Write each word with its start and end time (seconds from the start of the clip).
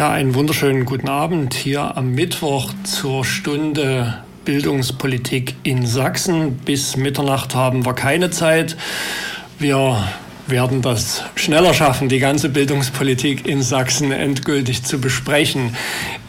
Ja, 0.00 0.12
einen 0.12 0.34
wunderschönen 0.34 0.86
guten 0.86 1.10
Abend 1.10 1.52
hier 1.52 1.98
am 1.98 2.12
Mittwoch 2.12 2.72
zur 2.84 3.22
Stunde 3.22 4.16
Bildungspolitik 4.46 5.56
in 5.62 5.84
Sachsen. 5.84 6.56
Bis 6.56 6.96
Mitternacht 6.96 7.54
haben 7.54 7.84
wir 7.84 7.92
keine 7.92 8.30
Zeit. 8.30 8.78
Wir 9.58 10.02
werden 10.46 10.80
das 10.80 11.24
schneller 11.34 11.74
schaffen, 11.74 12.08
die 12.08 12.18
ganze 12.18 12.48
Bildungspolitik 12.48 13.46
in 13.46 13.60
Sachsen 13.60 14.10
endgültig 14.10 14.84
zu 14.84 15.02
besprechen. 15.02 15.76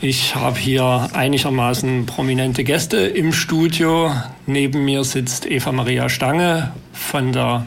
Ich 0.01 0.35
habe 0.35 0.59
hier 0.59 1.09
einigermaßen 1.13 2.05
prominente 2.05 2.65
Gäste 2.65 2.97
im 2.97 3.31
Studio. 3.31 4.11
Neben 4.47 4.83
mir 4.83 5.05
sitzt 5.05 5.49
Eva 5.49 5.71
Maria 5.71 6.09
Stange 6.09 6.73
von 6.91 7.31
der 7.31 7.65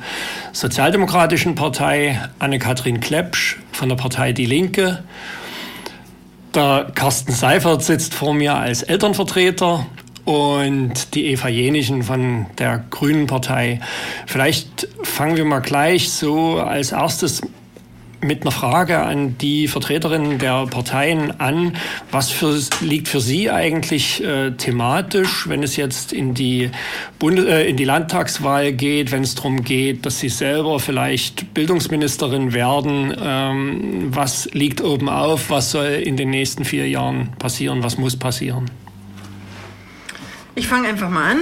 Sozialdemokratischen 0.52 1.54
Partei, 1.54 2.20
Anne-Kathrin 2.40 3.00
Klepsch 3.00 3.56
von 3.72 3.88
der 3.88 3.96
Partei 3.96 4.34
Die 4.34 4.44
Linke. 4.44 5.02
Der 6.54 6.92
Carsten 6.94 7.32
Seifert 7.32 7.82
sitzt 7.82 8.14
vor 8.14 8.32
mir 8.32 8.54
als 8.54 8.84
Elternvertreter 8.84 9.86
und 10.24 11.14
die 11.14 11.26
Eva 11.26 11.48
Jenichen 11.48 12.04
von 12.04 12.46
der 12.58 12.84
Grünen 12.90 13.26
Partei. 13.26 13.80
Vielleicht 14.26 14.86
fangen 15.02 15.36
wir 15.36 15.44
mal 15.44 15.58
gleich 15.58 16.10
so 16.10 16.60
als 16.60 16.92
erstes 16.92 17.42
mit 18.24 18.42
einer 18.42 18.50
Frage 18.50 19.00
an 19.00 19.36
die 19.38 19.68
Vertreterinnen 19.68 20.38
der 20.38 20.66
Parteien 20.66 21.40
an. 21.40 21.76
Was 22.10 22.30
für, 22.30 22.58
liegt 22.80 23.08
für 23.08 23.20
Sie 23.20 23.50
eigentlich 23.50 24.24
äh, 24.24 24.52
thematisch, 24.52 25.48
wenn 25.48 25.62
es 25.62 25.76
jetzt 25.76 26.12
in 26.12 26.34
die, 26.34 26.70
Bundes 27.18 27.44
äh, 27.44 27.68
in 27.68 27.76
die 27.76 27.84
Landtagswahl 27.84 28.72
geht, 28.72 29.12
wenn 29.12 29.22
es 29.22 29.34
darum 29.34 29.62
geht, 29.62 30.06
dass 30.06 30.20
Sie 30.20 30.28
selber 30.28 30.80
vielleicht 30.80 31.54
Bildungsministerin 31.54 32.52
werden? 32.52 33.14
Ähm, 33.20 34.08
was 34.14 34.48
liegt 34.52 34.80
oben 34.80 35.08
auf? 35.08 35.50
Was 35.50 35.70
soll 35.70 35.86
in 35.86 36.16
den 36.16 36.30
nächsten 36.30 36.64
vier 36.64 36.88
Jahren 36.88 37.30
passieren? 37.38 37.82
Was 37.82 37.98
muss 37.98 38.16
passieren? 38.16 38.70
Ich 40.56 40.68
fange 40.68 40.86
einfach 40.86 41.10
mal 41.10 41.32
an. 41.32 41.38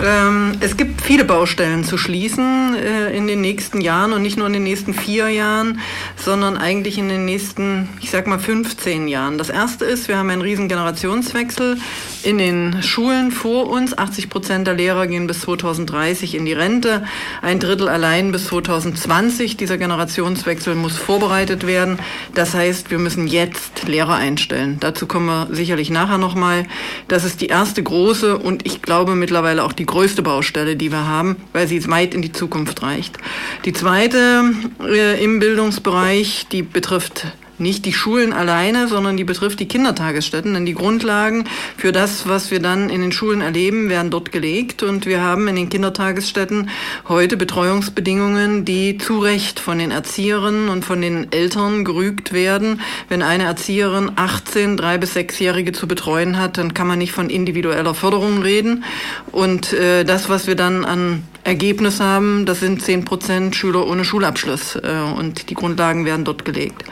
Ähm, 0.00 0.52
es 0.60 0.76
gibt 0.76 1.00
viele 1.00 1.24
Baustellen 1.24 1.82
zu 1.82 1.98
schließen 1.98 2.76
äh, 2.76 3.10
in 3.16 3.26
den 3.26 3.40
nächsten 3.40 3.80
Jahren 3.80 4.12
und 4.12 4.22
nicht 4.22 4.36
nur 4.36 4.46
in 4.46 4.52
den 4.52 4.62
nächsten 4.62 4.94
vier 4.94 5.28
Jahren, 5.28 5.80
sondern 6.16 6.56
eigentlich 6.56 6.96
in 6.96 7.08
den 7.08 7.24
nächsten, 7.24 7.88
ich 8.00 8.10
sag 8.10 8.28
mal, 8.28 8.38
15 8.38 9.08
Jahren. 9.08 9.38
Das 9.38 9.50
erste 9.50 9.84
ist, 9.84 10.06
wir 10.06 10.18
haben 10.18 10.30
einen 10.30 10.40
riesen 10.40 10.68
Generationswechsel 10.68 11.78
in 12.22 12.38
den 12.38 12.80
Schulen 12.84 13.32
vor 13.32 13.68
uns. 13.68 13.98
80 13.98 14.30
Prozent 14.30 14.68
der 14.68 14.74
Lehrer 14.74 15.08
gehen 15.08 15.26
bis 15.26 15.40
2030 15.40 16.36
in 16.36 16.44
die 16.44 16.52
Rente, 16.52 17.04
ein 17.42 17.58
Drittel 17.58 17.88
allein 17.88 18.30
bis 18.30 18.46
2020. 18.46 19.56
Dieser 19.56 19.78
Generationswechsel 19.78 20.76
muss 20.76 20.96
vorbereitet 20.96 21.66
werden. 21.66 21.98
Das 22.34 22.54
heißt, 22.54 22.92
wir 22.92 22.98
müssen 22.98 23.26
jetzt 23.26 23.88
Lehrer 23.88 24.14
einstellen. 24.14 24.76
Dazu 24.78 25.06
kommen 25.08 25.26
wir 25.26 25.48
sicherlich 25.50 25.90
nachher 25.90 26.18
nochmal. 26.18 26.66
Das 27.08 27.24
ist 27.24 27.40
die 27.40 27.48
erste 27.48 27.82
große 27.82 28.43
und 28.44 28.66
ich 28.66 28.82
glaube 28.82 29.16
mittlerweile 29.16 29.64
auch 29.64 29.72
die 29.72 29.86
größte 29.86 30.22
Baustelle, 30.22 30.76
die 30.76 30.92
wir 30.92 31.06
haben, 31.06 31.36
weil 31.52 31.66
sie 31.66 31.88
weit 31.88 32.14
in 32.14 32.22
die 32.22 32.32
Zukunft 32.32 32.82
reicht. 32.82 33.16
Die 33.64 33.72
zweite 33.72 34.44
äh, 34.86 35.22
im 35.24 35.40
Bildungsbereich, 35.40 36.46
die 36.52 36.62
betrifft 36.62 37.26
nicht 37.58 37.84
die 37.84 37.92
Schulen 37.92 38.32
alleine, 38.32 38.88
sondern 38.88 39.16
die 39.16 39.24
betrifft 39.24 39.60
die 39.60 39.68
Kindertagesstätten. 39.68 40.54
Denn 40.54 40.66
die 40.66 40.74
Grundlagen 40.74 41.44
für 41.76 41.92
das, 41.92 42.28
was 42.28 42.50
wir 42.50 42.60
dann 42.60 42.90
in 42.90 43.00
den 43.00 43.12
Schulen 43.12 43.40
erleben, 43.40 43.88
werden 43.88 44.10
dort 44.10 44.32
gelegt. 44.32 44.82
Und 44.82 45.06
wir 45.06 45.22
haben 45.22 45.48
in 45.48 45.56
den 45.56 45.68
Kindertagesstätten 45.68 46.70
heute 47.08 47.36
Betreuungsbedingungen, 47.36 48.64
die 48.64 48.98
zu 48.98 49.18
Recht 49.18 49.60
von 49.60 49.78
den 49.78 49.90
Erzieherinnen 49.90 50.68
und 50.68 50.84
von 50.84 51.00
den 51.00 51.32
Eltern 51.32 51.84
gerügt 51.84 52.32
werden. 52.32 52.80
Wenn 53.08 53.22
eine 53.22 53.44
Erzieherin 53.44 54.12
18, 54.16 54.76
drei 54.76 54.98
bis 54.98 55.14
sechsjährige 55.14 55.72
zu 55.72 55.86
betreuen 55.86 56.38
hat, 56.38 56.58
dann 56.58 56.74
kann 56.74 56.86
man 56.86 56.98
nicht 56.98 57.12
von 57.12 57.30
individueller 57.30 57.94
Förderung 57.94 58.42
reden. 58.42 58.84
Und 59.30 59.72
äh, 59.72 60.04
das, 60.04 60.28
was 60.28 60.46
wir 60.46 60.56
dann 60.56 60.84
an 60.84 61.22
Ergebnis 61.44 62.00
haben, 62.00 62.46
das 62.46 62.60
sind 62.60 62.82
10 62.82 63.04
Prozent 63.04 63.54
Schüler 63.54 63.86
ohne 63.86 64.04
Schulabschluss. 64.04 64.76
Äh, 64.76 64.98
und 65.16 65.50
die 65.50 65.54
Grundlagen 65.54 66.04
werden 66.04 66.24
dort 66.24 66.44
gelegt. 66.44 66.84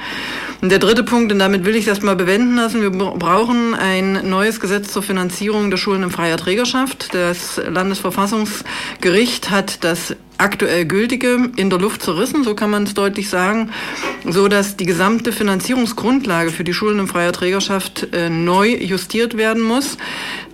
Und 0.61 0.71
der 0.71 0.79
dritte 0.79 1.03
Punkt, 1.03 1.33
und 1.33 1.41
damit 1.41 1.65
will 1.65 1.75
ich 1.75 1.87
das 1.87 2.03
mal 2.03 2.15
bewenden 2.15 2.55
lassen, 2.55 2.83
wir 2.83 2.91
brauchen 2.91 3.75
ein 3.75 4.29
neues 4.29 4.61
Gesetz 4.61 4.93
zur 4.93 5.03
Finanzierung 5.03 5.71
der 5.71 5.77
Schulen 5.77 6.05
in 6.05 6.11
freier 6.11 6.37
Trägerschaft. 6.37 7.13
Das 7.13 7.61
Landesverfassungsgericht 7.69 9.51
hat 9.51 9.83
das 9.83 10.15
aktuell 10.43 10.85
gültige 10.85 11.51
in 11.57 11.71
der 11.71 11.79
Luft 11.79 12.03
zerrissen, 12.03 12.45
so 12.45 12.55
kann 12.55 12.71
man 12.71 12.83
es 12.83 12.95
deutlich 12.95 13.29
sagen, 13.29 13.71
so 14.29 14.49
dass 14.49 14.77
die 14.77 14.87
gesamte 14.87 15.33
Finanzierungsgrundlage 15.33 16.51
für 16.51 16.65
die 16.65 16.75
Schulen 16.75 16.99
in 16.99 17.07
freier 17.07 17.33
Trägerschaft 17.33 18.09
äh, 18.13 18.29
neu 18.29 18.69
justiert 18.69 19.37
werden 19.37 19.63
muss. 19.63 19.97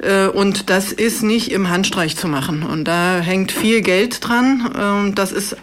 Äh, 0.03 0.27
und 0.27 0.71
das 0.71 0.93
ist 0.93 1.23
nicht 1.23 1.51
im 1.51 1.71
Handstreich 1.71 2.17
zu 2.17 2.29
machen. 2.29 2.63
Und 2.63 2.85
da 2.85 3.21
hängt 3.21 3.51
viel 3.51 3.81
Geld 3.81 4.27
dran. 4.27 5.09
Äh, 5.09 5.15
das 5.15 5.33
ist, 5.33 5.57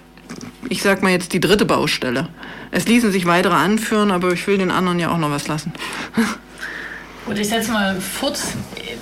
ich 0.69 0.81
sag 0.81 1.03
mal 1.03 1.11
jetzt, 1.11 1.33
die 1.33 1.39
dritte 1.39 1.65
Baustelle. 1.65 2.27
Es 2.71 2.87
ließen 2.87 3.11
sich 3.11 3.25
weitere 3.25 3.53
anführen, 3.53 4.11
aber 4.11 4.33
ich 4.33 4.45
will 4.47 4.57
den 4.57 4.71
anderen 4.71 4.99
ja 4.99 5.11
auch 5.11 5.17
noch 5.17 5.31
was 5.31 5.47
lassen. 5.47 5.71
Gut, 7.25 7.39
ich 7.39 7.49
setze 7.49 7.71
mal 7.71 7.99
fort. 7.99 8.39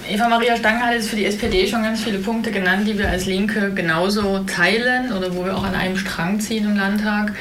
Eva 0.10 0.30
Maria 0.30 0.56
Stange 0.56 0.80
hat 0.80 0.94
jetzt 0.94 1.10
für 1.10 1.18
die 1.18 1.26
SPD 1.26 1.68
schon 1.68 1.84
ganz 1.84 2.02
viele 2.02 2.20
Punkte 2.20 2.52
genannt, 2.52 2.88
die 2.88 2.98
wir 2.98 3.10
als 3.10 3.26
Linke 3.26 3.74
genauso 3.74 4.40
teilen 4.40 5.12
oder 5.12 5.36
wo 5.36 5.44
wir 5.44 5.58
auch 5.58 5.66
an 5.66 5.76
einem 5.76 5.98
Strang 5.98 6.40
ziehen 6.40 6.64
im 6.64 6.78
Landtag. 6.78 7.34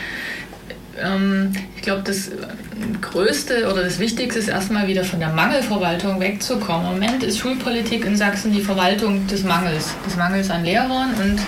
Ähm, 1.01 1.53
ich 1.77 1.83
glaube, 1.83 2.03
das 2.05 2.33
Größte 3.01 3.71
oder 3.71 3.85
das 3.85 4.01
Wichtigste 4.01 4.41
ist 4.41 4.49
erstmal 4.49 4.89
wieder 4.89 5.05
von 5.05 5.21
der 5.21 5.29
Mangelverwaltung 5.29 6.19
wegzukommen. 6.21 6.87
Im 6.87 7.01
Moment 7.01 7.23
ist 7.23 7.39
Schulpolitik 7.39 8.05
in 8.05 8.17
Sachsen 8.17 8.53
die 8.53 8.61
Verwaltung 8.61 9.29
des 9.29 9.45
Mangels, 9.45 9.95
des 10.05 10.17
Mangels 10.17 10.51
an 10.51 10.65
Lehrern 10.65 11.15
und 11.15 11.41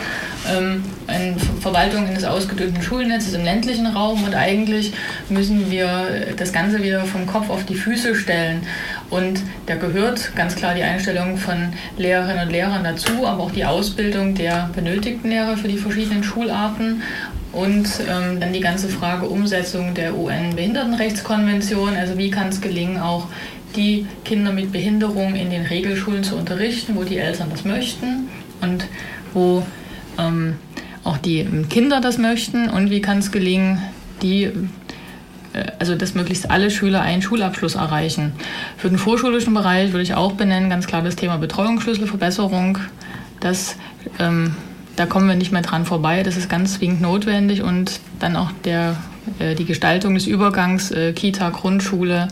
ähm, 0.46 0.84
eine 1.06 1.36
Verwaltung 1.60 2.06
eines 2.06 2.24
ausgedünnten 2.24 2.82
Schulnetzes 2.82 3.34
im 3.34 3.44
ländlichen 3.44 3.86
Raum 3.86 4.24
und 4.24 4.34
eigentlich 4.34 4.92
müssen 5.28 5.70
wir 5.70 6.34
das 6.36 6.52
Ganze 6.52 6.82
wieder 6.82 7.04
vom 7.04 7.26
Kopf 7.26 7.50
auf 7.50 7.64
die 7.64 7.74
Füße 7.74 8.14
stellen. 8.14 8.66
Und 9.14 9.42
da 9.66 9.76
gehört 9.76 10.34
ganz 10.34 10.56
klar 10.56 10.74
die 10.74 10.82
Einstellung 10.82 11.36
von 11.36 11.72
Lehrerinnen 11.96 12.48
und 12.48 12.52
Lehrern 12.52 12.82
dazu, 12.82 13.24
aber 13.24 13.44
auch 13.44 13.52
die 13.52 13.64
Ausbildung 13.64 14.34
der 14.34 14.70
benötigten 14.74 15.30
Lehrer 15.30 15.56
für 15.56 15.68
die 15.68 15.78
verschiedenen 15.78 16.24
Schularten 16.24 17.00
und 17.52 17.86
ähm, 18.08 18.40
dann 18.40 18.52
die 18.52 18.58
ganze 18.58 18.88
Frage 18.88 19.26
Umsetzung 19.26 19.94
der 19.94 20.18
UN-Behindertenrechtskonvention. 20.18 21.94
Also 21.94 22.18
wie 22.18 22.28
kann 22.32 22.48
es 22.48 22.60
gelingen, 22.60 22.98
auch 23.00 23.28
die 23.76 24.04
Kinder 24.24 24.50
mit 24.50 24.72
Behinderung 24.72 25.36
in 25.36 25.48
den 25.48 25.62
Regelschulen 25.62 26.24
zu 26.24 26.34
unterrichten, 26.34 26.96
wo 26.96 27.04
die 27.04 27.18
Eltern 27.18 27.50
das 27.50 27.64
möchten 27.64 28.28
und 28.62 28.84
wo 29.32 29.64
ähm, 30.18 30.56
auch 31.04 31.18
die 31.18 31.46
Kinder 31.70 32.00
das 32.00 32.18
möchten 32.18 32.68
und 32.68 32.90
wie 32.90 33.00
kann 33.00 33.18
es 33.18 33.30
gelingen, 33.30 33.80
die 34.22 34.50
also 35.78 35.94
dass 35.94 36.14
möglichst 36.14 36.50
alle 36.50 36.70
Schüler 36.70 37.02
einen 37.02 37.22
Schulabschluss 37.22 37.74
erreichen. 37.74 38.32
Für 38.76 38.88
den 38.88 38.98
vorschulischen 38.98 39.54
Bereich 39.54 39.92
würde 39.92 40.02
ich 40.02 40.14
auch 40.14 40.32
benennen, 40.32 40.70
ganz 40.70 40.86
klar 40.86 41.02
das 41.02 41.16
Thema 41.16 41.36
Betreuungsschlüsselverbesserung. 41.38 42.78
Das, 43.40 43.76
ähm, 44.18 44.56
da 44.96 45.06
kommen 45.06 45.28
wir 45.28 45.34
nicht 45.34 45.52
mehr 45.52 45.62
dran 45.62 45.84
vorbei. 45.84 46.22
Das 46.22 46.36
ist 46.36 46.48
ganz 46.48 46.74
zwingend 46.74 47.00
notwendig 47.00 47.62
und 47.62 48.00
dann 48.20 48.36
auch 48.36 48.50
der, 48.64 48.96
äh, 49.38 49.54
die 49.54 49.64
Gestaltung 49.64 50.14
des 50.14 50.26
Übergangs 50.26 50.90
äh, 50.90 51.12
Kita, 51.12 51.50
Grundschule. 51.50 52.28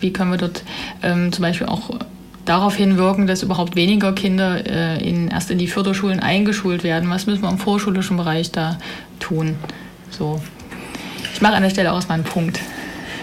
Wie 0.00 0.12
können 0.12 0.30
wir 0.30 0.38
dort 0.38 0.62
ähm, 1.02 1.32
zum 1.32 1.42
Beispiel 1.42 1.66
auch 1.66 1.98
darauf 2.44 2.76
hinwirken, 2.76 3.26
dass 3.26 3.42
überhaupt 3.42 3.76
weniger 3.76 4.12
Kinder 4.12 4.66
äh, 4.66 5.02
in, 5.08 5.28
erst 5.28 5.50
in 5.50 5.58
die 5.58 5.66
Förderschulen 5.66 6.20
eingeschult 6.20 6.84
werden. 6.84 7.08
Was 7.10 7.26
müssen 7.26 7.42
wir 7.42 7.50
im 7.50 7.58
vorschulischen 7.58 8.16
Bereich 8.16 8.50
da 8.52 8.78
tun? 9.18 9.56
So. 10.10 10.40
Ich 11.34 11.40
mache 11.40 11.54
an 11.54 11.64
der 11.64 11.70
Stelle 11.70 11.90
auch 11.90 11.96
erstmal 11.96 12.18
einen 12.18 12.24
Punkt. 12.24 12.60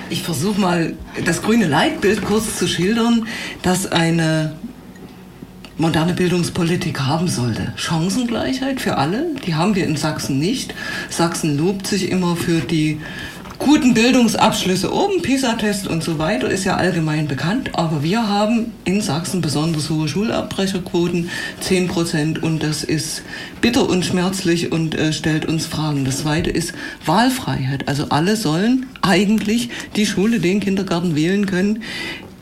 Ich 0.09 0.21
versuche 0.21 0.59
mal 0.59 0.93
das 1.25 1.41
grüne 1.41 1.65
Leitbild 1.65 2.21
kurz 2.21 2.57
zu 2.57 2.67
schildern, 2.67 3.25
das 3.61 3.89
eine 3.89 4.57
moderne 5.77 6.13
Bildungspolitik 6.13 6.99
haben 6.99 7.29
sollte. 7.29 7.71
Chancengleichheit 7.77 8.81
für 8.81 8.97
alle, 8.97 9.27
die 9.45 9.55
haben 9.55 9.75
wir 9.75 9.85
in 9.85 9.95
Sachsen 9.95 10.39
nicht. 10.39 10.75
Sachsen 11.09 11.57
lobt 11.57 11.87
sich 11.87 12.11
immer 12.11 12.35
für 12.35 12.59
die 12.59 12.99
guten 13.61 13.93
Bildungsabschlüsse 13.93 14.91
oben, 14.91 15.21
PISA-Test 15.21 15.87
und 15.87 16.03
so 16.03 16.17
weiter, 16.17 16.49
ist 16.49 16.65
ja 16.65 16.77
allgemein 16.77 17.27
bekannt. 17.27 17.69
Aber 17.73 18.01
wir 18.01 18.27
haben 18.27 18.73
in 18.85 19.01
Sachsen 19.01 19.41
besonders 19.41 19.89
hohe 19.91 20.07
Schulabbrecherquoten, 20.07 21.29
10 21.59 21.87
Prozent. 21.87 22.41
Und 22.41 22.63
das 22.63 22.83
ist 22.83 23.21
bitter 23.61 23.87
und 23.87 24.03
schmerzlich 24.03 24.71
und 24.71 24.95
äh, 24.95 25.13
stellt 25.13 25.45
uns 25.45 25.67
Fragen. 25.67 26.05
Das 26.05 26.19
zweite 26.19 26.49
ist 26.49 26.73
Wahlfreiheit. 27.05 27.87
Also 27.87 28.07
alle 28.09 28.35
sollen 28.35 28.87
eigentlich 29.03 29.69
die 29.95 30.07
Schule, 30.07 30.39
den 30.39 30.59
Kindergarten 30.59 31.15
wählen 31.15 31.45
können, 31.45 31.83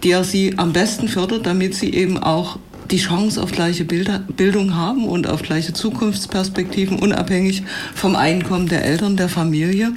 der 0.03 0.23
sie 0.23 0.57
am 0.57 0.71
besten 0.71 1.09
fördert, 1.09 1.45
damit 1.45 1.75
sie 1.75 1.93
eben 1.93 2.17
auch 2.17 2.59
die 2.91 2.97
Chance 2.97 3.43
auf 3.43 3.51
gleiche 3.51 3.85
Bildung 3.85 4.75
haben 4.75 5.05
und 5.05 5.27
auf 5.27 5.43
gleiche 5.43 5.73
Zukunftsperspektiven, 5.73 6.97
unabhängig 6.97 7.63
vom 7.93 8.15
Einkommen 8.15 8.67
der 8.67 8.83
Eltern, 8.83 9.15
der 9.15 9.29
Familie. 9.29 9.91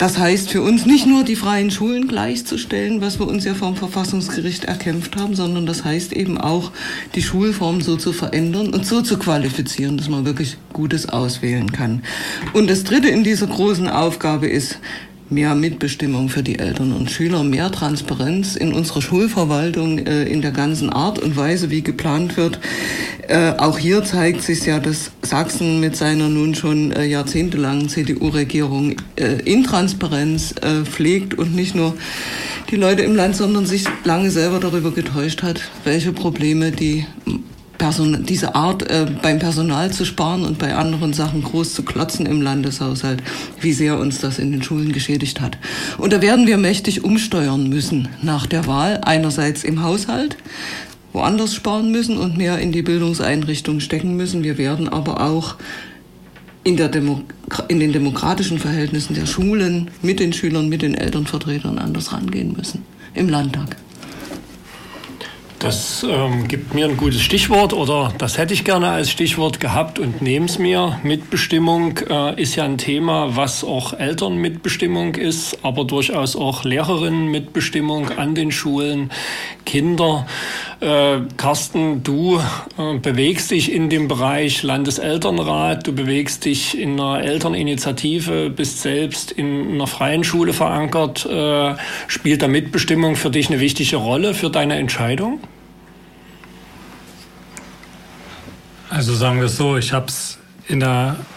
Das 0.00 0.16
heißt 0.16 0.48
für 0.48 0.62
uns 0.62 0.86
nicht 0.86 1.06
nur 1.06 1.24
die 1.24 1.36
freien 1.36 1.70
Schulen 1.70 2.08
gleichzustellen, 2.08 3.02
was 3.02 3.20
wir 3.20 3.28
uns 3.28 3.44
ja 3.44 3.52
vom 3.52 3.76
Verfassungsgericht 3.76 4.64
erkämpft 4.64 5.14
haben, 5.16 5.34
sondern 5.34 5.66
das 5.66 5.84
heißt 5.84 6.14
eben 6.14 6.38
auch, 6.38 6.72
die 7.14 7.20
Schulform 7.20 7.82
so 7.82 7.98
zu 7.98 8.14
verändern 8.14 8.72
und 8.72 8.86
so 8.86 9.02
zu 9.02 9.18
qualifizieren, 9.18 9.98
dass 9.98 10.08
man 10.08 10.24
wirklich 10.24 10.56
Gutes 10.72 11.06
auswählen 11.10 11.70
kann. 11.70 12.02
Und 12.54 12.70
das 12.70 12.84
Dritte 12.84 13.10
in 13.10 13.24
dieser 13.24 13.46
großen 13.46 13.88
Aufgabe 13.88 14.46
ist, 14.48 14.78
mehr 15.30 15.54
Mitbestimmung 15.54 16.28
für 16.28 16.42
die 16.42 16.58
Eltern 16.58 16.92
und 16.92 17.10
Schüler, 17.10 17.44
mehr 17.44 17.70
Transparenz 17.70 18.56
in 18.56 18.72
unserer 18.72 19.00
Schulverwaltung 19.00 19.98
äh, 19.98 20.24
in 20.24 20.42
der 20.42 20.50
ganzen 20.50 20.90
Art 20.90 21.18
und 21.20 21.36
Weise, 21.36 21.70
wie 21.70 21.82
geplant 21.82 22.36
wird. 22.36 22.58
Äh, 23.28 23.52
auch 23.56 23.78
hier 23.78 24.02
zeigt 24.02 24.42
sich 24.42 24.66
ja, 24.66 24.80
dass 24.80 25.12
Sachsen 25.22 25.80
mit 25.80 25.96
seiner 25.96 26.28
nun 26.28 26.54
schon 26.54 26.90
äh, 26.92 27.04
jahrzehntelangen 27.04 27.88
CDU-Regierung 27.88 28.96
Intransparenz 29.44 30.54
pflegt 30.84 31.34
und 31.34 31.54
nicht 31.54 31.74
nur 31.74 31.94
die 32.70 32.76
Leute 32.76 33.02
im 33.02 33.14
Land, 33.14 33.36
sondern 33.36 33.66
sich 33.66 33.84
lange 34.04 34.30
selber 34.30 34.58
darüber 34.60 34.92
getäuscht 34.92 35.42
hat, 35.42 35.60
welche 35.84 36.12
Probleme 36.12 36.70
die 36.70 37.04
Person, 37.80 38.26
diese 38.26 38.54
Art 38.54 38.88
äh, 38.90 39.06
beim 39.22 39.38
Personal 39.38 39.90
zu 39.90 40.04
sparen 40.04 40.44
und 40.44 40.58
bei 40.58 40.74
anderen 40.74 41.14
Sachen 41.14 41.42
groß 41.42 41.72
zu 41.72 41.82
klotzen 41.82 42.26
im 42.26 42.42
Landeshaushalt, 42.42 43.22
wie 43.62 43.72
sehr 43.72 43.98
uns 43.98 44.18
das 44.18 44.38
in 44.38 44.52
den 44.52 44.62
Schulen 44.62 44.92
geschädigt 44.92 45.40
hat. 45.40 45.56
Und 45.96 46.12
da 46.12 46.20
werden 46.20 46.46
wir 46.46 46.58
mächtig 46.58 47.04
umsteuern 47.04 47.70
müssen 47.70 48.08
nach 48.20 48.44
der 48.46 48.66
Wahl. 48.66 49.00
Einerseits 49.02 49.64
im 49.64 49.82
Haushalt, 49.82 50.36
woanders 51.14 51.54
sparen 51.54 51.90
müssen 51.90 52.18
und 52.18 52.36
mehr 52.36 52.58
in 52.58 52.70
die 52.70 52.82
Bildungseinrichtungen 52.82 53.80
stecken 53.80 54.14
müssen. 54.14 54.44
Wir 54.44 54.58
werden 54.58 54.86
aber 54.86 55.22
auch 55.22 55.56
in, 56.64 56.76
der 56.76 56.90
Demo 56.90 57.22
in 57.68 57.80
den 57.80 57.94
demokratischen 57.94 58.58
Verhältnissen 58.58 59.14
der 59.14 59.24
Schulen 59.24 59.90
mit 60.02 60.20
den 60.20 60.34
Schülern, 60.34 60.68
mit 60.68 60.82
den 60.82 60.94
Elternvertretern 60.94 61.78
anders 61.78 62.12
rangehen 62.12 62.54
müssen 62.54 62.84
im 63.14 63.30
Landtag. 63.30 63.76
Das 65.60 66.06
ähm, 66.08 66.48
gibt 66.48 66.72
mir 66.72 66.86
ein 66.86 66.96
gutes 66.96 67.20
Stichwort 67.20 67.74
oder 67.74 68.14
das 68.16 68.38
hätte 68.38 68.54
ich 68.54 68.64
gerne 68.64 68.88
als 68.88 69.10
Stichwort 69.10 69.60
gehabt 69.60 69.98
und 69.98 70.22
nehme 70.22 70.46
es 70.46 70.58
mir. 70.58 70.98
Mitbestimmung 71.02 71.98
äh, 72.08 72.40
ist 72.40 72.56
ja 72.56 72.64
ein 72.64 72.78
Thema, 72.78 73.36
was 73.36 73.62
auch 73.62 73.92
Elternmitbestimmung 73.92 75.16
ist, 75.16 75.58
aber 75.62 75.84
durchaus 75.84 76.34
auch 76.34 76.64
Lehrerinnenmitbestimmung 76.64 78.08
an 78.16 78.34
den 78.34 78.52
Schulen, 78.52 79.10
Kinder. 79.66 80.26
Äh, 80.80 81.18
Carsten, 81.36 82.02
du 82.02 82.40
äh, 82.78 82.96
bewegst 82.96 83.50
dich 83.50 83.70
in 83.70 83.90
dem 83.90 84.08
Bereich 84.08 84.62
Landeselternrat, 84.62 85.86
du 85.86 85.92
bewegst 85.92 86.46
dich 86.46 86.78
in 86.78 86.98
einer 86.98 87.22
Elterninitiative, 87.22 88.48
bist 88.48 88.80
selbst 88.80 89.30
in 89.30 89.72
einer 89.74 89.86
freien 89.86 90.24
Schule 90.24 90.54
verankert. 90.54 91.26
Äh, 91.26 91.74
spielt 92.06 92.40
da 92.40 92.48
Mitbestimmung 92.48 93.14
für 93.14 93.28
dich 93.28 93.50
eine 93.50 93.60
wichtige 93.60 93.96
Rolle 93.96 94.32
für 94.32 94.48
deine 94.48 94.76
Entscheidung? 94.76 95.38
Also 98.90 99.14
sagen 99.14 99.38
wir 99.38 99.46
es 99.46 99.56
so, 99.56 99.76
ich 99.76 99.92
habe 99.92 100.06
es 100.06 100.36
in, 100.66 100.84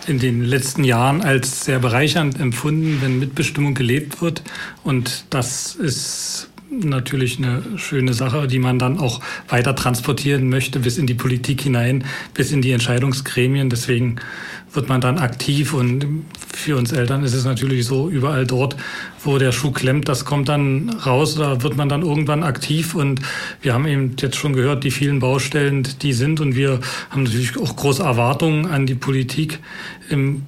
in 0.08 0.18
den 0.18 0.44
letzten 0.44 0.84
Jahren 0.84 1.22
als 1.22 1.66
sehr 1.66 1.78
bereichernd 1.78 2.40
empfunden, 2.40 2.98
wenn 3.02 3.20
Mitbestimmung 3.20 3.76
gelebt 3.76 4.24
wird. 4.24 4.42
Und 4.84 5.26
das 5.30 5.76
ist 5.76 6.50
natürlich 6.72 7.38
eine 7.38 7.62
schöne 7.78 8.16
Sache, 8.16 8.48
die 8.48 8.58
man 8.58 8.80
dann 8.80 8.98
auch 8.98 9.22
weiter 9.50 9.76
transportieren 9.76 10.50
möchte 10.50 10.80
bis 10.80 10.98
in 10.98 11.06
die 11.06 11.14
Politik 11.14 11.62
hinein, 11.62 12.06
bis 12.34 12.52
in 12.52 12.64
die 12.64 12.72
Entscheidungsgremien. 12.72 13.70
Deswegen 13.70 14.16
wird 14.74 14.90
man 14.90 15.02
dann 15.02 15.18
aktiv 15.20 15.74
und 15.74 16.06
für 16.54 16.78
uns 16.78 16.92
Eltern 16.92 17.24
ist 17.24 17.34
es 17.34 17.46
natürlich 17.46 17.86
so, 17.86 18.10
überall 18.10 18.46
dort, 18.46 18.76
wo 19.24 19.38
der 19.38 19.52
Schuh 19.52 19.72
klemmt, 19.72 20.10
das 20.10 20.26
kommt 20.26 20.50
dann 20.50 20.90
raus, 21.06 21.36
da 21.36 21.62
wird 21.62 21.78
man 21.78 21.90
dann 21.90 22.02
irgendwann 22.02 22.44
aktiv 22.44 22.96
und 22.96 23.22
wir 23.62 23.74
haben 23.74 23.88
eben 23.88 24.16
jetzt 24.20 24.36
schon 24.36 24.54
gehört, 24.54 24.84
die 24.84 24.92
vielen 24.92 25.20
Baustellen, 25.20 25.88
die 26.02 26.14
sind 26.14 26.40
und 26.40 26.56
wir 26.56 26.80
haben 27.10 27.24
natürlich 27.24 27.58
auch 27.58 27.76
große 27.76 28.04
Erwartungen 28.04 28.66
an 28.68 28.86
die 28.86 28.96
Politik 28.96 29.60
im 30.10 30.44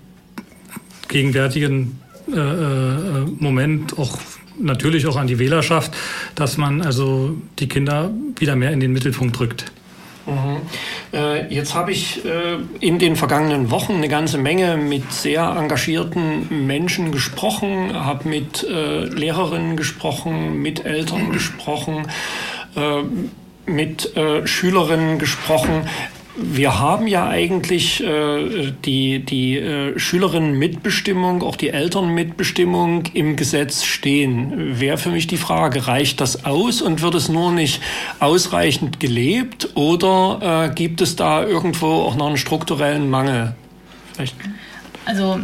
gegenwärtigen 1.08 2.00
äh, 2.32 2.40
äh 2.40 3.26
Moment 3.40 3.98
auch 4.00 4.20
natürlich 4.60 5.06
auch 5.08 5.18
an 5.18 5.28
die 5.28 5.40
Wählerschaft, 5.40 5.94
dass 6.36 6.58
man 6.58 6.82
also 6.82 7.36
die 7.60 7.68
Kinder 7.68 8.12
wieder 8.38 8.56
mehr 8.56 8.72
in 8.72 8.80
den 8.80 8.94
Mittelpunkt 8.94 9.40
rückt. 9.40 9.66
Mhm. 10.26 10.62
Äh, 11.14 11.54
jetzt 11.54 11.76
habe 11.76 11.92
ich 11.92 12.26
äh, 12.26 12.58
in 12.80 13.00
den 13.00 13.16
vergangenen 13.16 13.70
Wochen 13.72 13.94
eine 13.94 14.10
ganze 14.10 14.38
Menge 14.38 14.78
mit 14.78 15.12
sehr 15.12 15.56
engagierten 15.56 16.66
Menschen 16.66 17.12
gesprochen, 17.12 17.94
habe 17.94 18.28
mit 18.28 18.64
äh, 18.64 19.06
Lehrerinnen 19.06 19.78
gesprochen, 19.78 20.62
mit 20.62 20.86
Eltern 20.86 21.32
gesprochen, 21.32 22.08
mit 23.66 24.12
Schülerinnen 24.44 25.18
gesprochen. 25.18 25.88
Wir 26.38 26.80
haben 26.80 27.08
ja 27.08 27.30
eigentlich 27.30 28.04
äh, 28.04 28.74
die, 28.84 29.20
die 29.20 29.58
äh, 29.58 29.98
Schülerinnen-Mitbestimmung, 29.98 31.42
auch 31.42 31.56
die 31.56 31.70
Eltern-Mitbestimmung 31.70 33.06
im 33.14 33.38
Gesetz 33.38 33.86
stehen. 33.86 34.80
Wäre 34.80 34.98
für 34.98 35.12
mich 35.12 35.28
die 35.28 35.38
Frage, 35.38 35.88
reicht 35.88 36.20
das 36.20 36.44
aus 36.44 36.82
und 36.82 37.02
wird 37.02 37.16
es 37.16 37.30
nur 37.30 37.54
nicht 37.54 37.82
ausreichend 38.20 39.00
gelebt 39.00 39.70
oder 39.76 40.68
äh, 40.70 40.76
gibt 40.76 41.00
es 41.00 41.16
da 41.16 41.46
irgendwo 41.46 41.88
auch 41.88 42.16
noch 42.16 42.28
einen 42.28 42.38
strukturellen 42.38 43.10
Mangel? 43.10 43.56
Vielleicht. 44.14 44.36
Also 45.06 45.40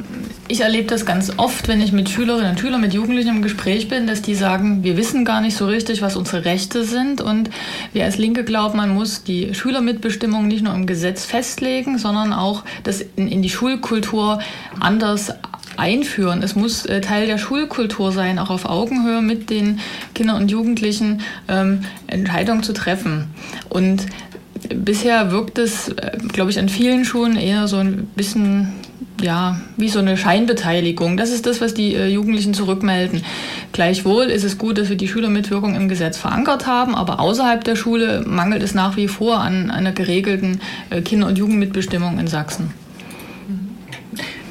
ich 0.48 0.62
erlebe 0.62 0.88
das 0.88 1.06
ganz 1.06 1.34
oft, 1.38 1.68
wenn 1.68 1.82
ich 1.82 1.92
mit 1.92 2.10
Schülerinnen 2.10 2.52
und 2.52 2.60
Schülern, 2.60 2.82
mit 2.82 2.94
Jugendlichen 2.94 3.30
im 3.30 3.42
Gespräch 3.44 3.88
bin, 3.88 4.08
dass 4.08 4.24
die 4.24 4.34
sagen, 4.34 4.84
wir 4.84 4.98
wissen 4.98 5.24
gar 5.24 5.40
nicht 5.40 5.56
so 5.56 5.68
richtig, 5.68 6.02
was 6.02 6.16
unsere 6.16 6.46
Rechte 6.46 6.84
sind. 6.84 7.22
Und 7.22 7.52
wir 7.94 8.04
als 8.06 8.18
Linke 8.18 8.44
glauben, 8.44 8.78
man 8.78 8.90
muss 8.90 9.24
die 9.24 9.54
Schülermitbestimmung 9.54 10.48
nicht 10.48 10.64
nur 10.64 10.74
im 10.74 10.88
Gesetz 10.88 11.26
festlegen, 11.26 12.00
sondern 12.00 12.34
auch 12.34 12.64
das 12.84 13.02
in, 13.16 13.28
in 13.28 13.44
die 13.44 13.52
Schulkultur 13.52 14.40
anders 14.80 15.32
einführen. 15.78 16.42
Es 16.44 16.56
muss 16.56 16.86
äh, 16.86 17.00
Teil 17.00 17.28
der 17.28 17.38
Schulkultur 17.38 18.12
sein, 18.12 18.40
auch 18.40 18.50
auf 18.50 18.66
Augenhöhe 18.66 19.22
mit 19.22 19.50
den 19.50 19.80
Kindern 20.16 20.42
und 20.42 20.52
Jugendlichen 20.52 21.22
ähm, 21.48 21.86
Entscheidungen 22.08 22.64
zu 22.64 22.74
treffen. 22.74 23.30
Und 23.70 24.06
bisher 24.70 25.32
wirkt 25.32 25.58
es, 25.58 25.90
äh, 25.90 26.18
glaube 26.34 26.52
ich, 26.52 26.60
an 26.60 26.68
vielen 26.68 27.06
Schulen 27.06 27.38
eher 27.38 27.68
so 27.68 27.78
ein 27.78 28.08
bisschen 28.16 28.74
ja, 29.24 29.60
wie 29.78 29.90
so 29.90 30.00
eine 30.00 30.18
Scheinbeteiligung. 30.18 31.18
Das 31.18 31.32
ist 31.32 31.46
das, 31.46 31.62
was 31.62 31.74
die 31.74 31.96
äh, 31.96 32.08
Jugendlichen 32.08 32.54
zurückmelden. 32.54 33.24
Gleichwohl 33.72 34.26
ist 34.26 34.44
es 34.44 34.58
gut, 34.58 34.78
dass 34.78 34.90
wir 34.90 34.98
die 34.98 35.08
Schülermitwirkung 35.08 35.76
im 35.76 35.88
Gesetz 35.90 36.18
verankert 36.18 36.68
haben, 36.68 36.96
aber 36.96 37.20
außerhalb 37.20 37.64
der 37.64 37.76
Schule 37.76 38.24
mangelt 38.26 38.64
es 38.64 38.74
nach 38.74 38.98
wie 38.98 39.08
vor 39.08 39.40
an 39.40 39.72
einer 39.72 39.92
geregelten 39.92 40.62
äh, 40.90 41.02
Kinder- 41.02 41.28
und 41.28 41.38
Jugendmitbestimmung 41.38 42.20
in 42.20 42.28
Sachsen. 42.28 42.74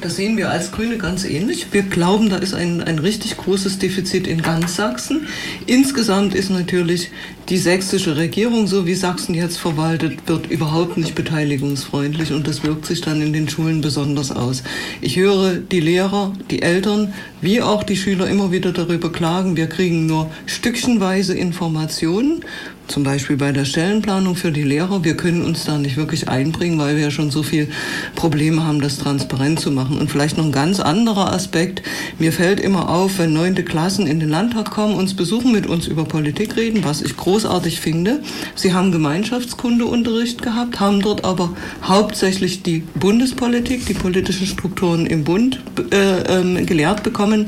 Das 0.01 0.15
sehen 0.15 0.35
wir 0.35 0.49
als 0.49 0.71
Grüne 0.71 0.97
ganz 0.97 1.25
ähnlich. 1.25 1.67
Wir 1.71 1.83
glauben, 1.83 2.29
da 2.29 2.37
ist 2.37 2.55
ein, 2.55 2.81
ein 2.81 2.97
richtig 2.97 3.37
großes 3.37 3.77
Defizit 3.77 4.25
in 4.25 4.41
ganz 4.41 4.75
Sachsen. 4.75 5.27
Insgesamt 5.67 6.33
ist 6.33 6.49
natürlich 6.49 7.11
die 7.49 7.59
sächsische 7.59 8.17
Regierung, 8.17 8.65
so 8.65 8.87
wie 8.87 8.95
Sachsen 8.95 9.35
jetzt 9.35 9.57
verwaltet 9.57 10.27
wird, 10.27 10.49
überhaupt 10.49 10.97
nicht 10.97 11.13
beteiligungsfreundlich 11.13 12.31
und 12.31 12.47
das 12.47 12.63
wirkt 12.63 12.87
sich 12.87 13.01
dann 13.01 13.21
in 13.21 13.31
den 13.31 13.47
Schulen 13.47 13.81
besonders 13.81 14.31
aus. 14.31 14.63
Ich 15.01 15.17
höre 15.17 15.55
die 15.57 15.81
Lehrer, 15.81 16.33
die 16.49 16.63
Eltern 16.63 17.13
wie 17.41 17.61
auch 17.61 17.83
die 17.83 17.97
Schüler 17.97 18.27
immer 18.27 18.51
wieder 18.51 18.71
darüber 18.71 19.11
klagen, 19.11 19.55
wir 19.55 19.67
kriegen 19.67 20.05
nur 20.05 20.31
stückchenweise 20.45 21.35
Informationen 21.35 22.43
zum 22.91 23.03
Beispiel 23.03 23.37
bei 23.37 23.51
der 23.53 23.65
Stellenplanung 23.65 24.35
für 24.35 24.51
die 24.51 24.63
Lehrer. 24.63 25.03
Wir 25.03 25.15
können 25.15 25.43
uns 25.43 25.63
da 25.63 25.77
nicht 25.77 25.95
wirklich 25.95 26.27
einbringen, 26.27 26.77
weil 26.77 26.97
wir 26.97 27.03
ja 27.03 27.11
schon 27.11 27.31
so 27.31 27.41
viel 27.41 27.69
Probleme 28.15 28.65
haben, 28.65 28.81
das 28.81 28.97
transparent 28.97 29.59
zu 29.61 29.71
machen. 29.71 29.97
Und 29.97 30.11
vielleicht 30.11 30.37
noch 30.37 30.43
ein 30.43 30.51
ganz 30.51 30.79
anderer 30.79 31.31
Aspekt. 31.31 31.81
Mir 32.19 32.33
fällt 32.33 32.59
immer 32.59 32.89
auf, 32.89 33.17
wenn 33.17 33.31
neunte 33.33 33.63
Klassen 33.63 34.07
in 34.07 34.19
den 34.19 34.29
Landtag 34.29 34.71
kommen, 34.71 34.95
uns 34.95 35.15
besuchen, 35.15 35.53
mit 35.53 35.67
uns 35.67 35.87
über 35.87 36.03
Politik 36.03 36.57
reden, 36.57 36.83
was 36.83 37.01
ich 37.01 37.15
großartig 37.15 37.79
finde. 37.79 38.21
Sie 38.55 38.73
haben 38.73 38.91
Gemeinschaftskundeunterricht 38.91 40.41
gehabt, 40.41 40.79
haben 40.79 41.01
dort 41.01 41.23
aber 41.23 41.53
hauptsächlich 41.83 42.61
die 42.61 42.83
Bundespolitik, 42.95 43.85
die 43.85 43.93
politischen 43.93 44.47
Strukturen 44.47 45.05
im 45.05 45.23
Bund 45.23 45.61
äh, 45.91 46.41
äh, 46.41 46.65
gelehrt 46.65 47.03
bekommen. 47.03 47.47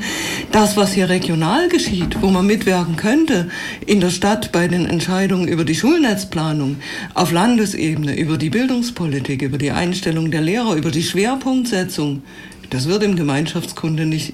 Das, 0.53 0.77
was 0.77 0.93
hier 0.93 1.09
regional 1.09 1.67
geschieht, 1.67 2.17
wo 2.21 2.29
man 2.29 2.47
mitwirken 2.47 2.95
könnte, 2.95 3.49
in 3.85 3.99
der 3.99 4.09
Stadt 4.09 4.51
bei 4.53 4.69
den 4.69 4.85
Entscheidungen, 4.85 5.32
Entscheidungen 5.33 5.47
über 5.47 5.65
die 5.65 5.75
Schulnetzplanung 5.75 6.77
auf 7.15 7.31
Landesebene, 7.31 8.15
über 8.17 8.37
die 8.37 8.49
Bildungspolitik, 8.49 9.41
über 9.41 9.57
die 9.57 9.71
Einstellung 9.71 10.29
der 10.29 10.41
Lehrer, 10.41 10.75
über 10.75 10.91
die 10.91 11.01
Schwerpunktsetzung, 11.01 12.21
das 12.69 12.87
wird 12.87 13.03
im 13.03 13.15
Gemeinschaftskunde 13.15 14.05
nicht, 14.05 14.33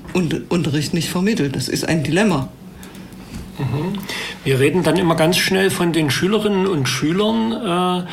Unterricht 0.49 0.93
nicht 0.93 1.09
vermittelt. 1.09 1.55
Das 1.55 1.67
ist 1.69 1.87
ein 1.87 2.03
Dilemma. 2.03 2.49
Mhm. 3.57 3.97
Wir 4.43 4.59
reden 4.59 4.83
dann 4.83 4.97
immer 4.97 5.15
ganz 5.15 5.37
schnell 5.37 5.69
von 5.69 5.93
den 5.93 6.09
Schülerinnen 6.09 6.67
und 6.67 6.87
Schülern. 6.87 7.51
Äh, 7.51 8.03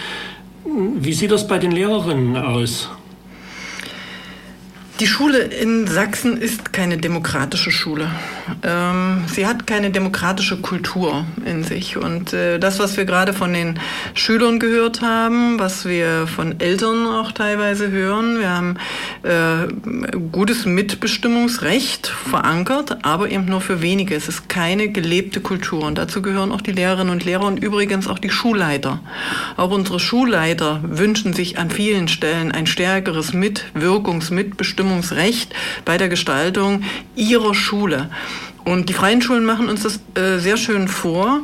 wie 1.01 1.13
sieht 1.13 1.31
das 1.31 1.47
bei 1.47 1.59
den 1.59 1.73
Lehrerinnen 1.73 2.37
aus? 2.37 2.89
Die 5.01 5.07
Schule 5.07 5.39
in 5.39 5.87
Sachsen 5.87 6.37
ist 6.39 6.73
keine 6.73 6.99
demokratische 6.99 7.71
Schule. 7.71 8.11
Ähm, 8.63 9.25
sie 9.27 9.47
hat 9.47 9.67
keine 9.67 9.91
demokratische 9.91 10.57
Kultur 10.59 11.25
in 11.45 11.65
sich. 11.65 11.97
Und 11.97 12.33
äh, 12.33 12.59
das, 12.59 12.79
was 12.79 12.97
wir 12.97 13.05
gerade 13.05 13.33
von 13.33 13.53
den 13.53 13.79
Schülern 14.15 14.59
gehört 14.59 15.03
haben, 15.03 15.59
was 15.59 15.87
wir 15.87 16.27
von 16.27 16.61
Eltern 16.61 17.07
auch 17.07 17.33
teilweise 17.33 17.91
hören, 17.91 18.39
wir 18.39 18.51
haben 18.51 18.77
äh, 19.23 20.19
gutes 20.33 20.67
Mitbestimmungsrecht 20.67 22.07
verankert, 22.07 23.05
aber 23.05 23.31
eben 23.31 23.47
nur 23.47 23.61
für 23.61 23.83
wenige. 23.83 24.15
Es 24.15 24.29
ist 24.29 24.49
keine 24.49 24.89
gelebte 24.89 25.41
Kultur. 25.41 25.85
Und 25.85 25.99
dazu 25.99 26.23
gehören 26.23 26.53
auch 26.53 26.61
die 26.61 26.73
Lehrerinnen 26.73 27.13
und 27.13 27.25
Lehrer 27.25 27.47
und 27.47 27.63
übrigens 27.63 28.09
auch 28.09 28.19
die 28.19 28.31
Schulleiter. 28.31 29.01
Auch 29.57 29.71
unsere 29.71 30.01
Schulleiter 30.01 30.81
wünschen 30.83 31.33
sich 31.33 31.59
an 31.59 31.71
vielen 31.71 32.09
Stellen 32.09 32.53
ein 32.53 32.67
stärkeres 32.67 33.33
Mitwirkungs-, 33.33 34.33
Mitbestimmungsrecht 34.33 35.55
bei 35.85 35.99
der 35.99 36.09
Gestaltung 36.09 36.83
ihrer 37.15 37.55
Schule. 37.55 38.09
Und 38.67 38.89
die 38.89 38.95
freien 38.95 39.23
Schulen 39.23 39.45
machen 39.45 39.69
uns 39.69 39.85
das 39.85 40.01
äh, 40.21 40.39
sehr 40.41 40.57
schön 40.57 40.89
vor. 40.89 41.43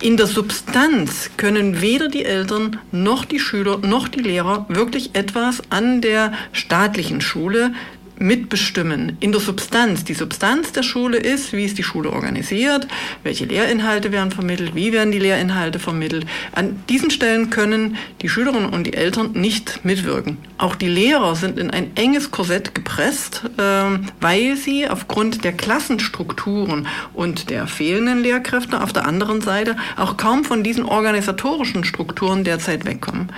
In 0.00 0.16
der 0.16 0.26
Substanz 0.26 1.30
können 1.36 1.82
weder 1.82 2.08
die 2.08 2.24
Eltern 2.24 2.78
noch 2.92 3.26
die 3.26 3.38
Schüler 3.38 3.76
noch 3.78 4.08
die 4.08 4.20
Lehrer 4.20 4.64
wirklich 4.70 5.14
etwas 5.14 5.62
an 5.68 6.00
der 6.00 6.32
staatlichen 6.52 7.20
Schule 7.20 7.74
mitbestimmen 8.18 9.16
in 9.20 9.32
der 9.32 9.40
Substanz. 9.40 10.04
Die 10.04 10.14
Substanz 10.14 10.72
der 10.72 10.82
Schule 10.82 11.18
ist, 11.18 11.52
wie 11.52 11.64
ist 11.64 11.78
die 11.78 11.82
Schule 11.82 12.10
organisiert, 12.10 12.86
welche 13.22 13.44
Lehrinhalte 13.44 14.12
werden 14.12 14.30
vermittelt, 14.30 14.74
wie 14.74 14.92
werden 14.92 15.12
die 15.12 15.18
Lehrinhalte 15.18 15.78
vermittelt. 15.78 16.26
An 16.52 16.82
diesen 16.88 17.10
Stellen 17.10 17.50
können 17.50 17.96
die 18.22 18.28
Schülerinnen 18.28 18.70
und 18.70 18.86
die 18.86 18.94
Eltern 18.94 19.32
nicht 19.32 19.84
mitwirken. 19.84 20.38
Auch 20.58 20.74
die 20.74 20.88
Lehrer 20.88 21.34
sind 21.36 21.58
in 21.58 21.70
ein 21.70 21.96
enges 21.96 22.30
Korsett 22.30 22.74
gepresst, 22.74 23.42
ähm, 23.58 24.06
weil 24.20 24.56
sie 24.56 24.88
aufgrund 24.88 25.44
der 25.44 25.52
Klassenstrukturen 25.52 26.86
und 27.14 27.50
der 27.50 27.66
fehlenden 27.66 28.22
Lehrkräfte 28.22 28.82
auf 28.82 28.92
der 28.92 29.06
anderen 29.06 29.40
Seite 29.40 29.76
auch 29.96 30.16
kaum 30.16 30.44
von 30.44 30.62
diesen 30.62 30.84
organisatorischen 30.84 31.84
Strukturen 31.84 32.44
derzeit 32.44 32.84
wegkommen. 32.84 33.32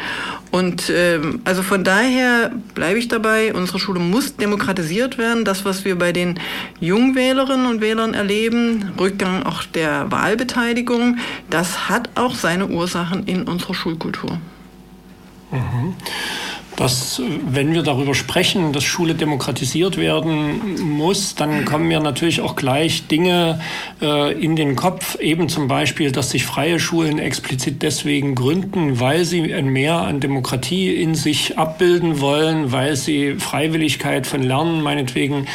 Und 0.50 0.90
ähm, 0.94 1.40
also 1.44 1.62
von 1.62 1.84
daher 1.84 2.50
bleibe 2.74 2.98
ich 2.98 3.08
dabei, 3.08 3.54
unsere 3.54 3.78
Schule 3.78 4.00
muss 4.00 4.36
demokratisiert 4.70 5.18
werden. 5.18 5.44
Das, 5.44 5.64
was 5.64 5.84
wir 5.84 5.98
bei 5.98 6.12
den 6.12 6.38
Jungwählerinnen 6.80 7.66
und 7.66 7.80
Wählern 7.80 8.14
erleben, 8.14 8.92
Rückgang 8.98 9.44
auch 9.44 9.64
der 9.64 10.10
Wahlbeteiligung, 10.10 11.18
das 11.48 11.88
hat 11.88 12.10
auch 12.14 12.34
seine 12.34 12.68
Ursachen 12.68 13.24
in 13.24 13.44
unserer 13.44 13.74
Schulkultur. 13.74 14.38
Mhm 15.50 15.94
dass 16.80 17.20
wenn 17.46 17.74
wir 17.74 17.82
darüber 17.82 18.14
sprechen, 18.14 18.72
dass 18.72 18.84
Schule 18.84 19.14
demokratisiert 19.14 19.98
werden 19.98 20.80
muss, 20.80 21.34
dann 21.34 21.66
kommen 21.66 21.88
mir 21.88 22.00
natürlich 22.00 22.40
auch 22.40 22.56
gleich 22.56 23.06
Dinge 23.06 23.60
äh, 24.00 24.32
in 24.32 24.56
den 24.56 24.76
Kopf, 24.76 25.16
eben 25.20 25.50
zum 25.50 25.68
Beispiel, 25.68 26.10
dass 26.10 26.30
sich 26.30 26.46
freie 26.46 26.80
Schulen 26.80 27.18
explizit 27.18 27.82
deswegen 27.82 28.34
gründen, 28.34 28.98
weil 28.98 29.26
sie 29.26 29.52
ein 29.52 29.68
Mehr 29.68 29.96
an 29.96 30.20
Demokratie 30.20 30.94
in 30.94 31.14
sich 31.14 31.58
abbilden 31.58 32.22
wollen, 32.22 32.72
weil 32.72 32.96
sie 32.96 33.34
Freiwilligkeit 33.34 34.26
von 34.26 34.42
Lernen 34.42 34.80
meinetwegen 34.80 35.48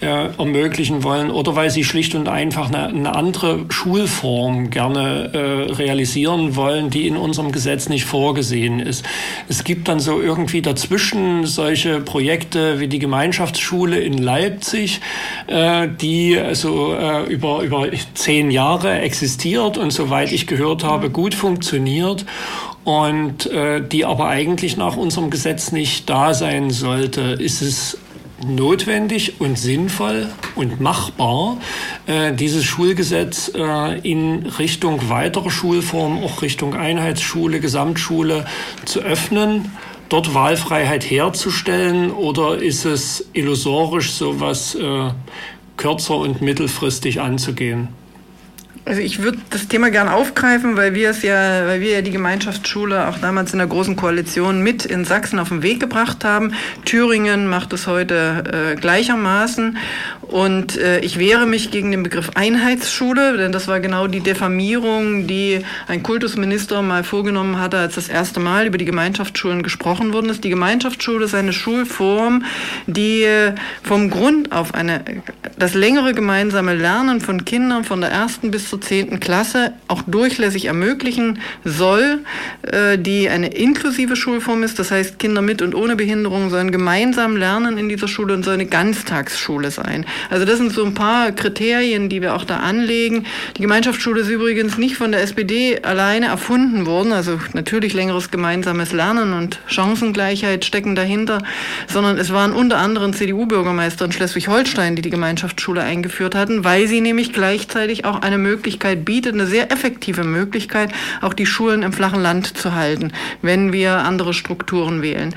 äh, 0.00 0.28
ermöglichen 0.38 1.04
wollen 1.04 1.30
oder 1.30 1.56
weil 1.56 1.68
sie 1.68 1.84
schlicht 1.84 2.14
und 2.14 2.26
einfach 2.26 2.68
eine, 2.68 2.86
eine 2.86 3.14
andere 3.14 3.66
Schulform 3.68 4.70
gerne 4.70 5.30
äh, 5.34 5.72
realisieren 5.72 6.56
wollen, 6.56 6.88
die 6.88 7.06
in 7.06 7.18
unserem 7.18 7.52
Gesetz 7.52 7.90
nicht 7.90 8.06
vorgesehen 8.06 8.80
ist. 8.80 9.04
Es 9.46 9.62
gibt 9.62 9.86
dann 9.86 10.00
so 10.00 10.22
irgendwie 10.22 10.62
dazwischen 10.70 11.46
solche 11.46 12.00
Projekte 12.00 12.78
wie 12.78 12.86
die 12.86 13.00
Gemeinschaftsschule 13.00 13.98
in 13.98 14.18
Leipzig, 14.18 15.00
äh, 15.48 15.88
die 15.88 16.38
also 16.38 16.94
äh, 16.94 17.24
über, 17.24 17.62
über 17.62 17.88
zehn 18.14 18.52
Jahre 18.52 19.00
existiert 19.00 19.78
und 19.78 19.90
soweit 19.92 20.30
ich 20.30 20.46
gehört 20.46 20.84
habe, 20.84 21.10
gut 21.10 21.34
funktioniert 21.34 22.24
und 22.84 23.46
äh, 23.46 23.82
die 23.82 24.04
aber 24.04 24.28
eigentlich 24.28 24.76
nach 24.76 24.96
unserem 24.96 25.30
Gesetz 25.30 25.72
nicht 25.72 26.08
da 26.08 26.34
sein 26.34 26.70
sollte. 26.70 27.20
Ist 27.20 27.62
es 27.62 27.98
notwendig 28.46 29.40
und 29.40 29.58
sinnvoll 29.58 30.28
und 30.54 30.80
machbar, 30.80 31.58
äh, 32.06 32.32
dieses 32.32 32.64
Schulgesetz 32.64 33.52
äh, 33.54 33.98
in 34.00 34.46
Richtung 34.46 35.10
weiterer 35.10 35.50
Schulformen, 35.50 36.22
auch 36.22 36.42
Richtung 36.42 36.74
Einheitsschule, 36.74 37.60
Gesamtschule 37.60 38.46
zu 38.84 39.00
öffnen, 39.00 39.72
dort 40.10 40.34
Wahlfreiheit 40.34 41.08
herzustellen 41.08 42.10
oder 42.10 42.58
ist 42.58 42.84
es 42.84 43.30
illusorisch, 43.32 44.12
sowas 44.12 44.74
äh, 44.74 45.10
kürzer 45.78 46.16
und 46.16 46.42
mittelfristig 46.42 47.20
anzugehen? 47.20 47.88
Also 48.90 49.02
ich 49.02 49.22
würde 49.22 49.38
das 49.50 49.68
Thema 49.68 49.92
gern 49.92 50.08
aufgreifen, 50.08 50.76
weil 50.76 50.94
wir 50.94 51.10
es 51.10 51.22
ja, 51.22 51.64
weil 51.64 51.80
wir 51.80 51.92
ja 51.92 52.02
die 52.02 52.10
Gemeinschaftsschule 52.10 53.06
auch 53.06 53.18
damals 53.18 53.52
in 53.52 53.58
der 53.58 53.68
großen 53.68 53.94
Koalition 53.94 54.64
mit 54.64 54.84
in 54.84 55.04
Sachsen 55.04 55.38
auf 55.38 55.50
den 55.50 55.62
Weg 55.62 55.78
gebracht 55.78 56.24
haben. 56.24 56.54
Thüringen 56.84 57.46
macht 57.46 57.72
es 57.72 57.86
heute 57.86 58.72
äh, 58.74 58.74
gleichermaßen 58.74 59.78
und 60.22 60.76
äh, 60.76 60.98
ich 61.00 61.20
wehre 61.20 61.46
mich 61.46 61.70
gegen 61.70 61.92
den 61.92 62.02
Begriff 62.02 62.30
Einheitsschule, 62.34 63.36
denn 63.36 63.52
das 63.52 63.68
war 63.68 63.78
genau 63.78 64.08
die 64.08 64.18
Diffamierung, 64.18 65.28
die 65.28 65.64
ein 65.86 66.02
Kultusminister 66.02 66.82
mal 66.82 67.04
vorgenommen 67.04 67.60
hatte, 67.60 67.78
als 67.78 67.94
das 67.94 68.08
erste 68.08 68.40
Mal 68.40 68.66
über 68.66 68.76
die 68.76 68.86
Gemeinschaftsschulen 68.86 69.62
gesprochen 69.62 70.12
worden 70.12 70.30
ist. 70.30 70.42
Die 70.42 70.50
Gemeinschaftsschule 70.50 71.26
ist 71.26 71.34
eine 71.36 71.52
Schulform, 71.52 72.44
die 72.88 73.22
äh, 73.22 73.54
vom 73.84 74.10
Grund 74.10 74.50
auf 74.50 74.74
eine 74.74 75.04
das 75.56 75.74
längere 75.74 76.12
gemeinsame 76.12 76.74
Lernen 76.74 77.20
von 77.20 77.44
Kindern 77.44 77.84
von 77.84 78.00
der 78.00 78.10
ersten 78.10 78.50
bis 78.50 78.68
zur 78.68 78.79
zehnten 78.80 79.20
Klasse 79.20 79.72
auch 79.88 80.02
durchlässig 80.06 80.66
ermöglichen 80.66 81.40
soll, 81.64 82.20
äh, 82.62 82.98
die 82.98 83.28
eine 83.28 83.48
inklusive 83.48 84.16
Schulform 84.16 84.62
ist. 84.62 84.78
Das 84.78 84.90
heißt, 84.90 85.18
Kinder 85.18 85.42
mit 85.42 85.62
und 85.62 85.74
ohne 85.74 85.96
Behinderung 85.96 86.50
sollen 86.50 86.70
gemeinsam 86.70 87.36
lernen 87.36 87.78
in 87.78 87.88
dieser 87.88 88.08
Schule 88.08 88.34
und 88.34 88.44
soll 88.44 88.54
eine 88.54 88.66
Ganztagsschule 88.66 89.70
sein. 89.70 90.06
Also 90.30 90.44
das 90.44 90.58
sind 90.58 90.72
so 90.72 90.84
ein 90.84 90.94
paar 90.94 91.32
Kriterien, 91.32 92.08
die 92.08 92.22
wir 92.22 92.34
auch 92.34 92.44
da 92.44 92.58
anlegen. 92.58 93.26
Die 93.56 93.62
Gemeinschaftsschule 93.62 94.20
ist 94.20 94.28
übrigens 94.28 94.78
nicht 94.78 94.96
von 94.96 95.12
der 95.12 95.22
SPD 95.22 95.80
alleine 95.82 96.26
erfunden 96.26 96.86
worden. 96.86 97.12
Also 97.12 97.38
natürlich 97.52 97.94
längeres 97.94 98.30
gemeinsames 98.30 98.92
Lernen 98.92 99.32
und 99.32 99.60
Chancengleichheit 99.66 100.64
stecken 100.64 100.94
dahinter, 100.94 101.42
sondern 101.86 102.18
es 102.18 102.32
waren 102.32 102.52
unter 102.52 102.78
anderem 102.78 103.12
CDU-Bürgermeister 103.12 104.04
in 104.04 104.12
Schleswig-Holstein, 104.12 104.96
die 104.96 105.02
die 105.02 105.10
Gemeinschaftsschule 105.10 105.82
eingeführt 105.82 106.34
hatten, 106.34 106.64
weil 106.64 106.86
sie 106.86 107.00
nämlich 107.00 107.32
gleichzeitig 107.32 108.04
auch 108.04 108.22
eine 108.22 108.38
Möglichkeit 108.38 108.59
bietet, 109.04 109.34
eine 109.34 109.46
sehr 109.46 109.72
effektive 109.72 110.24
Möglichkeit, 110.24 110.92
auch 111.20 111.34
die 111.34 111.46
Schulen 111.46 111.82
im 111.82 111.92
flachen 111.92 112.22
Land 112.22 112.56
zu 112.56 112.74
halten, 112.74 113.12
wenn 113.42 113.72
wir 113.72 113.98
andere 113.98 114.34
Strukturen 114.34 115.02
wählen. 115.02 115.34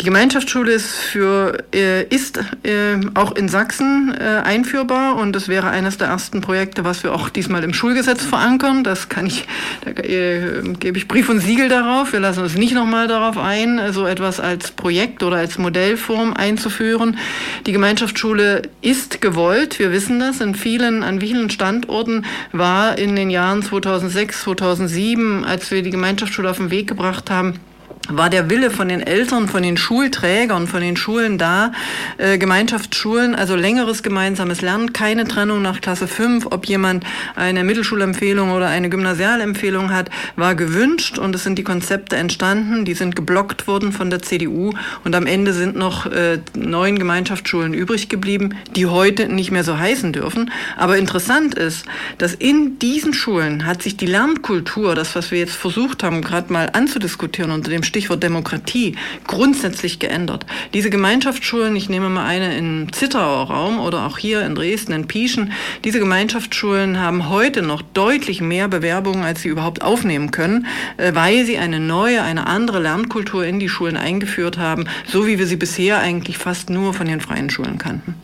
Die 0.00 0.06
Gemeinschaftsschule 0.06 0.72
ist, 0.72 0.96
für, 0.96 1.56
äh, 1.72 2.02
ist 2.08 2.38
äh, 2.64 2.98
auch 3.14 3.36
in 3.36 3.48
Sachsen 3.48 4.12
äh, 4.12 4.42
einführbar 4.44 5.16
und 5.16 5.32
das 5.32 5.46
wäre 5.46 5.70
eines 5.70 5.98
der 5.98 6.08
ersten 6.08 6.40
Projekte, 6.40 6.84
was 6.84 7.04
wir 7.04 7.14
auch 7.14 7.28
diesmal 7.28 7.62
im 7.62 7.72
Schulgesetz 7.72 8.24
verankern. 8.24 8.82
Das 8.82 9.08
kann 9.08 9.26
ich, 9.26 9.46
da 9.84 9.92
äh, 9.92 10.62
gebe 10.80 10.98
ich 10.98 11.06
Brief 11.06 11.28
und 11.28 11.38
Siegel 11.38 11.68
darauf. 11.68 12.12
Wir 12.12 12.18
lassen 12.18 12.42
uns 12.42 12.56
nicht 12.56 12.74
nochmal 12.74 13.06
darauf 13.06 13.38
ein, 13.38 13.92
so 13.92 14.04
etwas 14.04 14.40
als 14.40 14.72
Projekt 14.72 15.22
oder 15.22 15.36
als 15.36 15.58
Modellform 15.58 16.34
einzuführen. 16.34 17.16
Die 17.64 17.72
Gemeinschaftsschule 17.72 18.62
ist 18.82 19.20
gewollt. 19.20 19.78
Wir 19.78 19.92
wissen 19.92 20.18
das. 20.18 20.40
In 20.40 20.56
vielen, 20.56 21.04
an 21.04 21.20
vielen 21.20 21.50
Standorten 21.50 22.24
war 22.50 22.98
in 22.98 23.14
den 23.14 23.30
Jahren 23.30 23.62
2006, 23.62 24.42
2007, 24.42 25.44
als 25.44 25.70
wir 25.70 25.82
die 25.82 25.90
Gemeinschaftsschule 25.90 26.50
auf 26.50 26.56
den 26.56 26.72
Weg 26.72 26.88
gebracht 26.88 27.30
haben, 27.30 27.60
war 28.08 28.28
der 28.28 28.50
Wille 28.50 28.70
von 28.70 28.88
den 28.88 29.00
Eltern, 29.00 29.48
von 29.48 29.62
den 29.62 29.76
Schulträgern, 29.76 30.66
von 30.66 30.80
den 30.80 30.96
Schulen 30.96 31.38
da, 31.38 31.72
äh, 32.18 32.38
Gemeinschaftsschulen, 32.38 33.34
also 33.34 33.56
längeres 33.56 34.02
gemeinsames 34.02 34.60
Lernen, 34.60 34.92
keine 34.92 35.26
Trennung 35.26 35.62
nach 35.62 35.80
Klasse 35.80 36.06
5, 36.06 36.46
ob 36.50 36.66
jemand 36.66 37.04
eine 37.34 37.64
Mittelschulempfehlung 37.64 38.50
oder 38.50 38.68
eine 38.68 38.90
Gymnasialempfehlung 38.90 39.92
hat, 39.92 40.10
war 40.36 40.54
gewünscht 40.54 41.18
und 41.18 41.34
es 41.34 41.44
sind 41.44 41.58
die 41.58 41.64
Konzepte 41.64 42.16
entstanden, 42.16 42.84
die 42.84 42.94
sind 42.94 43.16
geblockt 43.16 43.66
worden 43.66 43.92
von 43.92 44.10
der 44.10 44.20
CDU 44.22 44.72
und 45.04 45.14
am 45.14 45.26
Ende 45.26 45.52
sind 45.52 45.76
noch 45.76 46.06
äh, 46.06 46.40
neun 46.54 46.98
Gemeinschaftsschulen 46.98 47.72
übrig 47.72 48.08
geblieben, 48.08 48.56
die 48.76 48.86
heute 48.86 49.28
nicht 49.28 49.50
mehr 49.50 49.64
so 49.64 49.78
heißen 49.78 50.12
dürfen. 50.12 50.50
Aber 50.76 50.98
interessant 50.98 51.54
ist, 51.54 51.86
dass 52.18 52.34
in 52.34 52.78
diesen 52.78 53.14
Schulen 53.14 53.64
hat 53.66 53.82
sich 53.82 53.96
die 53.96 54.06
Lernkultur, 54.06 54.94
das 54.94 55.14
was 55.14 55.30
wir 55.30 55.38
jetzt 55.38 55.56
versucht 55.56 56.02
haben, 56.02 56.20
gerade 56.20 56.52
mal 56.52 56.70
anzudiskutieren 56.72 57.50
unter 57.50 57.70
dem 57.70 57.82
Stichwort 57.94 58.24
Demokratie, 58.24 58.96
grundsätzlich 59.24 60.00
geändert. 60.00 60.46
Diese 60.72 60.90
Gemeinschaftsschulen, 60.90 61.76
ich 61.76 61.88
nehme 61.88 62.08
mal 62.08 62.26
eine 62.26 62.58
im 62.58 62.92
Zittauer 62.92 63.46
Raum 63.48 63.78
oder 63.78 64.04
auch 64.04 64.18
hier 64.18 64.44
in 64.44 64.56
Dresden, 64.56 64.90
in 64.90 65.06
Pieschen, 65.06 65.52
diese 65.84 66.00
Gemeinschaftsschulen 66.00 66.98
haben 66.98 67.28
heute 67.28 67.62
noch 67.62 67.82
deutlich 67.82 68.40
mehr 68.40 68.66
Bewerbungen, 68.66 69.22
als 69.22 69.42
sie 69.42 69.48
überhaupt 69.48 69.82
aufnehmen 69.82 70.32
können, 70.32 70.66
äh, 70.96 71.14
weil 71.14 71.46
sie 71.46 71.56
eine 71.56 71.78
neue, 71.78 72.22
eine 72.22 72.48
andere 72.48 72.80
Lernkultur 72.80 73.46
in 73.46 73.60
die 73.60 73.68
Schulen 73.68 73.96
eingeführt 73.96 74.58
haben, 74.58 74.86
so 75.06 75.28
wie 75.28 75.38
wir 75.38 75.46
sie 75.46 75.54
bisher 75.54 76.00
eigentlich 76.00 76.36
fast 76.36 76.70
nur 76.70 76.94
von 76.94 77.06
den 77.06 77.20
freien 77.20 77.48
Schulen 77.48 77.78
kannten. 77.78 78.16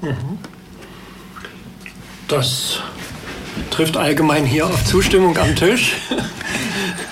Mhm. 0.00 0.38
Das 2.26 2.80
trifft 3.70 3.98
allgemein 3.98 4.46
hier 4.46 4.64
auf 4.64 4.82
Zustimmung 4.86 5.36
am 5.36 5.54
Tisch. 5.54 5.96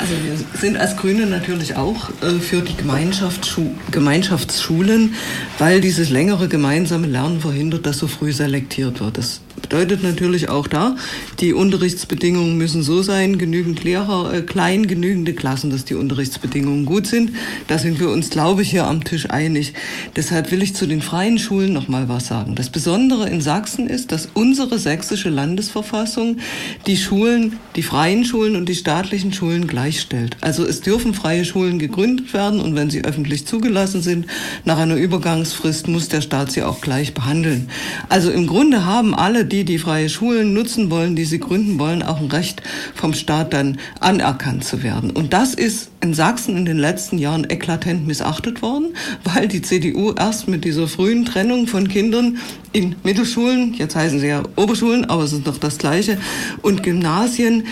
Also 0.00 0.14
wir 0.24 0.37
sind 0.54 0.76
als 0.76 0.96
Grüne 0.96 1.26
natürlich 1.26 1.76
auch 1.76 2.10
äh, 2.22 2.38
für 2.40 2.62
die 2.62 2.76
Gemeinschaftsschu 2.76 3.70
Gemeinschaftsschulen, 3.90 5.14
weil 5.58 5.80
dieses 5.80 6.10
längere 6.10 6.48
gemeinsame 6.48 7.06
Lernen 7.06 7.40
verhindert, 7.40 7.86
dass 7.86 7.98
so 7.98 8.06
früh 8.06 8.32
selektiert 8.32 9.00
wird. 9.00 9.18
Das 9.18 9.40
bedeutet 9.60 10.02
natürlich 10.02 10.48
auch 10.48 10.66
da, 10.66 10.96
die 11.40 11.52
Unterrichtsbedingungen 11.52 12.56
müssen 12.56 12.82
so 12.82 13.02
sein, 13.02 13.38
genügend 13.38 13.84
Lehrer, 13.84 14.32
äh, 14.32 14.42
klein, 14.42 14.86
genügende 14.86 15.34
Klassen, 15.34 15.70
dass 15.70 15.84
die 15.84 15.94
Unterrichtsbedingungen 15.94 16.86
gut 16.86 17.06
sind. 17.06 17.32
Da 17.66 17.78
sind 17.78 18.00
wir 18.00 18.10
uns, 18.10 18.30
glaube 18.30 18.62
ich, 18.62 18.70
hier 18.70 18.86
am 18.86 19.04
Tisch 19.04 19.28
einig. 19.30 19.74
Deshalb 20.16 20.50
will 20.52 20.62
ich 20.62 20.74
zu 20.74 20.86
den 20.86 21.02
freien 21.02 21.38
Schulen 21.38 21.72
noch 21.72 21.88
mal 21.88 22.08
was 22.08 22.28
sagen. 22.28 22.54
Das 22.54 22.70
Besondere 22.70 23.28
in 23.28 23.40
Sachsen 23.40 23.88
ist, 23.88 24.12
dass 24.12 24.28
unsere 24.32 24.78
sächsische 24.78 25.28
Landesverfassung 25.28 26.38
die 26.86 26.96
Schulen, 26.96 27.58
die 27.76 27.82
freien 27.82 28.24
Schulen 28.24 28.56
und 28.56 28.68
die 28.68 28.74
staatlichen 28.74 29.32
Schulen 29.32 29.66
gleichstellt. 29.66 30.37
Also 30.40 30.64
es 30.64 30.80
dürfen 30.80 31.14
freie 31.14 31.44
Schulen 31.44 31.78
gegründet 31.78 32.32
werden 32.32 32.60
und 32.60 32.76
wenn 32.76 32.90
sie 32.90 33.04
öffentlich 33.04 33.46
zugelassen 33.46 34.02
sind, 34.02 34.26
nach 34.64 34.78
einer 34.78 34.96
Übergangsfrist 34.96 35.88
muss 35.88 36.08
der 36.08 36.20
Staat 36.20 36.52
sie 36.52 36.62
auch 36.62 36.80
gleich 36.80 37.14
behandeln. 37.14 37.68
Also 38.08 38.30
im 38.30 38.46
Grunde 38.46 38.84
haben 38.84 39.14
alle 39.14 39.44
die, 39.44 39.64
die 39.64 39.78
freie 39.78 40.08
Schulen 40.08 40.52
nutzen 40.52 40.90
wollen, 40.90 41.16
die 41.16 41.24
sie 41.24 41.40
gründen 41.40 41.78
wollen, 41.78 42.02
auch 42.02 42.20
ein 42.20 42.30
Recht 42.30 42.62
vom 42.94 43.14
Staat 43.14 43.52
dann 43.52 43.78
anerkannt 44.00 44.64
zu 44.64 44.82
werden. 44.82 45.10
Und 45.10 45.32
das 45.32 45.54
ist 45.54 45.90
in 46.00 46.14
Sachsen 46.14 46.56
in 46.56 46.64
den 46.64 46.78
letzten 46.78 47.18
Jahren 47.18 47.48
eklatant 47.48 48.06
missachtet 48.06 48.62
worden, 48.62 48.94
weil 49.24 49.48
die 49.48 49.62
CDU 49.62 50.12
erst 50.12 50.46
mit 50.46 50.64
dieser 50.64 50.86
frühen 50.86 51.24
Trennung 51.24 51.66
von 51.66 51.88
Kindern 51.88 52.38
in 52.72 52.94
Mittelschulen, 53.02 53.74
jetzt 53.74 53.96
heißen 53.96 54.20
sie 54.20 54.28
ja 54.28 54.42
Oberschulen, 54.56 55.06
aber 55.06 55.24
es 55.24 55.32
ist 55.32 55.46
doch 55.46 55.58
das 55.58 55.78
Gleiche, 55.78 56.18
und 56.62 56.82
Gymnasien 56.82 57.64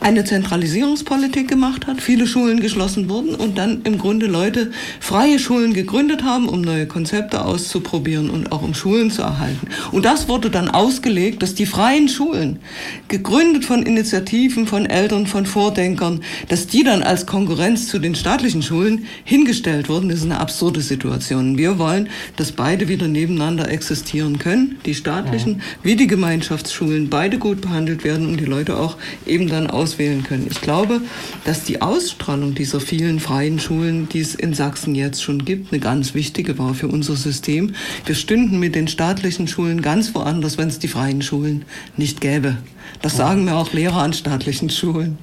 eine 0.00 0.24
Zentralisierungspolitik 0.24 1.48
gemacht 1.48 1.86
hat, 1.86 2.00
viele 2.00 2.26
Schulen 2.26 2.60
geschlossen 2.60 3.08
wurden 3.08 3.34
und 3.34 3.58
dann 3.58 3.82
im 3.82 3.98
Grunde 3.98 4.26
Leute 4.26 4.70
freie 5.00 5.38
Schulen 5.38 5.72
gegründet 5.72 6.22
haben, 6.22 6.48
um 6.48 6.60
neue 6.60 6.86
Konzepte 6.86 7.44
auszuprobieren 7.44 8.30
und 8.30 8.52
auch 8.52 8.62
um 8.62 8.74
Schulen 8.74 9.10
zu 9.10 9.22
erhalten. 9.22 9.66
Und 9.90 10.04
das 10.04 10.28
wurde 10.28 10.50
dann 10.50 10.68
ausgelegt, 10.68 11.42
dass 11.42 11.54
die 11.54 11.66
freien 11.66 12.08
Schulen, 12.08 12.60
gegründet 13.08 13.64
von 13.64 13.82
Initiativen, 13.82 14.66
von 14.66 14.86
Eltern, 14.86 15.26
von 15.26 15.46
Vordenkern, 15.46 16.20
dass 16.48 16.66
die 16.66 16.84
dann 16.84 17.02
als 17.02 17.26
Konkurrenz 17.26 17.63
zu 17.72 17.98
den 17.98 18.14
staatlichen 18.14 18.62
Schulen 18.62 19.06
hingestellt 19.24 19.88
wurden. 19.88 20.10
Ist 20.10 20.22
eine 20.22 20.38
absurde 20.38 20.82
Situation. 20.82 21.56
Wir 21.56 21.78
wollen, 21.78 22.10
dass 22.36 22.52
beide 22.52 22.88
wieder 22.88 23.08
nebeneinander 23.08 23.70
existieren 23.70 24.38
können, 24.38 24.76
die 24.84 24.94
staatlichen 24.94 25.62
wie 25.82 25.96
die 25.96 26.06
Gemeinschaftsschulen, 26.06 27.08
beide 27.08 27.38
gut 27.38 27.62
behandelt 27.62 28.04
werden 28.04 28.28
und 28.28 28.38
die 28.38 28.44
Leute 28.44 28.76
auch 28.76 28.98
eben 29.26 29.48
dann 29.48 29.68
auswählen 29.68 30.22
können. 30.22 30.46
Ich 30.50 30.60
glaube, 30.60 31.00
dass 31.44 31.64
die 31.64 31.80
Ausstrahlung 31.80 32.54
dieser 32.54 32.80
vielen 32.80 33.18
freien 33.18 33.58
Schulen, 33.58 34.10
die 34.10 34.20
es 34.20 34.34
in 34.34 34.52
Sachsen 34.52 34.94
jetzt 34.94 35.22
schon 35.22 35.46
gibt, 35.46 35.72
eine 35.72 35.80
ganz 35.80 36.12
wichtige 36.12 36.58
war 36.58 36.74
für 36.74 36.88
unser 36.88 37.16
System. 37.16 37.74
Wir 38.04 38.14
stünden 38.14 38.58
mit 38.58 38.74
den 38.74 38.88
staatlichen 38.88 39.48
Schulen 39.48 39.80
ganz 39.80 40.14
woanders, 40.14 40.58
wenn 40.58 40.68
es 40.68 40.78
die 40.78 40.88
freien 40.88 41.22
Schulen 41.22 41.64
nicht 41.96 42.20
gäbe. 42.20 42.58
Das 43.00 43.16
sagen 43.16 43.46
mir 43.46 43.56
auch 43.56 43.72
Lehrer 43.72 44.02
an 44.02 44.12
staatlichen 44.12 44.68
Schulen. 44.68 45.16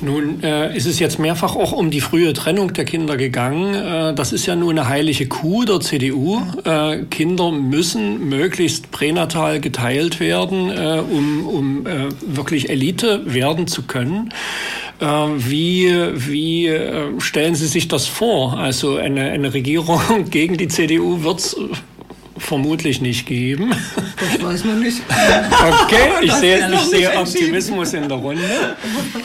Nun 0.00 0.42
äh, 0.42 0.76
ist 0.76 0.86
es 0.86 0.98
jetzt 0.98 1.18
mehrfach 1.18 1.56
auch 1.56 1.72
um 1.72 1.90
die 1.90 2.00
frühe 2.00 2.32
Trennung 2.32 2.72
der 2.72 2.84
Kinder 2.84 3.16
gegangen. 3.16 3.74
Äh, 3.74 4.14
das 4.14 4.32
ist 4.32 4.46
ja 4.46 4.56
nur 4.56 4.70
eine 4.70 4.88
heilige 4.88 5.26
Kuh 5.26 5.64
der 5.64 5.80
CDU. 5.80 6.42
Äh, 6.64 7.04
Kinder 7.10 7.52
müssen 7.52 8.28
möglichst 8.28 8.90
pränatal 8.90 9.60
geteilt 9.60 10.20
werden, 10.20 10.70
äh, 10.70 11.00
um, 11.00 11.46
um 11.46 11.86
äh, 11.86 12.08
wirklich 12.26 12.70
Elite 12.70 13.22
werden 13.24 13.66
zu 13.66 13.82
können. 13.82 14.30
Äh, 15.00 15.06
wie, 15.06 15.92
wie 16.14 16.70
stellen 17.18 17.54
Sie 17.54 17.66
sich 17.66 17.88
das 17.88 18.06
vor? 18.06 18.58
Also 18.58 18.96
eine, 18.96 19.30
eine 19.30 19.54
Regierung 19.54 20.00
gegen 20.30 20.56
die 20.56 20.68
CDU 20.68 21.22
wird 21.22 21.40
es 21.40 21.56
vermutlich 22.36 23.00
nicht 23.00 23.26
geben. 23.26 23.74
Das 24.16 24.42
weiß 24.42 24.64
man 24.64 24.80
nicht. 24.80 25.00
Okay, 25.82 26.08
ich 26.22 26.32
sehe, 26.32 26.70
ich 26.72 26.80
sehe 26.80 27.18
Optimismus 27.18 27.92
in 27.94 28.08
der 28.08 28.18
Runde. 28.18 28.76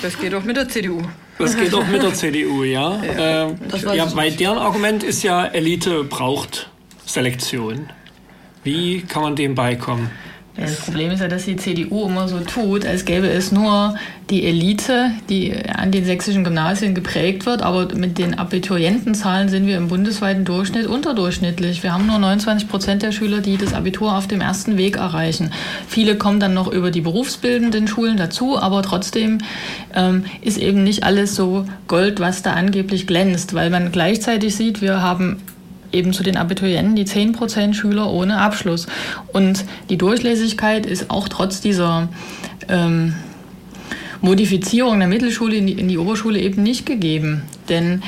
Das 0.01 0.17
geht 0.17 0.33
auch 0.33 0.43
mit 0.43 0.57
der 0.57 0.67
CDU. 0.67 1.01
Das 1.37 1.55
geht 1.55 1.73
auch 1.73 1.87
mit 1.87 2.03
der 2.03 2.13
CDU, 2.13 2.63
ja. 2.63 3.01
Ja, 3.03 3.47
äh, 3.47 3.95
ja 3.95 4.15
weil 4.15 4.31
deren 4.31 4.57
Argument 4.57 5.03
ist 5.03 5.23
ja, 5.23 5.45
Elite 5.45 6.03
braucht 6.03 6.69
Selektion. 7.05 7.89
Wie 8.63 9.01
kann 9.01 9.23
man 9.23 9.35
dem 9.35 9.55
beikommen? 9.55 10.11
Das 10.59 10.75
Problem 10.81 11.11
ist 11.11 11.21
ja, 11.21 11.29
dass 11.29 11.45
die 11.45 11.55
CDU 11.55 12.05
immer 12.05 12.27
so 12.27 12.39
tut, 12.41 12.85
als 12.85 13.05
gäbe 13.05 13.29
es 13.29 13.51
nur 13.51 13.95
die 14.29 14.45
Elite, 14.45 15.11
die 15.29 15.53
an 15.55 15.91
den 15.91 16.03
sächsischen 16.03 16.43
Gymnasien 16.43 16.93
geprägt 16.93 17.45
wird. 17.45 17.61
Aber 17.61 17.95
mit 17.95 18.17
den 18.17 18.37
Abiturientenzahlen 18.37 19.47
sind 19.47 19.67
wir 19.67 19.77
im 19.77 19.87
bundesweiten 19.87 20.43
Durchschnitt 20.43 20.85
unterdurchschnittlich. 20.85 21.81
Wir 21.81 21.93
haben 21.93 22.07
nur 22.07 22.19
29 22.19 22.67
Prozent 22.67 23.03
der 23.03 23.13
Schüler, 23.13 23.39
die 23.39 23.57
das 23.57 23.73
Abitur 23.73 24.15
auf 24.15 24.27
dem 24.27 24.41
ersten 24.41 24.77
Weg 24.77 24.97
erreichen. 24.97 25.51
Viele 25.87 26.15
kommen 26.15 26.41
dann 26.41 26.53
noch 26.53 26.71
über 26.71 26.91
die 26.91 27.01
berufsbildenden 27.01 27.87
Schulen 27.87 28.17
dazu, 28.17 28.59
aber 28.59 28.83
trotzdem 28.83 29.37
ähm, 29.95 30.25
ist 30.41 30.57
eben 30.57 30.83
nicht 30.83 31.03
alles 31.03 31.35
so 31.35 31.65
Gold, 31.87 32.19
was 32.19 32.41
da 32.41 32.53
angeblich 32.53 33.07
glänzt, 33.07 33.53
weil 33.53 33.69
man 33.69 33.91
gleichzeitig 33.91 34.55
sieht, 34.55 34.81
wir 34.81 35.01
haben 35.01 35.37
eben 35.91 36.13
zu 36.13 36.23
den 36.23 36.37
Abiturienten 36.37 36.95
die 36.95 37.05
10% 37.05 37.73
Schüler 37.73 38.09
ohne 38.11 38.39
Abschluss. 38.39 38.87
Und 39.33 39.65
die 39.89 39.97
Durchlässigkeit 39.97 40.85
ist 40.85 41.09
auch 41.09 41.29
trotz 41.29 41.61
dieser 41.61 42.09
ähm, 42.67 43.15
Modifizierung 44.21 44.99
der 44.99 45.07
Mittelschule 45.07 45.55
in 45.55 45.67
die, 45.67 45.73
in 45.73 45.87
die 45.87 45.97
Oberschule 45.97 46.39
eben 46.39 46.63
nicht 46.63 46.85
gegeben. 46.85 47.43
Denn 47.69 48.01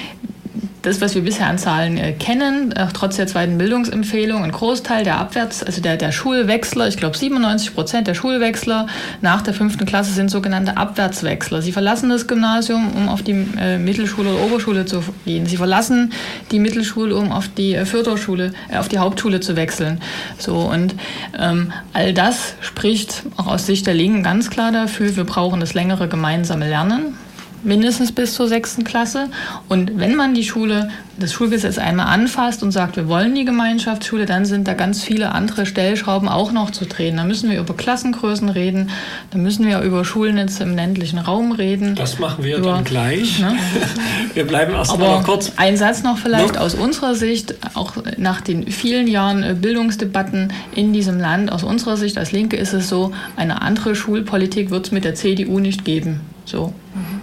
das, 0.82 1.00
was 1.00 1.14
wir 1.14 1.22
bisher 1.22 1.48
an 1.48 1.58
Zahlen 1.58 1.98
äh, 1.98 2.14
kennen, 2.14 2.72
äh, 2.72 2.88
trotz 2.94 3.18
der 3.18 3.28
zweiten 3.28 3.58
Bildungsempfehlung, 3.58 4.44
ein 4.44 4.52
Großteil 4.52 5.04
der 5.04 5.18
Abwärts, 5.18 5.64
also 5.64 5.82
der, 5.82 5.98
der 5.98 6.12
Schulwechsler, 6.12 6.88
ich 6.88 6.98
glaube 6.98 7.18
97 7.18 7.76
Prozent 7.76 8.08
der 8.08 8.16
Schulwechsler 8.16 8.88
nach 9.22 9.42
der 9.42 9.54
fünften 9.54 9.86
Klasse 9.86 10.12
sind 10.12 10.32
sogenannte 10.32 10.78
Abwärtswechsler. 10.78 11.62
Sie 11.62 11.72
verlassen 11.72 12.10
das 12.10 12.28
Gymnasium, 12.28 12.94
um 12.96 13.10
auf 13.10 13.22
die 13.22 13.46
äh, 13.60 13.78
Mittelschule 13.78 14.34
oder 14.34 14.44
Oberschule 14.44 14.86
zu 14.86 15.04
gehen. 15.26 15.46
Sie 15.46 15.58
verlassen 15.58 16.14
die 16.50 16.60
Mittelschule, 16.60 17.16
um 17.16 17.32
auf 17.32 17.48
die 17.48 17.76
äh, 17.76 17.86
Förderschule, 17.86 18.54
äh, 18.70 18.78
auf 18.78 18.88
die 18.88 18.98
Hauptschule 18.98 19.40
zu 19.40 19.56
wechseln. 19.56 20.02
So 20.40 20.58
und 20.58 20.96
ähm, 21.40 21.72
all 21.94 22.14
das 22.14 22.56
spricht 22.62 23.24
auch 23.38 23.48
aus 23.48 23.68
Sicht 23.68 23.86
der 23.86 23.94
Linken 23.94 24.24
ganz 24.24 24.50
klar 24.50 24.72
dafür, 24.72 25.16
wir 25.16 25.26
brauchen 25.26 25.60
das 25.60 25.74
längere 25.76 26.08
gemeinsame 26.08 26.68
Lernen 26.68 27.16
mindestens 27.64 28.12
bis 28.12 28.34
zur 28.34 28.48
sechsten 28.48 28.84
Klasse. 28.84 29.28
Und 29.70 30.00
wenn 30.00 30.16
man 30.16 30.34
die 30.34 30.44
Schule, 30.44 30.90
das 31.20 31.34
Schulgesetz 31.34 31.78
einmal 31.78 32.08
anfasst 32.08 32.64
und 32.64 32.72
sagt, 32.72 32.96
wir 32.96 33.08
wollen 33.08 33.36
die 33.36 33.46
Gemeinschaftsschule, 33.46 34.26
dann 34.26 34.46
sind 34.46 34.68
da 34.68 34.74
ganz 34.74 35.04
viele 35.04 35.32
andere 35.32 35.66
Stellschrauben 35.66 36.28
auch 36.28 36.52
noch 36.52 36.72
zu 36.72 36.86
drehen. 36.86 37.18
Da 37.18 37.24
müssen 37.24 37.50
wir 37.50 37.60
über 37.60 37.76
Klassengrößen 37.76 38.50
reden, 38.50 38.90
da 39.32 39.38
müssen 39.38 39.68
wir 39.68 39.82
über 39.82 40.04
Schulnetze 40.04 40.64
im 40.64 40.76
ländlichen 40.76 41.20
Raum 41.20 41.52
reden. 41.52 41.96
Das 41.96 42.20
machen 42.20 42.44
wir 42.44 42.58
über, 42.58 42.72
dann 42.72 42.84
gleich. 42.84 43.40
Ne? 43.40 43.56
Wir 44.34 44.48
bleiben 44.48 44.74
erst 44.74 44.98
mal 44.98 45.20
noch 45.20 45.24
kurz. 45.24 45.54
Ein 45.58 45.78
Satz 45.78 46.04
noch 46.04 46.18
vielleicht 46.18 46.56
no? 46.56 46.62
aus 46.62 46.74
unserer 46.74 47.16
Sicht, 47.16 47.56
auch 47.74 47.94
nach 48.18 48.42
den 48.42 48.72
vielen 48.72 49.08
Jahren 49.08 49.44
äh, 49.44 49.54
Bildungsdebatten 49.54 50.54
in 50.74 50.94
diesem 50.94 51.20
Land, 51.20 51.52
aus 51.52 51.64
unserer 51.64 51.98
Sicht 51.98 52.18
als 52.18 52.32
Linke 52.32 52.56
ist 52.56 52.74
es 52.74 52.88
so, 52.88 53.12
eine 53.36 53.62
andere 53.62 53.96
Schulpolitik 53.96 54.72
wird 54.72 54.88
es 54.88 54.92
mit 54.92 55.04
der 55.04 55.16
CDU 55.16 55.60
nicht 55.60 55.86
geben. 55.86 56.22
So. 56.46 56.74
Mhm 56.94 57.21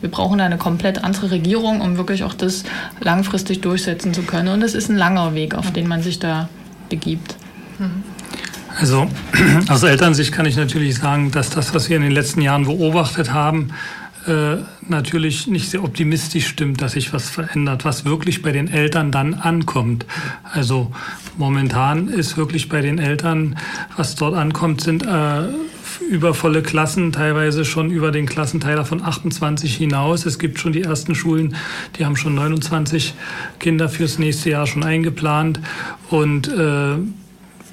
wir 0.00 0.10
brauchen 0.10 0.40
eine 0.40 0.58
komplett 0.58 1.02
andere 1.02 1.30
Regierung, 1.30 1.80
um 1.80 1.96
wirklich 1.96 2.24
auch 2.24 2.34
das 2.34 2.64
langfristig 3.00 3.60
durchsetzen 3.60 4.12
zu 4.12 4.22
können. 4.22 4.48
Und 4.48 4.62
es 4.62 4.74
ist 4.74 4.88
ein 4.90 4.96
langer 4.96 5.34
Weg, 5.34 5.54
auf 5.54 5.72
den 5.72 5.88
man 5.88 6.02
sich 6.02 6.18
da 6.18 6.48
begibt. 6.88 7.36
Also 8.78 9.08
aus 9.68 9.82
Elternsicht 9.82 10.32
kann 10.32 10.46
ich 10.46 10.56
natürlich 10.56 10.96
sagen, 10.96 11.30
dass 11.30 11.50
das, 11.50 11.74
was 11.74 11.88
wir 11.88 11.96
in 11.96 12.02
den 12.02 12.12
letzten 12.12 12.42
Jahren 12.42 12.64
beobachtet 12.64 13.32
haben, 13.32 13.70
äh, 14.26 14.56
natürlich 14.88 15.46
nicht 15.46 15.70
sehr 15.70 15.84
optimistisch 15.84 16.48
stimmt, 16.48 16.82
dass 16.82 16.92
sich 16.92 17.12
was 17.12 17.30
verändert, 17.30 17.84
was 17.84 18.04
wirklich 18.04 18.42
bei 18.42 18.52
den 18.52 18.68
Eltern 18.68 19.12
dann 19.12 19.34
ankommt. 19.34 20.04
Also 20.52 20.92
momentan 21.36 22.08
ist 22.08 22.36
wirklich 22.36 22.68
bei 22.68 22.80
den 22.80 22.98
Eltern, 22.98 23.56
was 23.96 24.16
dort 24.16 24.34
ankommt, 24.34 24.80
sind 24.80 25.04
äh, 25.04 25.44
übervolle 26.00 26.62
Klassen, 26.62 27.12
teilweise 27.12 27.64
schon 27.64 27.90
über 27.90 28.10
den 28.10 28.26
Klassenteiler 28.26 28.84
von 28.84 29.02
28 29.02 29.76
hinaus. 29.76 30.26
Es 30.26 30.38
gibt 30.38 30.58
schon 30.58 30.72
die 30.72 30.82
ersten 30.82 31.14
Schulen, 31.14 31.56
die 31.98 32.04
haben 32.04 32.16
schon 32.16 32.34
29 32.34 33.14
Kinder 33.58 33.88
fürs 33.88 34.18
nächste 34.18 34.50
Jahr 34.50 34.66
schon 34.66 34.84
eingeplant. 34.84 35.60
Und 36.10 36.48
äh, 36.48 36.96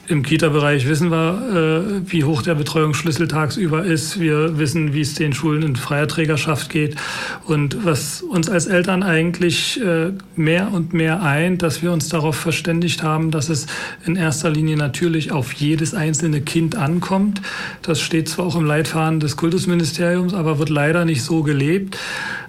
im 0.08 0.22
Kita-Bereich 0.22 0.86
wissen 0.88 1.12
wir, 1.12 2.04
äh, 2.04 2.12
wie 2.12 2.26
hoch 2.26 2.42
der 2.42 2.56
Betreuungsschlüssel 2.56 3.30
tagsüber 3.30 3.86
ist. 3.86 4.20
Wir 4.20 4.58
wissen, 4.58 4.94
wie 4.94 5.00
es 5.00 5.14
den 5.14 5.32
Schulen 5.32 5.64
in 5.64 5.76
freier 5.78 6.10
Trägerschaft 6.10 6.70
geht. 6.70 6.98
Und 7.46 7.86
was 7.86 8.22
uns 8.22 8.50
als 8.50 8.68
Eltern 8.68 9.02
eigentlich 9.02 9.80
äh, 9.82 10.12
mehr 10.36 10.74
und 10.74 10.94
mehr 10.94 11.24
eint, 11.24 11.62
dass 11.62 11.82
wir 11.82 11.94
uns 11.94 12.10
darauf 12.10 12.36
verständigt 12.36 13.02
haben, 13.02 13.32
dass 13.32 13.48
es 13.48 13.68
in 14.06 14.18
erster 14.18 14.50
Linie 14.50 14.76
natürlich 14.76 15.32
auf 15.32 15.54
jedes 15.54 15.94
einzelne 15.94 16.42
Kind 16.42 16.76
ankommt. 16.76 17.42
Das 17.82 18.02
steht 18.02 18.28
zwar 18.28 18.46
auch 18.46 18.58
im 18.58 18.66
Leitfaden 18.66 19.22
des 19.22 19.38
Kultusministeriums, 19.38 20.34
aber 20.34 20.60
wird 20.60 20.70
leider 20.70 21.06
nicht 21.06 21.24
so 21.24 21.44
gelebt. 21.44 21.98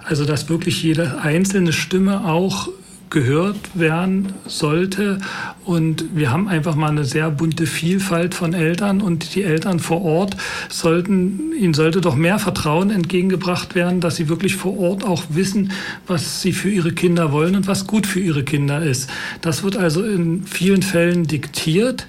Also, 0.02 0.24
dass 0.24 0.48
wirklich 0.48 0.82
jede 0.82 1.18
einzelne 1.18 1.72
Stimme 1.72 2.24
auch 2.24 2.68
gehört 3.10 3.56
werden 3.74 4.32
sollte. 4.46 5.18
Und 5.64 6.04
wir 6.14 6.30
haben 6.30 6.48
einfach 6.48 6.74
mal 6.74 6.90
eine 6.90 7.04
sehr 7.04 7.30
bunte 7.30 7.66
Vielfalt 7.66 8.34
von 8.34 8.54
Eltern 8.54 9.00
und 9.00 9.34
die 9.34 9.42
Eltern 9.42 9.78
vor 9.78 10.02
Ort 10.02 10.36
sollten, 10.68 11.52
ihnen 11.58 11.74
sollte 11.74 12.00
doch 12.00 12.16
mehr 12.16 12.38
Vertrauen 12.38 12.90
entgegengebracht 12.90 13.74
werden, 13.74 14.00
dass 14.00 14.16
sie 14.16 14.28
wirklich 14.28 14.56
vor 14.56 14.78
Ort 14.78 15.04
auch 15.04 15.24
wissen, 15.30 15.72
was 16.06 16.42
sie 16.42 16.52
für 16.52 16.68
ihre 16.70 16.92
Kinder 16.92 17.32
wollen 17.32 17.56
und 17.56 17.66
was 17.66 17.86
gut 17.86 18.06
für 18.06 18.20
ihre 18.20 18.44
Kinder 18.44 18.82
ist. 18.82 19.08
Das 19.40 19.62
wird 19.62 19.76
also 19.76 20.04
in 20.04 20.44
vielen 20.44 20.82
Fällen 20.82 21.26
diktiert 21.26 22.06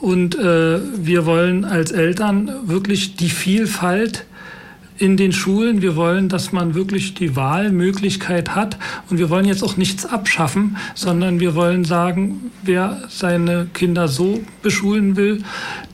und 0.00 0.38
äh, 0.38 0.80
wir 0.96 1.24
wollen 1.26 1.64
als 1.64 1.92
Eltern 1.92 2.50
wirklich 2.66 3.16
die 3.16 3.30
Vielfalt 3.30 4.26
in 4.98 5.16
den 5.16 5.32
Schulen. 5.32 5.82
Wir 5.82 5.96
wollen, 5.96 6.28
dass 6.28 6.52
man 6.52 6.74
wirklich 6.74 7.14
die 7.14 7.36
Wahlmöglichkeit 7.36 8.54
hat. 8.54 8.78
Und 9.08 9.18
wir 9.18 9.30
wollen 9.30 9.46
jetzt 9.46 9.62
auch 9.62 9.76
nichts 9.76 10.04
abschaffen, 10.06 10.76
sondern 10.94 11.40
wir 11.40 11.54
wollen 11.54 11.84
sagen, 11.84 12.50
wer 12.62 13.02
seine 13.08 13.68
Kinder 13.72 14.08
so 14.08 14.40
beschulen 14.62 15.16
will, 15.16 15.42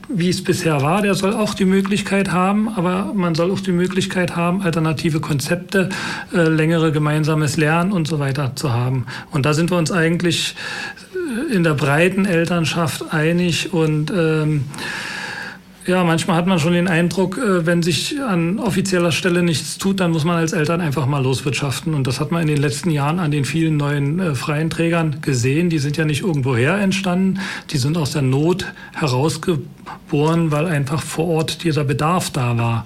wie 0.07 0.29
es 0.29 0.43
bisher 0.43 0.81
war, 0.81 1.01
der 1.01 1.15
soll 1.15 1.33
auch 1.33 1.53
die 1.53 1.65
Möglichkeit 1.65 2.31
haben, 2.31 2.69
aber 2.69 3.13
man 3.15 3.35
soll 3.35 3.51
auch 3.51 3.59
die 3.59 3.71
Möglichkeit 3.71 4.35
haben, 4.35 4.61
alternative 4.61 5.19
Konzepte, 5.19 5.89
äh, 6.33 6.43
längere 6.43 6.91
gemeinsames 6.91 7.57
Lernen 7.57 7.91
und 7.91 8.07
so 8.07 8.19
weiter 8.19 8.55
zu 8.55 8.71
haben. 8.71 9.07
Und 9.31 9.45
da 9.45 9.53
sind 9.53 9.71
wir 9.71 9.77
uns 9.77 9.91
eigentlich 9.91 10.55
äh, 11.49 11.55
in 11.55 11.63
der 11.63 11.73
breiten 11.73 12.25
Elternschaft 12.25 13.13
einig 13.13 13.73
und 13.73 14.11
ähm, 14.15 14.65
ja, 15.87 16.03
manchmal 16.03 16.37
hat 16.37 16.47
man 16.47 16.59
schon 16.59 16.73
den 16.73 16.87
Eindruck, 16.87 17.37
äh, 17.37 17.65
wenn 17.65 17.83
sich 17.83 18.19
an 18.21 18.59
offizieller 18.59 19.11
Stelle 19.11 19.43
nichts 19.43 19.77
tut, 19.77 19.99
dann 19.99 20.11
muss 20.11 20.23
man 20.23 20.37
als 20.37 20.53
Eltern 20.53 20.81
einfach 20.81 21.05
mal 21.05 21.21
loswirtschaften. 21.21 21.93
Und 21.93 22.07
das 22.07 22.19
hat 22.19 22.31
man 22.31 22.41
in 22.41 22.47
den 22.47 22.57
letzten 22.57 22.89
Jahren 22.89 23.19
an 23.19 23.31
den 23.31 23.45
vielen 23.45 23.77
neuen 23.77 24.19
äh, 24.19 24.35
freien 24.35 24.69
Trägern 24.69 25.21
gesehen. 25.21 25.69
Die 25.69 25.79
sind 25.79 25.97
ja 25.97 26.05
nicht 26.05 26.21
irgendwoher 26.21 26.77
entstanden, 26.77 27.39
die 27.69 27.77
sind 27.77 27.97
aus 27.97 28.11
der 28.11 28.23
Not 28.23 28.65
herausgeboren, 28.93 30.51
weil 30.51 30.65
einfach 30.65 31.03
vor 31.03 31.27
Ort 31.27 31.63
dieser 31.63 31.83
Bedarf 31.83 32.31
da 32.31 32.57
war. 32.57 32.85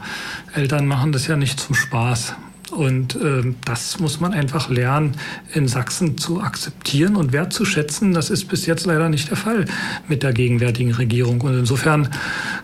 Eltern 0.54 0.86
machen 0.86 1.12
das 1.12 1.28
ja 1.28 1.38
nicht 1.38 1.60
zum 1.60 1.76
Spaß. 1.76 2.36
Und 2.72 3.16
äh, 3.16 3.54
das 3.66 4.00
muss 4.00 4.20
man 4.20 4.34
einfach 4.34 4.70
lernen, 4.70 5.14
in 5.54 5.68
Sachsen 5.68 6.18
zu 6.18 6.42
akzeptieren 6.42 7.16
und 7.16 7.34
wertzuschätzen. 7.34 8.14
Das 8.14 8.30
ist 8.30 8.46
bis 8.46 8.66
jetzt 8.66 8.86
leider 8.86 9.10
nicht 9.10 9.30
der 9.30 9.38
Fall 9.38 9.66
mit 10.08 10.24
der 10.24 10.34
gegenwärtigen 10.34 10.94
Regierung. 10.94 11.42
Und 11.42 11.58
insofern 11.58 12.10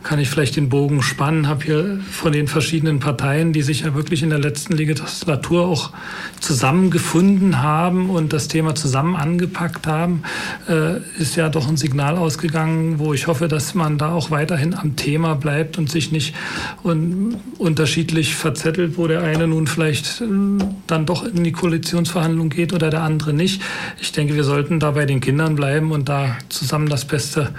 kann 0.04 0.20
ich 0.20 0.30
vielleicht 0.30 0.56
den 0.56 0.70
Bogen 0.70 1.02
spannen, 1.02 1.48
habe 1.48 1.66
hier 1.66 2.00
von 2.12 2.32
den 2.32 2.48
verschiedenen 2.48 3.00
Parteien, 3.00 3.54
die 3.54 3.62
sich 3.62 3.82
ja 3.82 3.96
wirklich 3.96 4.24
in 4.24 4.30
der 4.30 4.40
letzten 4.40 4.74
Legislatur 4.74 5.66
auch 5.68 5.92
zusammengefunden 6.40 7.62
haben 7.62 8.10
und 8.10 8.34
das 8.34 8.48
Thema 8.48 8.76
zusammen 8.76 9.16
angepackt 9.16 9.88
haben, 9.88 10.24
äh, 10.70 10.98
ist 11.20 11.36
ja 11.36 11.50
doch 11.50 11.68
ein 11.68 11.78
Signal 11.78 12.18
ausgegangen, 12.18 13.00
wo 13.00 13.14
ich 13.14 13.28
hoffe, 13.28 13.48
dass 13.48 13.74
man 13.74 13.98
da 13.98 14.12
auch 14.12 14.32
weiterhin 14.32 14.74
am 14.74 14.96
Thema 14.96 15.36
bleibt 15.36 15.78
und 15.78 15.90
sich 15.90 16.12
nicht 16.12 16.36
un 16.84 17.38
unterschiedlich 17.58 18.36
verzettelt, 18.36 18.98
wo 18.98 19.08
der 19.08 19.24
eine 19.24 19.48
nun 19.48 19.68
vielleicht 19.68 19.95
vielleicht 19.96 20.22
äh, 20.22 20.66
dann 20.88 21.06
doch 21.06 21.26
in 21.26 21.44
die 21.44 21.52
Koalitionsverhandlung 21.52 22.50
geht 22.50 22.74
oder 22.74 22.90
der 22.90 23.04
andere 23.04 23.34
nicht. 23.34 23.62
Ich 24.00 24.12
denke, 24.12 24.36
wir 24.36 24.44
sollten 24.44 24.80
da 24.80 24.92
bei 24.92 25.06
den 25.06 25.22
Kindern 25.22 25.56
bleiben 25.56 25.92
und 25.92 26.10
da 26.10 26.38
zusammen 26.50 26.90
das 26.90 27.06
Beste 27.06 27.54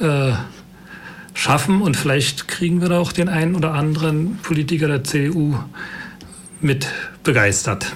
äh, 0.00 0.32
schaffen. 1.34 1.82
Und 1.82 1.96
vielleicht 1.96 2.48
kriegen 2.48 2.80
wir 2.80 2.88
da 2.88 2.98
auch 2.98 3.12
den 3.12 3.28
einen 3.28 3.54
oder 3.54 3.74
anderen 3.74 4.38
Politiker 4.38 4.88
der 4.88 5.04
CDU 5.04 5.58
mit 6.60 6.86
begeistert. 7.22 7.94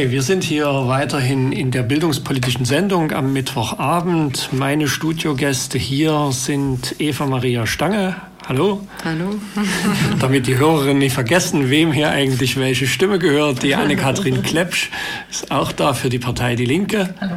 Okay, 0.00 0.12
wir 0.12 0.22
sind 0.22 0.44
hier 0.44 0.66
weiterhin 0.86 1.52
in 1.52 1.70
der 1.72 1.82
bildungspolitischen 1.82 2.64
Sendung 2.64 3.12
am 3.12 3.34
Mittwochabend. 3.34 4.48
Meine 4.50 4.88
Studiogäste 4.88 5.76
hier 5.76 6.30
sind 6.32 6.94
Eva 6.98 7.26
Maria 7.26 7.66
Stange. 7.66 8.16
Hallo. 8.48 8.80
Hallo. 9.04 9.34
Damit 10.18 10.46
die 10.46 10.56
Hörerinnen 10.56 11.00
nicht 11.00 11.12
vergessen, 11.12 11.68
wem 11.68 11.92
hier 11.92 12.08
eigentlich 12.08 12.56
welche 12.56 12.86
Stimme 12.86 13.18
gehört. 13.18 13.62
Die 13.62 13.74
Anne-Kathrin 13.74 14.42
Klepsch 14.42 14.90
ist 15.30 15.50
auch 15.50 15.70
da 15.70 15.92
für 15.92 16.08
die 16.08 16.18
Partei 16.18 16.56
Die 16.56 16.64
Linke. 16.64 17.14
Hallo. 17.20 17.34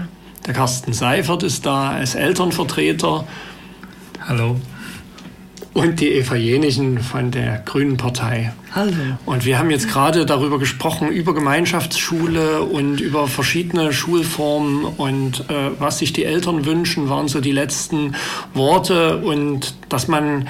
Der 0.47 0.53
Carsten 0.53 0.93
Seifert 0.93 1.43
ist 1.43 1.65
da 1.65 1.89
als 1.89 2.15
Elternvertreter. 2.15 3.27
Hallo 4.25 4.55
und 5.73 5.99
die 5.99 6.09
Eva 6.09 6.35
Jenichen 6.35 6.99
von 6.99 7.31
der 7.31 7.59
Grünen 7.65 7.97
Partei. 7.97 8.53
Hallo. 8.73 8.91
Und 9.25 9.45
wir 9.45 9.57
haben 9.57 9.71
jetzt 9.71 9.89
gerade 9.89 10.25
darüber 10.25 10.59
gesprochen, 10.59 11.09
über 11.09 11.33
Gemeinschaftsschule 11.33 12.61
und 12.61 13.01
über 13.01 13.27
verschiedene 13.27 13.91
Schulformen 13.91 14.85
und 14.85 15.49
äh, 15.49 15.71
was 15.79 15.99
sich 15.99 16.13
die 16.13 16.25
Eltern 16.25 16.65
wünschen, 16.65 17.09
waren 17.09 17.27
so 17.27 17.41
die 17.41 17.51
letzten 17.51 18.15
Worte 18.53 19.17
und 19.17 19.75
dass 19.89 20.07
man 20.07 20.47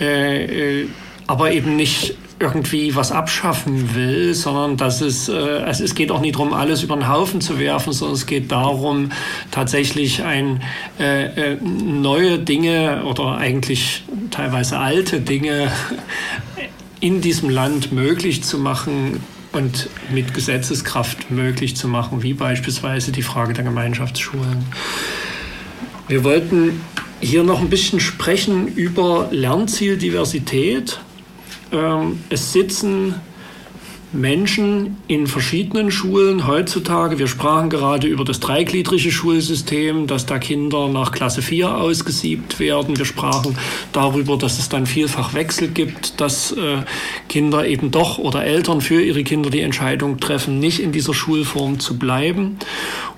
äh, 0.00 0.80
äh 0.82 0.88
aber 1.28 1.52
eben 1.52 1.76
nicht 1.76 2.16
irgendwie 2.42 2.94
was 2.96 3.12
abschaffen 3.12 3.94
will, 3.94 4.34
sondern 4.34 4.76
dass 4.76 5.00
es, 5.00 5.28
äh, 5.28 5.32
also 5.32 5.84
es 5.84 5.94
geht 5.94 6.10
auch 6.10 6.20
nicht 6.20 6.34
darum, 6.34 6.52
alles 6.52 6.82
über 6.82 6.96
den 6.96 7.08
Haufen 7.08 7.40
zu 7.40 7.58
werfen, 7.58 7.92
sondern 7.92 8.16
es 8.16 8.26
geht 8.26 8.50
darum, 8.50 9.10
tatsächlich 9.52 10.24
ein, 10.24 10.60
äh, 10.98 11.52
äh, 11.52 11.56
neue 11.62 12.40
Dinge 12.40 13.04
oder 13.04 13.38
eigentlich 13.38 14.02
teilweise 14.30 14.78
alte 14.78 15.20
Dinge 15.20 15.70
in 17.00 17.20
diesem 17.20 17.48
Land 17.48 17.92
möglich 17.92 18.42
zu 18.42 18.58
machen 18.58 19.20
und 19.52 19.88
mit 20.12 20.34
Gesetzeskraft 20.34 21.30
möglich 21.30 21.76
zu 21.76 21.86
machen, 21.86 22.22
wie 22.22 22.34
beispielsweise 22.34 23.12
die 23.12 23.22
Frage 23.22 23.52
der 23.52 23.64
Gemeinschaftsschulen. 23.64 24.64
Wir 26.08 26.24
wollten 26.24 26.80
hier 27.20 27.44
noch 27.44 27.60
ein 27.60 27.70
bisschen 27.70 28.00
sprechen 28.00 28.66
über 28.66 29.28
Lernzieldiversität 29.30 30.98
es 32.28 32.52
sitzen 32.52 33.14
Menschen 34.12 34.98
in 35.08 35.26
verschiedenen 35.26 35.90
Schulen 35.90 36.46
heutzutage. 36.46 37.18
Wir 37.18 37.26
sprachen 37.26 37.70
gerade 37.70 38.06
über 38.06 38.24
das 38.24 38.40
dreigliedrige 38.40 39.10
Schulsystem, 39.10 40.06
dass 40.06 40.26
da 40.26 40.38
Kinder 40.38 40.88
nach 40.88 41.12
Klasse 41.12 41.40
4 41.40 41.74
ausgesiebt 41.78 42.60
werden. 42.60 42.98
Wir 42.98 43.06
sprachen 43.06 43.56
darüber, 43.92 44.36
dass 44.36 44.58
es 44.58 44.68
dann 44.68 44.84
vielfach 44.84 45.32
Wechsel 45.32 45.68
gibt, 45.68 46.20
dass 46.20 46.52
äh, 46.52 46.82
Kinder 47.28 47.66
eben 47.66 47.90
doch 47.90 48.18
oder 48.18 48.44
Eltern 48.44 48.82
für 48.82 49.00
ihre 49.00 49.24
Kinder 49.24 49.48
die 49.48 49.60
Entscheidung 49.60 50.20
treffen, 50.20 50.58
nicht 50.58 50.80
in 50.80 50.92
dieser 50.92 51.14
Schulform 51.14 51.80
zu 51.80 51.98
bleiben. 51.98 52.58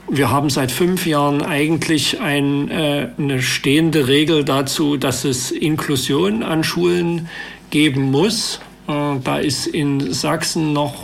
Wir 0.09 0.31
haben 0.31 0.51
seit 0.51 0.71
fünf 0.71 1.07
Jahren 1.07 1.43
eigentlich 1.43 2.21
ein, 2.21 2.71
äh, 2.71 3.09
eine 3.19 3.43
stehende 3.43 4.07
Regel 4.07 4.45
dazu, 4.45 4.97
dass 4.97 5.25
es 5.25 5.51
Inklusion 5.51 6.45
an 6.45 6.63
Schulen 6.63 7.29
geben 7.75 8.13
muss. 8.13 8.61
Äh, 8.87 9.17
da 9.25 9.39
ist 9.39 9.67
in 9.67 10.13
Sachsen 10.13 10.73
noch 10.73 10.95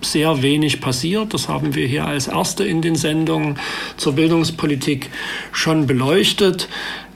sehr 0.00 0.40
wenig 0.40 0.80
passiert. 0.80 1.34
Das 1.34 1.48
haben 1.48 1.74
wir 1.74 1.88
hier 1.88 2.06
als 2.06 2.28
Erste 2.28 2.62
in 2.62 2.80
den 2.80 2.94
Sendungen 2.94 3.58
zur 3.96 4.12
Bildungspolitik 4.12 5.10
schon 5.50 5.88
beleuchtet 5.88 6.68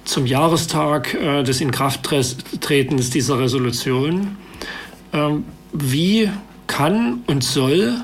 zum 0.04 0.26
Jahrestag 0.26 1.14
äh, 1.14 1.44
des 1.44 1.60
Inkrafttretens 1.60 3.10
dieser 3.10 3.38
Resolution. 3.38 4.36
Ähm, 5.12 5.44
wie 5.72 6.28
kann 6.66 7.22
und 7.28 7.44
soll 7.44 7.94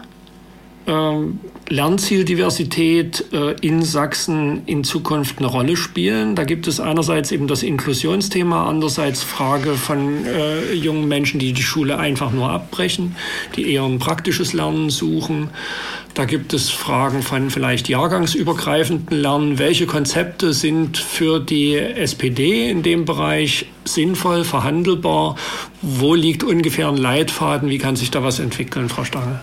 ähm, 0.87 1.41
Lernzieldiversität 1.69 3.25
äh, 3.33 3.57
in 3.61 3.83
Sachsen 3.83 4.63
in 4.67 4.85
Zukunft 4.85 5.39
eine 5.39 5.49
Rolle 5.49 5.77
spielen. 5.77 6.37
Da 6.37 6.45
gibt 6.45 6.69
es 6.69 6.79
einerseits 6.79 7.33
eben 7.33 7.49
das 7.49 7.63
Inklusionsthema, 7.63 8.69
andererseits 8.69 9.23
Frage 9.23 9.75
von 9.75 10.25
äh, 10.27 10.73
jungen 10.73 11.09
Menschen, 11.09 11.41
die 11.41 11.53
die 11.53 11.63
Schule 11.63 11.99
einfach 11.99 12.31
nur 12.31 12.51
abbrechen, 12.51 13.17
die 13.57 13.73
eher 13.73 13.83
ein 13.83 13.99
praktisches 13.99 14.53
Lernen 14.53 14.91
suchen. 14.91 15.51
Da 16.15 16.25
gibt 16.25 16.55
es 16.55 16.71
Fragen 16.71 17.23
von 17.23 17.51
vielleicht 17.51 17.89
jahrgangsübergreifenden 17.89 19.21
Lernen. 19.21 19.59
Welche 19.59 19.87
Konzepte 19.87 20.53
sind 20.53 20.97
für 20.97 21.41
die 21.41 21.77
SPD 21.77 22.71
in 22.71 22.83
dem 22.83 23.05
Bereich 23.05 23.67
sinnvoll, 23.85 24.45
verhandelbar? 24.45 25.37
Wo 25.83 26.15
liegt 26.15 26.43
ungefähr 26.43 26.89
ein 26.89 26.97
Leitfaden? 26.97 27.69
Wie 27.69 27.79
kann 27.79 27.97
sich 27.97 28.11
da 28.11 28.23
was 28.23 28.39
entwickeln, 28.39 28.89
Frau 28.89 29.05
Stange? 29.05 29.41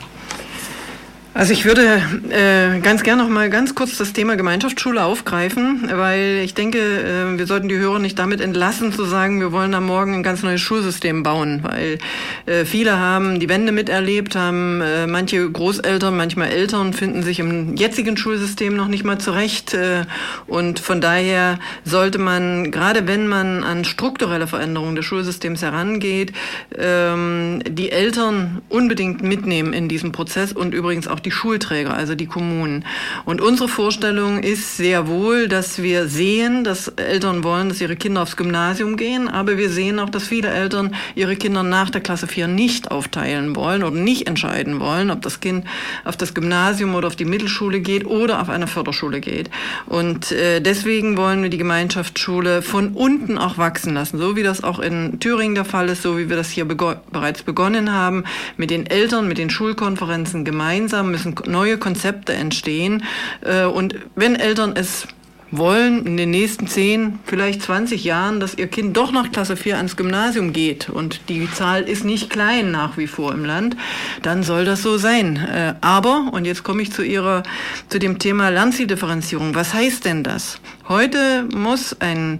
Also 1.35 1.51
ich 1.51 1.65
würde 1.65 1.99
äh, 2.29 2.79
ganz 2.81 3.01
gerne 3.01 3.23
noch 3.23 3.29
mal 3.29 3.49
ganz 3.49 3.73
kurz 3.73 3.97
das 3.97 4.13
Thema 4.13 4.35
Gemeinschaftsschule 4.35 5.03
aufgreifen, 5.03 5.89
weil 5.91 6.41
ich 6.43 6.53
denke, 6.53 6.77
äh, 6.77 7.39
wir 7.39 7.47
sollten 7.47 7.69
die 7.69 7.77
Hörer 7.77 7.97
nicht 7.97 8.19
damit 8.19 8.39
entlassen 8.39 8.93
zu 8.93 9.03
sagen, 9.05 9.39
wir 9.39 9.51
wollen 9.51 9.71
da 9.71 9.79
morgen 9.79 10.13
ein 10.13 10.21
ganz 10.21 10.43
neues 10.43 10.61
Schulsystem 10.61 11.23
bauen, 11.23 11.61
weil 11.63 11.97
äh, 12.45 12.65
viele 12.65 12.99
haben 12.99 13.39
die 13.39 13.49
Wende 13.49 13.71
miterlebt, 13.71 14.35
haben 14.35 14.81
äh, 14.81 15.07
manche 15.07 15.49
Großeltern, 15.49 16.15
manchmal 16.15 16.49
Eltern 16.49 16.93
finden 16.93 17.23
sich 17.23 17.39
im 17.39 17.77
jetzigen 17.77 18.15
Schulsystem 18.15 18.75
noch 18.75 18.87
nicht 18.87 19.03
mal 19.03 19.17
zurecht 19.17 19.73
äh, 19.73 20.05
und 20.45 20.79
von 20.79 21.01
daher 21.01 21.57
sollte 21.83 22.19
man, 22.19 22.69
gerade 22.69 23.07
wenn 23.07 23.27
man 23.27 23.63
an 23.63 23.85
strukturelle 23.85 24.45
Veränderungen 24.45 24.95
des 24.95 25.05
Schulsystems 25.05 25.63
herangeht, 25.63 26.31
ähm, 26.77 27.63
die 27.67 27.91
Eltern 27.91 28.61
unbedingt 28.69 29.23
mitnehmen 29.23 29.73
in 29.73 29.89
diesem 29.89 30.11
Prozess 30.11 30.53
und 30.53 30.75
übrigens 30.75 31.07
auch 31.07 31.22
die 31.25 31.31
Schulträger, 31.31 31.93
also 31.93 32.15
die 32.15 32.27
Kommunen. 32.27 32.85
Und 33.25 33.41
unsere 33.41 33.69
Vorstellung 33.69 34.39
ist 34.39 34.77
sehr 34.77 35.07
wohl, 35.07 35.47
dass 35.47 35.81
wir 35.81 36.07
sehen, 36.07 36.63
dass 36.63 36.87
Eltern 36.89 37.43
wollen, 37.43 37.69
dass 37.69 37.81
ihre 37.81 37.95
Kinder 37.95 38.21
aufs 38.21 38.37
Gymnasium 38.37 38.97
gehen, 38.97 39.27
aber 39.27 39.57
wir 39.57 39.69
sehen 39.69 39.99
auch, 39.99 40.09
dass 40.09 40.27
viele 40.27 40.49
Eltern 40.49 40.95
ihre 41.15 41.35
Kinder 41.35 41.63
nach 41.63 41.89
der 41.89 42.01
Klasse 42.01 42.27
4 42.27 42.47
nicht 42.47 42.91
aufteilen 42.91 43.55
wollen 43.55 43.83
oder 43.83 43.95
nicht 43.95 44.27
entscheiden 44.27 44.79
wollen, 44.79 45.11
ob 45.11 45.21
das 45.21 45.39
Kind 45.39 45.65
auf 46.03 46.17
das 46.17 46.33
Gymnasium 46.33 46.95
oder 46.95 47.07
auf 47.07 47.15
die 47.15 47.25
Mittelschule 47.25 47.79
geht 47.79 48.05
oder 48.05 48.41
auf 48.41 48.49
eine 48.49 48.67
Förderschule 48.67 49.19
geht. 49.19 49.49
Und 49.85 50.31
äh, 50.31 50.59
deswegen 50.59 51.17
wollen 51.17 51.41
wir 51.43 51.49
die 51.49 51.57
Gemeinschaftsschule 51.57 52.61
von 52.61 52.89
unten 52.89 53.37
auch 53.37 53.57
wachsen 53.57 53.93
lassen, 53.93 54.17
so 54.17 54.35
wie 54.35 54.43
das 54.43 54.63
auch 54.63 54.79
in 54.79 55.19
Thüringen 55.19 55.55
der 55.55 55.65
Fall 55.65 55.89
ist, 55.89 56.01
so 56.01 56.17
wie 56.17 56.29
wir 56.29 56.35
das 56.35 56.49
hier 56.49 56.65
bereits 56.65 57.43
begonnen 57.43 57.91
haben, 57.91 58.23
mit 58.57 58.69
den 58.69 58.85
Eltern, 58.85 59.27
mit 59.27 59.37
den 59.37 59.49
Schulkonferenzen 59.49 60.45
gemeinsam 60.45 61.12
müssen 61.13 61.35
neue 61.45 61.77
Konzepte 61.77 62.33
entstehen. 62.33 63.03
Äh, 63.41 63.65
und 63.65 63.95
wenn 64.15 64.35
Eltern 64.35 64.73
es 64.75 65.07
wollen 65.57 66.05
in 66.05 66.17
den 66.17 66.31
nächsten 66.31 66.67
10, 66.67 67.19
vielleicht 67.25 67.61
20 67.61 68.03
Jahren, 68.03 68.39
dass 68.39 68.55
ihr 68.55 68.67
Kind 68.67 68.97
doch 68.97 69.11
nach 69.11 69.31
Klasse 69.31 69.55
4 69.55 69.77
ans 69.77 69.95
Gymnasium 69.95 70.51
geht 70.51 70.89
und 70.89 71.21
die 71.29 71.49
Zahl 71.51 71.83
ist 71.83 72.03
nicht 72.03 72.29
klein 72.29 72.71
nach 72.71 72.97
wie 72.97 73.07
vor 73.07 73.33
im 73.33 73.45
Land, 73.45 73.77
dann 74.21 74.43
soll 74.43 74.65
das 74.65 74.81
so 74.81 74.97
sein. 74.97 75.37
Äh, 75.37 75.75
aber, 75.81 76.29
und 76.31 76.45
jetzt 76.45 76.63
komme 76.63 76.81
ich 76.81 76.91
zu 76.91 77.03
Ihrer, 77.03 77.43
zu 77.89 77.99
dem 77.99 78.19
Thema 78.19 78.49
Lernzieldifferenzierung. 78.49 79.53
Was 79.55 79.73
heißt 79.73 80.05
denn 80.05 80.23
das? 80.23 80.59
Heute 80.89 81.47
muss 81.55 81.95
ein, 82.01 82.39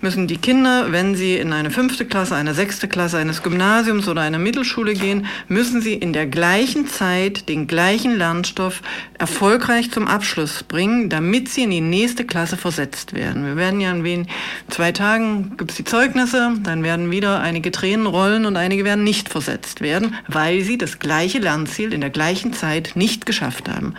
müssen 0.00 0.26
die 0.26 0.36
Kinder, 0.36 0.90
wenn 0.90 1.14
sie 1.14 1.36
in 1.36 1.52
eine 1.52 1.70
fünfte 1.70 2.04
Klasse, 2.04 2.34
eine 2.34 2.52
sechste 2.52 2.88
Klasse 2.88 3.18
eines 3.18 3.40
Gymnasiums 3.40 4.08
oder 4.08 4.22
einer 4.22 4.40
Mittelschule 4.40 4.94
gehen, 4.94 5.26
müssen 5.46 5.80
sie 5.80 5.94
in 5.94 6.12
der 6.12 6.26
gleichen 6.26 6.88
Zeit 6.88 7.48
den 7.48 7.68
gleichen 7.68 8.18
Lernstoff 8.18 8.82
erfolgreich 9.16 9.92
zum 9.92 10.08
Abschluss 10.08 10.64
bringen, 10.64 11.08
damit 11.08 11.48
sie 11.48 11.62
in 11.62 11.70
die 11.70 11.80
nächste 11.80 12.24
Klasse 12.24 12.53
versetzt 12.56 13.14
werden. 13.14 13.44
Wir 13.44 13.56
werden 13.56 13.80
ja 13.80 13.90
in 13.90 14.04
wen, 14.04 14.26
zwei 14.68 14.92
Tagen 14.92 15.56
gibt's 15.56 15.76
die 15.76 15.84
Zeugnisse, 15.84 16.52
dann 16.62 16.82
werden 16.82 17.10
wieder 17.10 17.40
einige 17.40 17.70
Tränen 17.70 18.06
rollen 18.06 18.46
und 18.46 18.56
einige 18.56 18.84
werden 18.84 19.04
nicht 19.04 19.28
versetzt 19.28 19.80
werden, 19.80 20.14
weil 20.28 20.62
sie 20.62 20.78
das 20.78 20.98
gleiche 20.98 21.38
Lernziel 21.38 21.92
in 21.92 22.00
der 22.00 22.10
gleichen 22.10 22.52
Zeit 22.52 22.92
nicht 22.94 23.26
geschafft 23.26 23.68
haben. 23.68 23.94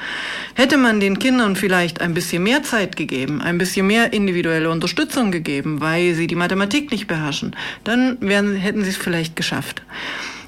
Hätte 0.54 0.78
man 0.78 1.00
den 1.00 1.20
Kindern 1.20 1.56
vielleicht 1.56 2.02
ein 2.02 2.14
bisschen 2.14 2.44
mehr 2.44 2.64
Zeit 2.64 2.96
gegeben, 2.96 3.42
ein 3.42 3.58
bisschen 3.58 3.88
mehr 3.88 4.14
individuelle 4.14 4.70
Unterstützung 4.70 5.32
gegeben, 5.32 5.82
weil 5.82 6.14
sie 6.14 6.28
die 6.28 6.36
Mathematik 6.36 6.92
nicht 6.92 7.08
beherrschen, 7.08 7.56
dann 7.84 8.18
wären, 8.22 8.56
hätten 8.56 8.84
sie 8.84 8.90
es 8.90 8.98
vielleicht 8.98 9.36
geschafft. 9.36 9.82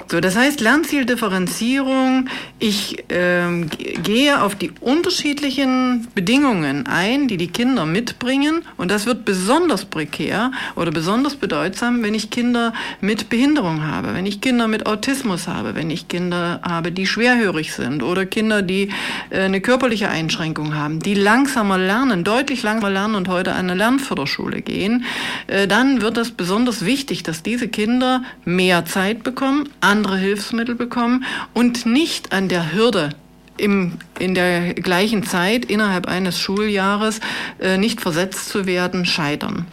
So, 0.10 0.22
das 0.22 0.38
heißt 0.38 0.62
Lernzieldifferenzierung. 0.62 2.30
Ich 2.60 3.04
ähm, 3.10 3.70
gehe 4.04 4.42
auf 4.42 4.56
die 4.56 4.72
unterschiedlichen 4.80 6.08
Bedingungen 6.16 6.88
ein, 6.88 7.28
die 7.28 7.36
die 7.36 7.50
Kinder 7.50 7.86
mitbringen. 7.86 8.62
Und 8.78 8.90
das 8.90 9.06
wird 9.06 9.26
besonders 9.26 9.84
prekär 9.84 10.52
oder 10.78 10.92
besonders 10.92 11.36
bedeutsam, 11.36 12.04
wenn 12.04 12.14
ich 12.14 12.30
Kinder 12.30 12.74
mit 13.02 13.28
Behinderung 13.28 13.86
habe, 13.86 14.14
wenn 14.14 14.26
ich 14.26 14.40
Kinder 14.40 14.70
mit 14.70 14.86
Autismus 14.86 15.50
habe, 15.50 15.76
wenn 15.76 15.90
ich 15.90 16.08
Kinder 16.08 16.62
habe, 16.64 16.94
die 16.94 17.06
schwerhörig 17.06 17.74
sind 17.74 18.02
oder 18.02 18.26
Kinder, 18.26 18.62
die 18.62 18.90
äh, 19.30 19.42
eine 19.42 19.60
körperliche 19.60 20.08
Einschränkung 20.08 20.74
haben, 20.74 21.02
die 21.02 21.16
langsamer 21.16 21.78
lernen, 21.78 22.24
deutlich 22.24 22.64
langsamer 22.64 22.94
lernen 22.94 23.16
und 23.16 23.28
heute 23.28 23.52
an 23.52 23.70
eine 23.70 23.76
Lernförderschule 23.76 24.62
gehen. 24.62 25.04
Äh, 25.48 25.68
dann 25.68 26.02
wird 26.02 26.18
es 26.18 26.32
besonders 26.32 26.86
wichtig, 26.86 27.24
dass 27.24 27.44
diese 27.44 27.68
Kinder 27.68 28.24
mehr 28.46 28.86
Zeit 28.86 29.24
bekommen, 29.24 29.68
andere 29.98 30.18
Hilfsmittel 30.18 30.76
bekommen 30.76 31.26
und 31.56 31.88
nicht 31.88 32.32
an 32.32 32.50
der 32.50 32.72
Hürde 32.72 33.10
im, 33.58 33.94
in 34.20 34.36
der 34.36 34.76
gleichen 34.76 35.24
Zeit 35.24 35.66
innerhalb 35.66 36.08
eines 36.08 36.40
Schuljahres 36.40 37.20
äh, 37.60 37.80
nicht 37.80 38.00
versetzt 38.00 38.50
zu 38.50 38.68
werden, 38.68 39.08
scheitern. 39.08 39.66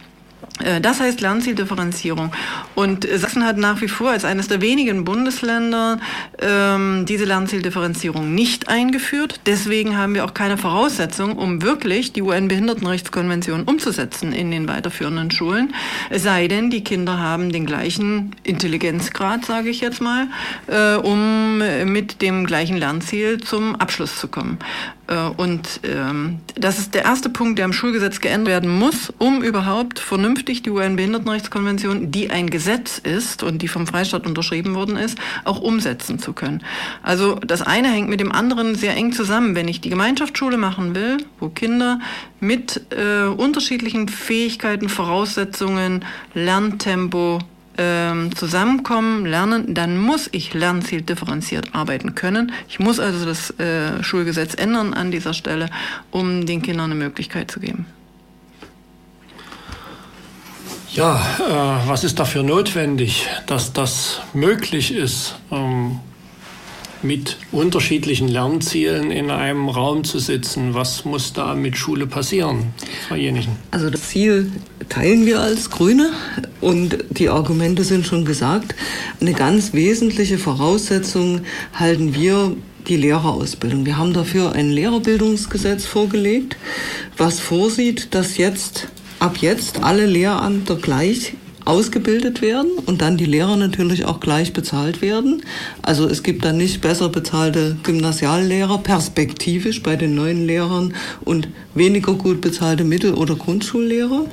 Äh, 0.63 0.81
das 0.81 0.99
heißt 0.99 1.21
Lernzieldifferenzierung. 1.21 2.31
Und 2.75 3.07
Sachsen 3.15 3.45
hat 3.45 3.57
nach 3.57 3.81
wie 3.81 3.87
vor 3.87 4.11
als 4.11 4.25
eines 4.25 4.47
der 4.47 4.61
wenigen 4.61 5.03
Bundesländer 5.03 5.99
ähm, 6.39 7.05
diese 7.07 7.25
Lernzieldifferenzierung 7.25 8.33
nicht 8.33 8.69
eingeführt. 8.69 9.41
Deswegen 9.45 9.97
haben 9.97 10.15
wir 10.15 10.25
auch 10.25 10.33
keine 10.33 10.57
Voraussetzung, 10.57 11.37
um 11.37 11.61
wirklich 11.61 12.13
die 12.13 12.21
UN-Behindertenrechtskonvention 12.21 13.63
umzusetzen 13.63 14.31
in 14.31 14.51
den 14.51 14.67
weiterführenden 14.67 15.31
Schulen. 15.31 15.73
Es 16.09 16.23
sei 16.23 16.47
denn, 16.47 16.69
die 16.69 16.83
Kinder 16.83 17.19
haben 17.19 17.51
den 17.51 17.65
gleichen 17.65 18.35
Intelligenzgrad, 18.43 19.45
sage 19.45 19.69
ich 19.69 19.81
jetzt 19.81 20.01
mal, 20.01 20.27
äh, 20.67 20.95
um 20.95 21.57
mit 21.85 22.21
dem 22.21 22.45
gleichen 22.45 22.77
Lernziel 22.77 23.39
zum 23.39 23.75
Abschluss 23.75 24.17
zu 24.19 24.27
kommen. 24.27 24.59
Äh, 25.07 25.15
und 25.37 25.81
ähm, 25.83 26.39
das 26.55 26.79
ist 26.79 26.93
der 26.93 27.03
erste 27.03 27.29
Punkt, 27.29 27.57
der 27.59 27.65
im 27.65 27.73
Schulgesetz 27.73 28.21
geändert 28.21 28.45
werden 28.45 28.69
muss, 28.69 29.11
um 29.17 29.41
überhaupt 29.41 29.99
vernünftig 29.99 30.44
die 30.45 30.69
UN-Behindertenrechtskonvention, 30.69 32.11
die 32.11 32.29
ein 32.29 32.49
Gesetz 32.49 32.97
ist 32.97 33.43
und 33.43 33.61
die 33.61 33.67
vom 33.67 33.87
Freistaat 33.87 34.25
unterschrieben 34.25 34.75
worden 34.75 34.97
ist, 34.97 35.17
auch 35.43 35.59
umsetzen 35.59 36.19
zu 36.19 36.33
können. 36.33 36.63
Also 37.03 37.35
das 37.35 37.61
eine 37.61 37.89
hängt 37.89 38.09
mit 38.09 38.19
dem 38.19 38.31
anderen 38.31 38.75
sehr 38.75 38.95
eng 38.95 39.11
zusammen. 39.11 39.55
Wenn 39.55 39.67
ich 39.67 39.81
die 39.81 39.89
Gemeinschaftsschule 39.89 40.57
machen 40.57 40.95
will, 40.95 41.17
wo 41.39 41.49
Kinder 41.49 41.99
mit 42.39 42.81
äh, 42.91 43.27
unterschiedlichen 43.27 44.07
Fähigkeiten, 44.07 44.89
Voraussetzungen, 44.89 46.05
Lerntempo, 46.33 47.39
ähm, 47.77 48.35
zusammenkommen, 48.35 49.25
lernen, 49.25 49.73
dann 49.73 49.97
muss 49.97 50.29
ich 50.31 50.53
lernzieldifferenziert 50.53 51.75
arbeiten 51.75 52.15
können. 52.15 52.51
Ich 52.69 52.79
muss 52.79 52.99
also 52.99 53.25
das 53.25 53.51
äh, 53.59 54.01
Schulgesetz 54.01 54.55
ändern 54.55 54.93
an 54.93 55.11
dieser 55.11 55.33
Stelle, 55.33 55.69
um 56.11 56.45
den 56.45 56.61
Kindern 56.61 56.91
eine 56.91 56.95
Möglichkeit 56.95 57.51
zu 57.51 57.59
geben. 57.59 57.85
Ja, 60.95 61.19
äh, 61.39 61.89
was 61.89 62.05
ist 62.05 62.19
dafür 62.19 62.41
notwendig, 62.41 63.27
dass 63.47 63.73
das 63.73 64.21
möglich 64.33 64.95
ist? 64.95 65.35
Ähm, 65.51 65.99
mit 67.03 67.35
unterschiedlichen 67.51 68.29
Lernzielen 68.29 69.11
in 69.11 69.29
einem 69.29 69.67
Raum 69.67 70.05
zu 70.05 70.19
sitzen. 70.19 70.73
Was 70.73 71.03
muss 71.03 71.33
da 71.33 71.53
mit 71.53 71.75
Schule 71.75 72.07
passieren, 72.07 72.73
Frau 73.09 73.15
Jenichen? 73.15 73.57
Also 73.71 73.89
das 73.89 74.07
Ziel 74.07 74.53
teilen 74.87 75.25
wir 75.25 75.41
als 75.41 75.69
Grüne 75.69 76.11
und 76.61 76.97
die 77.09 77.27
Argumente 77.27 77.83
sind 77.83 78.05
schon 78.05 78.23
gesagt. 78.23 78.73
Eine 79.19 79.33
ganz 79.33 79.73
wesentliche 79.73 80.37
Voraussetzung 80.37 81.41
halten 81.73 82.15
wir 82.15 82.55
die 82.87 82.95
Lehrerausbildung. 82.95 83.85
Wir 83.85 83.97
haben 83.97 84.13
dafür 84.13 84.53
ein 84.53 84.69
Lehrerbildungsgesetz 84.71 85.85
vorgelegt, 85.85 86.55
was 87.17 87.41
vorsieht, 87.41 88.15
dass 88.15 88.37
jetzt 88.37 88.87
ab 89.19 89.37
jetzt 89.37 89.83
alle 89.83 90.05
Lehramter 90.05 90.75
gleich 90.75 91.33
ausgebildet 91.65 92.43
werden 92.43 92.71
und 92.85 93.01
dann 93.01 93.17
die 93.17 93.25
Lehrer 93.25 93.57
natürlich 93.57 94.05
auch 94.05 94.19
gleich 94.19 94.53
bezahlt 94.53 95.01
werden. 95.01 95.41
Also 95.81 96.07
es 96.07 96.21
gibt 96.21 96.45
dann 96.45 96.57
nicht 96.57 96.81
besser 96.81 97.09
bezahlte 97.09 97.75
Gymnasiallehrer 97.83 98.77
perspektivisch 98.77 99.81
bei 99.81 99.95
den 99.95 100.13
neuen 100.13 100.45
Lehrern 100.45 100.93
und 101.21 101.47
weniger 101.73 102.13
gut 102.13 102.39
bezahlte 102.39 102.83
Mittel- 102.83 103.15
oder 103.15 103.35
Grundschullehrer. 103.35 104.25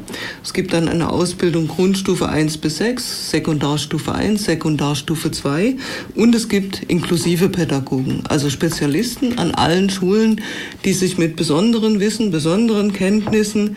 Es 0.44 0.52
gibt 0.52 0.74
dann 0.74 0.88
eine 0.88 1.10
Ausbildung 1.10 1.68
Grundstufe 1.68 2.28
1 2.28 2.58
bis 2.58 2.76
6, 2.76 3.30
Sekundarstufe 3.30 4.14
1, 4.14 4.44
Sekundarstufe 4.44 5.30
2 5.30 5.76
und 6.14 6.34
es 6.34 6.48
gibt 6.50 6.82
inklusive 6.82 7.48
Pädagogen, 7.48 8.24
also 8.28 8.50
Spezialisten 8.50 9.38
an 9.38 9.52
allen 9.52 9.88
Schulen, 9.88 10.42
die 10.84 10.92
sich 10.92 11.16
mit 11.16 11.36
besonderen 11.36 11.98
Wissen, 11.98 12.30
besonderen 12.30 12.92
Kenntnissen 12.92 13.76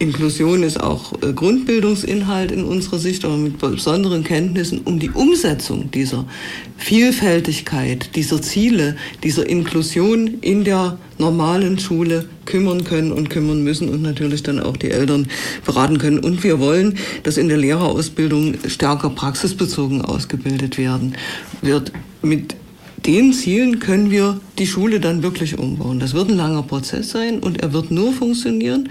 Inklusion 0.00 0.62
ist 0.62 0.78
auch 0.80 1.12
äh, 1.22 1.32
Grundbildungsinhalt 1.32 2.52
in 2.52 2.64
unserer 2.64 2.98
Sicht, 2.98 3.24
aber 3.24 3.36
mit 3.36 3.58
besonderen 3.58 4.22
Kenntnissen 4.22 4.82
um 4.84 4.98
die 5.00 5.10
Umsetzung 5.10 5.90
dieser 5.90 6.24
Vielfältigkeit, 6.76 8.14
dieser 8.14 8.40
Ziele, 8.40 8.96
dieser 9.24 9.48
Inklusion 9.48 10.38
in 10.40 10.62
der 10.62 10.98
normalen 11.18 11.78
Schule 11.78 12.26
kümmern 12.44 12.84
können 12.84 13.10
und 13.10 13.28
kümmern 13.28 13.64
müssen 13.64 13.88
und 13.88 14.02
natürlich 14.02 14.44
dann 14.44 14.60
auch 14.60 14.76
die 14.76 14.90
Eltern 14.90 15.26
beraten 15.66 15.98
können. 15.98 16.20
Und 16.20 16.44
wir 16.44 16.60
wollen, 16.60 16.96
dass 17.24 17.36
in 17.36 17.48
der 17.48 17.58
Lehrerausbildung 17.58 18.54
stärker 18.68 19.10
praxisbezogen 19.10 20.02
ausgebildet 20.02 20.78
werden 20.78 21.16
wird 21.60 21.92
mit 22.22 22.54
den 23.08 23.32
Zielen 23.32 23.78
können 23.78 24.10
wir 24.10 24.38
die 24.58 24.66
Schule 24.66 25.00
dann 25.00 25.22
wirklich 25.22 25.58
umbauen. 25.58 25.98
Das 25.98 26.12
wird 26.12 26.28
ein 26.28 26.36
langer 26.36 26.62
Prozess 26.62 27.08
sein 27.08 27.38
und 27.38 27.62
er 27.62 27.72
wird 27.72 27.90
nur 27.90 28.12
funktionieren, 28.12 28.90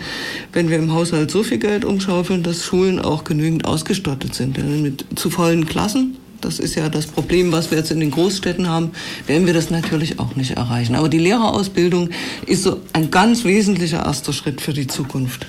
wenn 0.53 0.71
wir 0.71 0.77
im 0.77 0.91
Haushalt 0.91 1.29
so 1.29 1.43
viel 1.43 1.59
Geld 1.59 1.85
umschaufeln, 1.85 2.41
dass 2.41 2.65
Schulen 2.65 2.99
auch 2.99 3.23
genügend 3.23 3.65
ausgestattet 3.65 4.33
sind. 4.33 4.57
Mit 4.81 5.05
zu 5.13 5.29
vollen 5.29 5.67
Klassen, 5.67 6.17
das 6.41 6.57
ist 6.57 6.73
ja 6.73 6.89
das 6.89 7.05
Problem, 7.05 7.51
was 7.51 7.69
wir 7.69 7.77
jetzt 7.77 7.91
in 7.91 7.99
den 7.99 8.09
Großstädten 8.09 8.67
haben, 8.67 8.89
werden 9.27 9.45
wir 9.45 9.53
das 9.53 9.69
natürlich 9.69 10.17
auch 10.17 10.35
nicht 10.35 10.57
erreichen. 10.57 10.95
Aber 10.95 11.09
die 11.09 11.19
Lehrerausbildung 11.19 12.09
ist 12.47 12.63
so 12.63 12.81
ein 12.93 13.11
ganz 13.11 13.43
wesentlicher 13.43 14.03
erster 14.03 14.33
Schritt 14.33 14.61
für 14.61 14.73
die 14.73 14.87
Zukunft. 14.87 15.45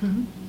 Mhm. 0.00 0.39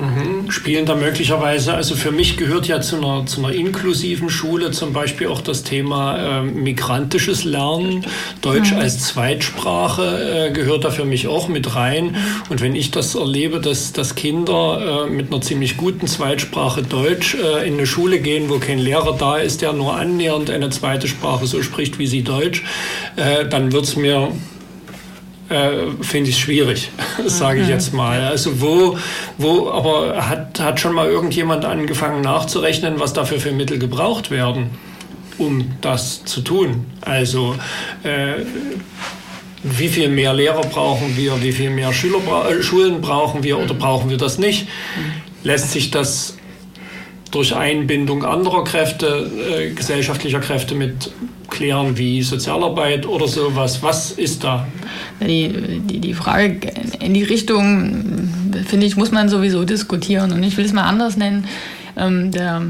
Mhm. 0.00 0.50
Spielen 0.50 0.86
da 0.86 0.94
möglicherweise, 0.94 1.74
also 1.74 1.94
für 1.94 2.10
mich 2.10 2.36
gehört 2.36 2.66
ja 2.66 2.80
zu 2.80 2.96
einer, 2.96 3.26
zu 3.26 3.44
einer 3.44 3.54
inklusiven 3.54 4.30
Schule 4.30 4.70
zum 4.70 4.92
Beispiel 4.92 5.26
auch 5.26 5.42
das 5.42 5.62
Thema 5.62 6.40
äh, 6.40 6.42
migrantisches 6.42 7.44
Lernen. 7.44 8.06
Deutsch 8.40 8.72
mhm. 8.72 8.78
als 8.78 9.00
Zweitsprache 9.00 10.48
äh, 10.48 10.52
gehört 10.52 10.84
da 10.84 10.90
für 10.90 11.04
mich 11.04 11.28
auch 11.28 11.48
mit 11.48 11.74
rein. 11.74 12.16
Und 12.48 12.60
wenn 12.60 12.74
ich 12.74 12.90
das 12.90 13.14
erlebe, 13.14 13.60
dass, 13.60 13.92
dass 13.92 14.14
Kinder 14.14 15.06
äh, 15.06 15.10
mit 15.10 15.32
einer 15.32 15.42
ziemlich 15.42 15.76
guten 15.76 16.06
Zweitsprache 16.06 16.82
Deutsch 16.82 17.34
äh, 17.34 17.66
in 17.66 17.74
eine 17.74 17.86
Schule 17.86 18.20
gehen, 18.20 18.48
wo 18.48 18.58
kein 18.58 18.78
Lehrer 18.78 19.16
da 19.18 19.36
ist, 19.36 19.62
der 19.62 19.72
nur 19.72 19.96
annähernd 19.96 20.50
eine 20.50 20.70
zweite 20.70 21.08
Sprache 21.08 21.46
so 21.46 21.62
spricht 21.62 21.98
wie 21.98 22.06
sie 22.06 22.22
Deutsch, 22.22 22.64
äh, 23.16 23.46
dann 23.46 23.72
wird 23.72 23.84
es 23.84 23.96
mir 23.96 24.32
äh, 25.50 25.90
finde 26.00 26.30
ich 26.30 26.38
schwierig, 26.38 26.90
sage 27.26 27.62
ich 27.62 27.68
jetzt 27.68 27.92
mal. 27.92 28.20
Also 28.20 28.60
wo, 28.60 28.96
wo, 29.36 29.68
aber 29.70 30.28
hat, 30.28 30.60
hat 30.60 30.80
schon 30.80 30.94
mal 30.94 31.08
irgendjemand 31.08 31.64
angefangen 31.64 32.22
nachzurechnen, 32.22 33.00
was 33.00 33.12
dafür 33.12 33.40
für 33.40 33.52
Mittel 33.52 33.78
gebraucht 33.78 34.30
werden, 34.30 34.70
um 35.38 35.72
das 35.80 36.24
zu 36.24 36.40
tun? 36.40 36.86
Also 37.00 37.56
äh, 38.04 38.44
wie 39.64 39.88
viel 39.88 40.08
mehr 40.08 40.32
Lehrer 40.32 40.62
brauchen 40.62 41.16
wir, 41.16 41.42
wie 41.42 41.52
viel 41.52 41.70
mehr 41.70 41.92
Schüler, 41.92 42.20
äh, 42.48 42.62
Schulen 42.62 43.00
brauchen 43.00 43.42
wir 43.42 43.58
oder 43.58 43.74
brauchen 43.74 44.08
wir 44.08 44.18
das 44.18 44.38
nicht? 44.38 44.68
Lässt 45.42 45.72
sich 45.72 45.90
das 45.90 46.36
durch 47.32 47.56
Einbindung 47.56 48.24
anderer 48.24 48.62
Kräfte, 48.62 49.30
äh, 49.52 49.70
gesellschaftlicher 49.72 50.40
Kräfte 50.40 50.76
mit 50.76 51.10
klären, 51.60 51.98
wie 51.98 52.22
Sozialarbeit 52.22 53.06
oder 53.06 53.28
sowas. 53.28 53.82
Was 53.82 54.12
ist 54.12 54.42
da? 54.42 54.66
Die, 55.20 55.82
die, 55.84 56.00
die 56.00 56.14
Frage 56.14 56.58
in 57.00 57.12
die 57.12 57.22
Richtung, 57.22 58.30
finde 58.66 58.86
ich, 58.86 58.96
muss 58.96 59.12
man 59.12 59.28
sowieso 59.28 59.64
diskutieren. 59.64 60.32
Und 60.32 60.42
ich 60.42 60.56
will 60.56 60.64
es 60.64 60.72
mal 60.72 60.84
anders 60.84 61.18
nennen. 61.18 61.44
Ähm, 61.98 62.30
der 62.30 62.62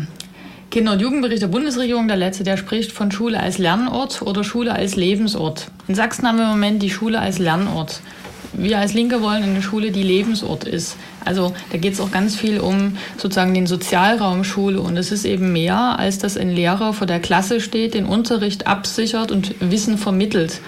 Kinder- 0.73 0.95
und 0.95 1.01
Jugendbericht 1.01 1.41
der 1.41 1.47
Bundesregierung, 1.47 2.09
der 2.09 2.17
letzte, 2.17 2.43
der 2.43 2.57
spricht 2.57 2.91
von 2.91 3.13
Schule 3.13 3.39
als 3.39 3.59
Lernort 3.59 4.23
oder 4.23 4.43
Schule 4.43 4.75
als 4.75 4.97
Lebensort. 4.97 5.71
In 5.87 5.95
Sachsen 5.95 6.27
haben 6.27 6.39
wir 6.39 6.47
im 6.47 6.51
Moment 6.51 6.83
die 6.83 6.91
Schule 6.91 7.21
als 7.21 7.39
Lernort 7.39 8.01
wir 8.53 8.79
als 8.79 8.95
Linke 8.95 9.23
wollen 9.23 9.43
eine 9.43 9.63
Schule, 9.63 9.91
die 9.91 10.03
Lebensort 10.03 10.65
ist. 10.65 10.97
Also 11.25 11.55
da 11.71 11.79
geht 11.79 11.93
es 11.93 12.01
auch 12.01 12.11
ganz 12.11 12.37
viel 12.37 12.59
um 12.59 12.97
sozusagen 13.17 13.55
den 13.55 13.67
Sozialraum 13.67 14.45
Schule 14.45 14.81
und 14.81 14.97
es 14.97 15.13
ist 15.13 15.25
eben 15.25 15.53
mehr, 15.53 15.99
als 15.99 16.19
dass 16.19 16.37
ein 16.37 16.51
Lehrer 16.51 16.93
vor 16.93 17.07
der 17.07 17.21
Klasse 17.21 17.61
steht, 17.61 17.95
den 17.95 18.07
Unterricht 18.07 18.67
absichert 18.67 19.31
und 19.31 19.55
Wissen 19.61 19.99
vermittelt. 19.99 20.61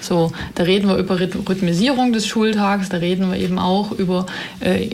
So, 0.00 0.32
da 0.54 0.64
reden 0.64 0.88
wir 0.88 0.96
über 0.96 1.18
Rhythmisierung 1.20 2.12
des 2.12 2.26
Schultags, 2.26 2.88
da 2.88 2.98
reden 2.98 3.30
wir 3.30 3.38
eben 3.38 3.58
auch 3.58 3.92
über 3.92 4.26
äh, 4.60 4.90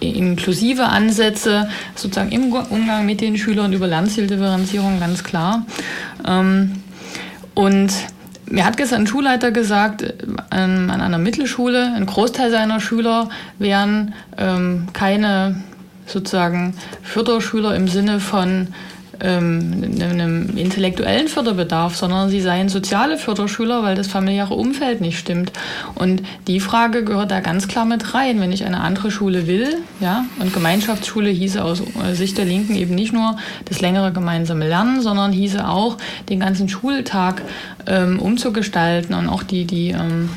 inklusive 0.00 0.86
Ansätze 0.86 1.68
sozusagen 1.94 2.32
im 2.32 2.52
Umgang 2.52 3.06
mit 3.06 3.20
den 3.20 3.36
Schülern 3.36 3.72
über 3.72 3.86
Lernzieldifferenzierung 3.86 5.00
ganz 5.00 5.24
klar. 5.24 5.64
Ähm, 6.26 6.82
und 7.54 7.92
mir 8.50 8.64
hat 8.64 8.76
gestern 8.76 9.02
ein 9.02 9.06
Schulleiter 9.06 9.52
gesagt, 9.52 10.04
an, 10.50 10.90
an 10.90 11.00
einer 11.00 11.18
Mittelschule, 11.18 11.92
ein 11.94 12.06
Großteil 12.06 12.50
seiner 12.50 12.80
Schüler 12.80 13.28
wären 13.58 14.14
ähm, 14.36 14.88
keine 14.92 15.62
sozusagen 16.06 16.74
Förderschüler 17.02 17.74
im 17.74 17.88
Sinne 17.88 18.20
von 18.20 18.68
ähm, 19.22 19.84
einem 20.00 20.56
intellektuellen 20.56 21.28
Förderbedarf, 21.28 21.96
sondern 21.96 22.30
sie 22.30 22.40
seien 22.40 22.68
soziale 22.68 23.18
Förderschüler, 23.18 23.82
weil 23.82 23.94
das 23.94 24.06
familiäre 24.06 24.54
Umfeld 24.54 25.00
nicht 25.00 25.18
stimmt. 25.18 25.52
Und 25.94 26.22
die 26.46 26.60
Frage 26.60 27.04
gehört 27.04 27.30
da 27.30 27.40
ganz 27.40 27.68
klar 27.68 27.84
mit 27.84 28.14
rein. 28.14 28.40
Wenn 28.40 28.52
ich 28.52 28.64
eine 28.64 28.80
andere 28.80 29.10
Schule 29.10 29.46
will, 29.46 29.78
ja, 30.00 30.24
und 30.38 30.52
Gemeinschaftsschule 30.52 31.30
hieße 31.30 31.62
aus 31.62 31.82
Sicht 32.12 32.38
der 32.38 32.44
Linken 32.44 32.74
eben 32.74 32.94
nicht 32.94 33.12
nur 33.12 33.36
das 33.66 33.80
längere 33.80 34.12
gemeinsame 34.12 34.68
Lernen, 34.68 35.00
sondern 35.00 35.32
hieße 35.32 35.66
auch 35.66 35.96
den 36.28 36.40
ganzen 36.40 36.68
Schultag 36.68 37.42
ähm, 37.86 38.18
umzugestalten 38.18 39.14
und 39.14 39.28
auch 39.28 39.42
die, 39.42 39.64
die 39.64 39.90
ähm, 39.90 40.30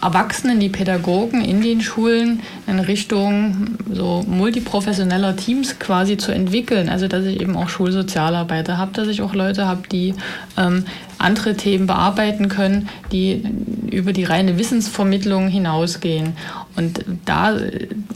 Erwachsenen, 0.00 0.60
die 0.60 0.68
Pädagogen 0.68 1.42
in 1.42 1.62
den 1.62 1.80
Schulen 1.80 2.40
in 2.66 2.78
Richtung 2.78 3.76
so 3.90 4.22
multiprofessioneller 4.28 5.34
Teams 5.36 5.78
quasi 5.78 6.18
zu 6.18 6.30
entwickeln. 6.32 6.88
Also 6.88 7.08
dass 7.08 7.24
ich 7.24 7.40
eben 7.40 7.56
auch 7.56 7.68
Schulsozialarbeiter 7.68 8.76
habe, 8.76 8.92
dass 8.92 9.08
ich 9.08 9.22
auch 9.22 9.34
Leute 9.34 9.66
habe, 9.66 9.88
die 9.90 10.14
ähm, 10.58 10.84
andere 11.18 11.56
Themen 11.56 11.86
bearbeiten 11.86 12.48
können, 12.48 12.88
die 13.12 13.42
über 13.90 14.12
die 14.12 14.24
reine 14.24 14.58
Wissensvermittlung 14.58 15.48
hinausgehen. 15.48 16.36
Und 16.76 17.04
da 17.24 17.56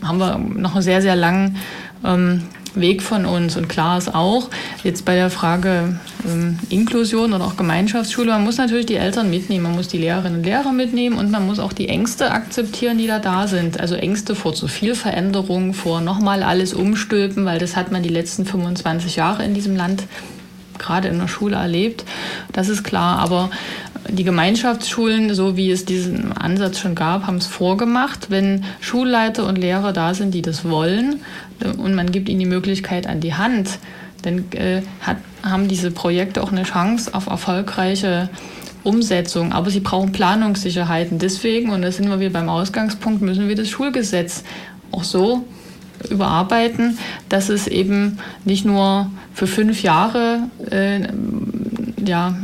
haben 0.02 0.18
wir 0.18 0.38
noch 0.38 0.74
einen 0.74 0.82
sehr, 0.82 1.00
sehr 1.00 1.16
langen 1.16 1.56
ähm, 2.04 2.42
Weg 2.74 3.02
von 3.02 3.26
uns. 3.26 3.56
Und 3.56 3.68
klar 3.68 3.98
ist 3.98 4.14
auch, 4.14 4.48
jetzt 4.84 5.04
bei 5.04 5.14
der 5.14 5.30
Frage 5.30 5.98
ähm, 6.26 6.58
Inklusion 6.68 7.32
oder 7.32 7.44
auch 7.44 7.56
Gemeinschaftsschule, 7.56 8.30
man 8.30 8.44
muss 8.44 8.58
natürlich 8.58 8.86
die 8.86 8.96
Eltern 8.96 9.30
mitnehmen, 9.30 9.64
man 9.64 9.74
muss 9.74 9.88
die 9.88 9.98
Lehrerinnen 9.98 10.38
und 10.38 10.44
Lehrer 10.44 10.72
mitnehmen 10.72 11.18
und 11.18 11.30
man 11.30 11.46
muss 11.46 11.58
auch 11.58 11.72
die 11.72 11.88
Ängste 11.88 12.30
akzeptieren, 12.30 12.98
die 12.98 13.06
da 13.06 13.18
da 13.18 13.46
sind. 13.46 13.80
Also 13.80 13.94
Ängste 13.94 14.34
vor 14.34 14.54
zu 14.54 14.68
viel 14.68 14.94
Veränderung, 14.94 15.74
vor 15.74 16.00
nochmal 16.00 16.42
alles 16.42 16.74
umstülpen, 16.74 17.44
weil 17.44 17.58
das 17.58 17.76
hat 17.76 17.92
man 17.92 18.02
die 18.02 18.08
letzten 18.08 18.44
25 18.44 19.16
Jahre 19.16 19.44
in 19.44 19.54
diesem 19.54 19.76
Land 19.76 20.04
gerade 20.78 21.08
in 21.08 21.18
der 21.18 21.28
Schule 21.28 21.56
erlebt. 21.56 22.04
Das 22.52 22.68
ist 22.68 22.84
klar. 22.84 23.18
Aber 23.18 23.50
die 24.08 24.24
Gemeinschaftsschulen, 24.24 25.34
so 25.34 25.56
wie 25.56 25.70
es 25.70 25.84
diesen 25.84 26.32
Ansatz 26.32 26.78
schon 26.78 26.94
gab, 26.94 27.26
haben 27.26 27.36
es 27.36 27.46
vorgemacht. 27.46 28.30
Wenn 28.30 28.64
Schulleiter 28.80 29.46
und 29.46 29.58
Lehrer 29.58 29.92
da 29.92 30.14
sind, 30.14 30.32
die 30.32 30.42
das 30.42 30.64
wollen, 30.64 31.20
und 31.76 31.94
man 31.94 32.12
gibt 32.12 32.28
ihnen 32.28 32.40
die 32.40 32.46
Möglichkeit 32.46 33.06
an 33.06 33.20
die 33.20 33.34
Hand, 33.34 33.78
dann 34.22 34.50
äh, 34.52 34.82
hat, 35.00 35.18
haben 35.42 35.68
diese 35.68 35.90
Projekte 35.90 36.42
auch 36.42 36.52
eine 36.52 36.64
Chance 36.64 37.14
auf 37.14 37.26
erfolgreiche 37.26 38.28
Umsetzung. 38.84 39.52
Aber 39.52 39.70
sie 39.70 39.80
brauchen 39.80 40.12
Planungssicherheiten. 40.12 41.18
Deswegen, 41.18 41.70
und 41.70 41.82
da 41.82 41.92
sind 41.92 42.08
wir 42.08 42.20
wieder 42.20 42.30
beim 42.30 42.48
Ausgangspunkt, 42.48 43.22
müssen 43.22 43.48
wir 43.48 43.56
das 43.56 43.68
Schulgesetz 43.68 44.44
auch 44.90 45.04
so 45.04 45.44
überarbeiten, 46.10 46.98
dass 47.28 47.48
es 47.48 47.66
eben 47.66 48.18
nicht 48.44 48.64
nur 48.64 49.10
für 49.34 49.46
fünf 49.46 49.82
Jahre 49.82 50.40
äh, 50.70 51.08
ja, 52.04 52.36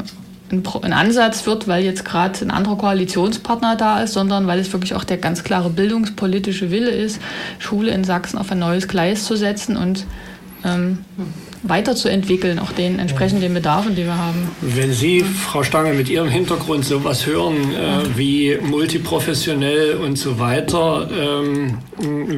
ein, 0.51 0.63
ein, 0.83 0.93
Ansatz 0.93 1.47
wird, 1.47 1.69
weil 1.69 1.85
jetzt 1.85 2.05
gerade 2.05 2.41
ein 2.41 2.51
anderer 2.51 2.77
Koalitionspartner 2.77 3.77
da 3.77 4.01
ist, 4.03 4.13
sondern 4.13 4.47
weil 4.47 4.59
es 4.59 4.73
wirklich 4.73 4.95
auch 4.95 5.05
der 5.05 5.19
ganz 5.19 5.45
klare 5.45 5.71
bildungspolitische 5.71 6.71
Wille 6.71 6.91
ist, 6.91 7.21
Schule 7.59 7.91
in 7.91 8.05
Sachsen 8.05 8.39
auf 8.39 8.51
ein 8.53 8.59
neues 8.59 8.89
Gleis 8.89 9.25
zu 9.25 9.37
setzen 9.37 9.77
und 9.77 10.05
ähm, 10.65 10.99
weiterzuentwickeln, 11.65 12.59
auch 12.59 12.73
den 12.73 12.99
entsprechend 12.99 13.43
den 13.43 13.55
Bedarfen, 13.55 13.95
die 13.97 14.05
wir 14.05 14.17
haben. 14.17 14.51
Wenn 14.61 14.93
Sie, 14.93 15.21
Frau 15.23 15.63
Stange, 15.63 15.95
mit 15.95 16.09
Ihrem 16.09 16.29
Hintergrund 16.29 16.85
sowas 16.85 17.27
hören, 17.27 17.57
äh, 17.75 18.17
wie 18.17 18.59
multiprofessionell 18.63 19.97
und 19.97 20.17
so 20.17 20.39
weiter, 20.39 21.09
ähm, 21.11 21.79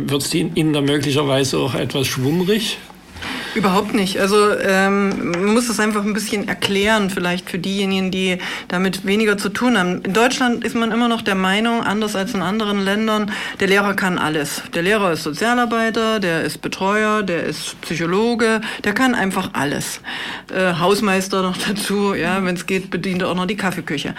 wird 0.09 0.23
es 0.23 0.35
Ihnen 0.35 0.73
da 0.73 0.81
möglicherweise 0.81 1.59
auch 1.59 1.75
etwas 1.75 2.07
schwummrig? 2.07 2.79
Überhaupt 3.57 3.95
nicht. 3.95 4.21
Also 4.21 4.51
ähm, 4.59 5.31
man 5.31 5.55
muss 5.55 5.69
das 5.69 5.81
einfach 5.81 6.05
ein 6.05 6.13
bisschen 6.13 6.47
erklären, 6.47 7.09
vielleicht 7.09 7.49
für 7.49 7.59
diejenigen, 7.59 8.11
die 8.11 8.37
damit 8.69 9.07
weniger 9.07 9.39
zu 9.39 9.49
tun 9.49 9.79
haben. 9.79 10.03
In 10.03 10.13
Deutschland 10.13 10.63
ist 10.63 10.77
man 10.77 10.93
immer 10.93 11.09
noch 11.09 11.23
der 11.23 11.37
Meinung, 11.37 11.83
anders 11.83 12.17
als 12.17 12.35
in 12.35 12.43
anderen 12.43 12.85
Ländern, 12.85 13.33
der 13.59 13.69
Lehrer 13.69 13.95
kann 13.95 14.19
alles. 14.19 14.61
Der 14.75 14.83
Lehrer 14.83 15.13
ist 15.13 15.23
Sozialarbeiter, 15.23 16.21
der 16.21 16.43
ist 16.43 16.61
Betreuer, 16.61 17.23
der 17.23 17.45
ist 17.45 17.81
Psychologe, 17.81 18.61
der 18.85 18.93
kann 18.93 19.15
einfach 19.15 19.49
alles. 19.55 20.03
Äh, 20.55 20.75
Hausmeister 20.75 21.41
noch 21.41 21.57
dazu, 21.67 22.13
ja, 22.13 22.45
wenn 22.45 22.57
es 22.57 22.67
geht, 22.67 22.91
bedient 22.91 23.23
er 23.23 23.31
auch 23.31 23.37
noch 23.37 23.47
die 23.47 23.57
Kaffeeküche 23.57 24.15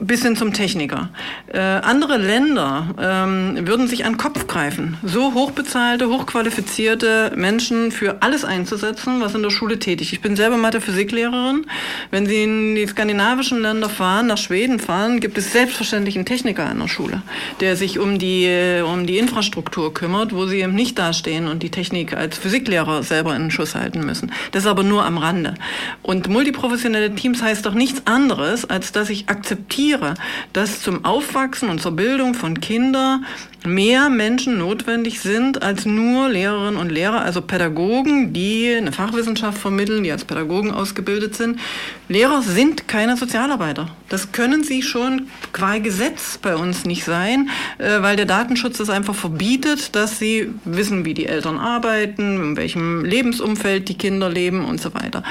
bis 0.00 0.22
hin 0.22 0.36
zum 0.36 0.52
Techniker. 0.52 1.10
Äh, 1.52 1.58
andere 1.58 2.16
Länder 2.16 2.94
ähm, 3.00 3.66
würden 3.66 3.88
sich 3.88 4.04
an 4.04 4.14
den 4.14 4.18
Kopf 4.18 4.46
greifen, 4.46 4.98
so 5.02 5.34
hochbezahlte, 5.34 6.08
hochqualifizierte 6.08 7.32
Menschen 7.36 7.92
für 7.92 8.22
alles 8.22 8.44
einzusetzen, 8.54 9.20
was 9.20 9.34
in 9.34 9.42
der 9.42 9.50
Schule 9.50 9.78
tätig. 9.78 10.12
Ich 10.12 10.20
bin 10.20 10.36
selber 10.36 10.56
Mathe-Physiklehrerin. 10.56 11.66
Wenn 12.10 12.26
Sie 12.26 12.44
in 12.44 12.74
die 12.74 12.86
skandinavischen 12.86 13.60
Länder 13.60 13.88
fahren, 13.88 14.28
nach 14.28 14.38
Schweden 14.38 14.78
fahren, 14.78 15.20
gibt 15.20 15.36
es 15.38 15.52
selbstverständlich 15.52 16.16
einen 16.16 16.26
Techniker 16.26 16.70
in 16.70 16.78
der 16.78 16.88
Schule, 16.88 17.22
der 17.60 17.76
sich 17.76 17.98
um 17.98 18.18
die, 18.18 18.44
äh, 18.44 18.82
um 18.82 19.06
die 19.06 19.18
Infrastruktur 19.18 19.92
kümmert, 19.92 20.34
wo 20.34 20.46
sie 20.46 20.60
eben 20.60 20.74
nicht 20.74 20.98
dastehen 20.98 21.48
und 21.48 21.62
die 21.62 21.70
Technik 21.70 22.14
als 22.14 22.38
Physiklehrer 22.38 23.02
selber 23.02 23.34
in 23.34 23.42
den 23.42 23.50
Schuss 23.50 23.74
halten 23.74 24.04
müssen. 24.04 24.32
Das 24.52 24.64
ist 24.64 24.68
aber 24.68 24.82
nur 24.82 25.04
am 25.04 25.18
Rande. 25.18 25.54
Und 26.02 26.28
multiprofessionelle 26.28 27.14
Teams 27.14 27.42
heißt 27.42 27.66
doch 27.66 27.74
nichts 27.74 28.06
anderes, 28.06 28.64
als 28.64 28.92
dass 28.92 29.10
ich 29.10 29.28
akzeptiere, 29.28 30.14
dass 30.52 30.80
zum 30.80 31.04
Aufwachsen 31.04 31.68
und 31.68 31.82
zur 31.82 31.92
Bildung 31.92 32.34
von 32.34 32.60
Kindern 32.60 33.24
mehr 33.66 34.10
Menschen 34.10 34.58
notwendig 34.58 35.20
sind 35.20 35.62
als 35.62 35.86
nur 35.86 36.28
Lehrerinnen 36.28 36.76
und 36.76 36.90
Lehrer, 36.90 37.22
also 37.22 37.40
Pädagogen, 37.40 38.32
die 38.32 38.74
eine 38.76 38.92
Fachwissenschaft 38.92 39.58
vermitteln, 39.58 40.04
die 40.04 40.12
als 40.12 40.24
Pädagogen 40.24 40.70
ausgebildet 40.70 41.34
sind. 41.34 41.58
Lehrer 42.08 42.42
sind 42.42 42.88
keine 42.88 43.16
Sozialarbeiter. 43.16 43.88
Das 44.08 44.32
können 44.32 44.62
sie 44.62 44.82
schon 44.82 45.28
qua 45.52 45.78
Gesetz 45.78 46.38
bei 46.38 46.56
uns 46.56 46.84
nicht 46.84 47.04
sein, 47.04 47.48
äh, 47.78 48.02
weil 48.02 48.16
der 48.16 48.26
Datenschutz 48.26 48.78
es 48.80 48.90
einfach 48.90 49.14
verbietet, 49.14 49.96
dass 49.96 50.18
sie 50.18 50.50
wissen, 50.64 51.04
wie 51.04 51.14
die 51.14 51.26
Eltern 51.26 51.58
arbeiten, 51.58 52.36
in 52.36 52.56
welchem 52.56 53.04
Lebensumfeld 53.04 53.88
die 53.88 53.96
Kinder 53.96 54.28
leben 54.28 54.64
und 54.64 54.80
so 54.80 54.92
weiter. 54.94 55.22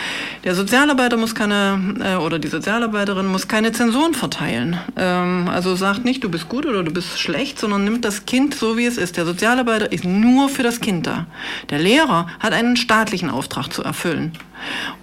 Der 0.44 0.56
Sozialarbeiter 0.56 1.18
muss 1.18 1.36
keine, 1.36 1.96
äh, 2.04 2.16
oder 2.16 2.40
die 2.40 2.48
Sozialarbeiterin 2.48 3.28
muss 3.28 3.48
keine 3.48 3.72
Zensuren 3.72 4.16
verteilen. 4.16 4.78
Ähm, 4.98 5.48
also 5.50 5.76
sagt 5.76 6.04
nicht, 6.04 6.24
du 6.24 6.30
bist 6.30 6.50
gut 6.50 6.66
oder 6.66 6.84
du 6.84 6.92
bist 6.92 7.20
schlecht, 7.20 7.60
sondern 7.60 7.84
nimmt 7.84 8.04
das 8.04 8.23
Kind 8.26 8.56
so, 8.56 8.78
wie 8.78 8.86
es 8.86 8.98
ist. 8.98 9.18
Der 9.18 9.26
Sozialarbeiter 9.26 9.92
ist 9.92 10.06
nur 10.06 10.50
für 10.50 10.64
das 10.64 10.80
Kind 10.80 11.08
da. 11.08 11.28
Der 11.70 11.80
Lehrer 11.80 12.28
hat 12.40 12.54
einen 12.54 12.76
staatlichen 12.76 13.30
Auftrag 13.30 13.70
zu 13.70 13.84
erfüllen. 13.84 14.34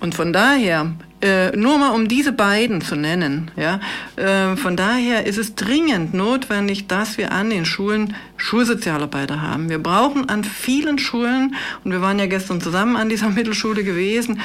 Und 0.01 0.15
von 0.15 0.33
daher 0.33 0.93
äh, 1.23 1.55
nur 1.57 1.79
mal 1.79 1.91
um 1.91 2.09
diese 2.09 2.33
beiden 2.33 2.81
zu 2.81 2.97
nennen, 2.97 3.51
ja, 3.57 3.81
äh, 4.17 4.57
von 4.57 4.77
daher 4.77 5.27
ist 5.27 5.37
es 5.37 5.55
dringend 5.55 6.15
notwendig, 6.15 6.87
dass 6.87 7.19
wir 7.19 7.33
an 7.33 7.51
den 7.51 7.67
Schulen 7.67 8.15
Schulsozialarbeiter 8.41 9.43
haben. 9.43 9.69
Wir 9.69 9.79
brauchen 9.79 10.29
an 10.29 10.45
vielen 10.45 10.99
Schulen, 10.99 11.55
und 11.85 11.93
wir 11.93 12.01
waren 12.01 12.19
ja 12.19 12.27
gestern 12.27 12.61
zusammen 12.61 12.97
an 12.97 13.09
dieser 13.09 13.29
Mittelschule 13.31 13.85
gewesen, 13.85 14.41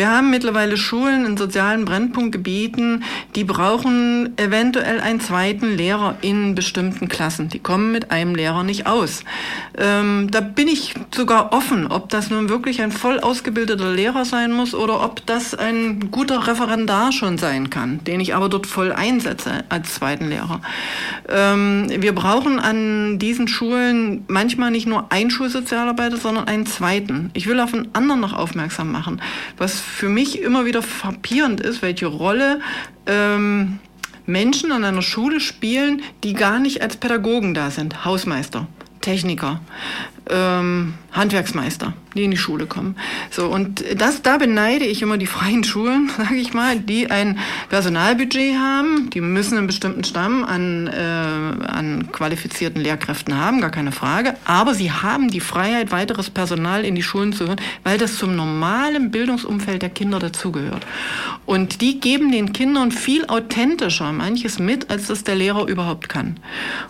wir 0.00 0.08
haben 0.08 0.30
mittlerweile 0.30 0.78
Schulen 0.78 1.26
in 1.26 1.36
sozialen 1.36 1.84
Brennpunktgebieten, 1.84 3.04
die 3.34 3.44
brauchen 3.44 4.32
eventuell 4.38 4.98
einen 4.98 5.20
zweiten 5.20 5.76
Lehrer 5.76 6.16
in 6.22 6.54
bestimmten 6.54 7.08
Klassen. 7.08 7.50
Die 7.50 7.58
kommen 7.58 7.92
mit 7.92 8.10
einem 8.10 8.34
Lehrer 8.34 8.62
nicht 8.62 8.86
aus. 8.86 9.24
Ähm, 9.76 10.28
da 10.30 10.40
bin 10.40 10.68
ich 10.68 10.94
sogar 11.14 11.52
offen, 11.52 11.86
ob 11.86 12.08
das 12.08 12.30
nun 12.30 12.48
wirklich 12.48 12.80
ein 12.80 12.92
voll 12.92 13.20
ausgebildeter 13.20 13.92
Lehrer 13.92 14.24
sein 14.24 14.52
muss 14.52 14.74
oder 14.74 15.04
ob 15.04 15.26
das 15.26 15.54
ein 15.54 16.10
guter 16.10 16.46
Referendar 16.46 17.12
schon 17.12 17.36
sein 17.36 17.68
kann, 17.68 18.02
den 18.04 18.20
ich 18.20 18.34
aber 18.34 18.48
dort 18.48 18.66
voll 18.66 18.92
einsetze 18.92 19.64
als 19.68 19.96
zweiten 19.96 20.30
Lehrer. 20.30 20.62
Ähm, 21.28 21.88
wir 21.98 22.14
brauchen 22.14 22.58
an 22.58 23.18
diesen 23.18 23.39
Schulen 23.48 24.24
manchmal 24.28 24.70
nicht 24.70 24.86
nur 24.86 25.12
einen 25.12 25.30
Schulsozialarbeiter, 25.30 26.16
sondern 26.16 26.46
einen 26.46 26.66
zweiten. 26.66 27.30
Ich 27.34 27.46
will 27.46 27.60
auf 27.60 27.74
einen 27.74 27.88
anderen 27.94 28.20
noch 28.20 28.32
aufmerksam 28.32 28.92
machen, 28.92 29.20
was 29.56 29.80
für 29.80 30.08
mich 30.08 30.40
immer 30.40 30.64
wieder 30.64 30.82
frappierend 30.82 31.60
ist, 31.60 31.82
welche 31.82 32.06
Rolle 32.06 32.60
ähm, 33.06 33.78
Menschen 34.26 34.72
an 34.72 34.84
einer 34.84 35.02
Schule 35.02 35.40
spielen, 35.40 36.02
die 36.24 36.34
gar 36.34 36.58
nicht 36.58 36.82
als 36.82 36.96
Pädagogen 36.96 37.54
da 37.54 37.70
sind. 37.70 38.04
Hausmeister, 38.04 38.66
Techniker, 39.00 39.60
ähm, 40.28 40.94
Handwerksmeister, 41.12 41.92
die 42.14 42.24
in 42.24 42.30
die 42.30 42.36
Schule 42.36 42.66
kommen. 42.66 42.96
So 43.30 43.46
und 43.46 43.84
das, 43.96 44.22
da 44.22 44.38
beneide 44.38 44.84
ich 44.84 45.02
immer 45.02 45.18
die 45.18 45.26
freien 45.26 45.64
Schulen, 45.64 46.10
sage 46.16 46.36
ich 46.36 46.54
mal, 46.54 46.78
die 46.78 47.10
ein 47.10 47.38
Personalbudget 47.68 48.56
haben. 48.56 49.10
Die 49.10 49.20
müssen 49.20 49.58
einen 49.58 49.66
bestimmten 49.66 50.04
Stamm 50.04 50.44
an, 50.44 50.86
äh, 50.86 51.00
an 51.00 52.12
qualifizierten 52.12 52.80
Lehrkräften 52.80 53.36
haben, 53.36 53.60
gar 53.60 53.70
keine 53.70 53.92
Frage. 53.92 54.34
Aber 54.44 54.74
sie 54.74 54.92
haben 54.92 55.30
die 55.30 55.40
Freiheit, 55.40 55.90
weiteres 55.90 56.30
Personal 56.30 56.84
in 56.84 56.94
die 56.94 57.02
Schulen 57.02 57.32
zu 57.32 57.46
hören, 57.46 57.60
weil 57.82 57.98
das 57.98 58.16
zum 58.16 58.36
normalen 58.36 59.10
Bildungsumfeld 59.10 59.82
der 59.82 59.90
Kinder 59.90 60.18
dazugehört. 60.18 60.86
Und 61.44 61.80
die 61.80 61.98
geben 61.98 62.30
den 62.30 62.52
Kindern 62.52 62.92
viel 62.92 63.26
authentischer 63.26 64.12
manches 64.12 64.60
mit, 64.60 64.90
als 64.90 65.08
das 65.08 65.24
der 65.24 65.34
Lehrer 65.34 65.66
überhaupt 65.66 66.08
kann. 66.08 66.38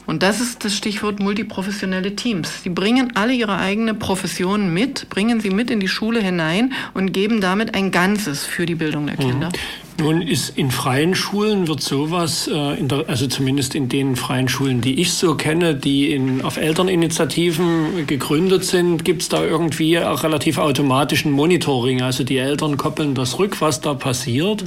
Und 0.07 0.23
das 0.23 0.41
ist 0.41 0.65
das 0.65 0.77
Stichwort 0.77 1.21
multiprofessionelle 1.21 2.15
Teams. 2.17 2.63
Die 2.63 2.71
bringen 2.71 3.17
alle 3.21 3.35
ihre 3.35 3.59
eigene 3.59 3.93
Profession 3.93 4.73
mit, 4.73 5.11
bringen 5.11 5.41
sie 5.41 5.51
mit 5.51 5.71
in 5.71 5.79
die 5.79 5.89
Schule 5.89 6.21
hinein 6.21 6.73
und 6.95 7.13
geben 7.13 7.41
damit 7.41 7.75
ein 7.75 7.91
Ganzes 7.91 8.47
für 8.47 8.65
die 8.65 8.75
Bildung 8.75 9.07
der 9.07 9.17
Kinder. 9.17 9.49
Mhm. 9.49 9.90
Nun 10.01 10.23
ist 10.23 10.57
in 10.57 10.71
freien 10.71 11.15
Schulen 11.15 11.69
wird 11.69 11.83
sowas, 11.83 12.49
äh, 12.49 12.83
der, 12.83 13.05
also 13.07 13.27
zumindest 13.27 13.75
in 13.75 13.91
den 13.91 14.17
freien 14.17 14.49
Schulen, 14.49 14.81
die 14.81 14.99
ich 14.99 15.13
so 15.13 15.35
kenne, 15.35 15.75
die 15.75 16.13
in, 16.13 16.43
auf 16.43 16.57
Elterninitiativen 16.57 18.07
gegründet 18.07 18.65
sind, 18.65 19.05
gibt 19.05 19.21
es 19.21 19.29
da 19.29 19.45
irgendwie 19.45 19.99
auch 19.99 20.23
relativ 20.23 20.57
automatischen 20.57 21.33
Monitoring. 21.33 22.01
Also 22.01 22.25
die 22.25 22.39
Eltern 22.39 22.79
koppeln 22.79 23.15
das 23.15 23.39
rück, 23.39 23.61
was 23.61 23.83
da 23.83 23.93
passiert. 23.93 24.65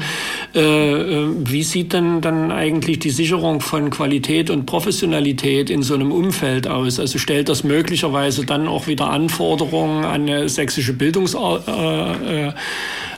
Äh, 0.54 0.60
äh, 0.62 1.28
wie 1.36 1.64
sieht 1.64 1.94
denn 1.94 2.22
dann 2.22 2.52
eigentlich 2.52 3.00
die 3.00 3.10
Sicherung 3.10 3.60
von 3.60 3.90
Qualität 3.90 4.52
und 4.52 4.68
Professionalität 4.68 5.72
in 5.72 5.82
so 5.82 5.96
einem 5.96 6.12
Umfeld 6.12 6.68
aus? 6.68 7.00
Also 7.00 7.18
stellt 7.18 7.50
das 7.50 7.64
möglicherweise 7.64 8.46
dann 8.46 8.68
auch 8.68 8.86
wieder 8.86 9.10
Anforderungen 9.10 10.06
an 10.06 10.22
eine 10.24 10.48
sächsische 10.48 10.94
Bildungs 10.94 11.34
äh, 11.34 12.50
äh 12.50 12.54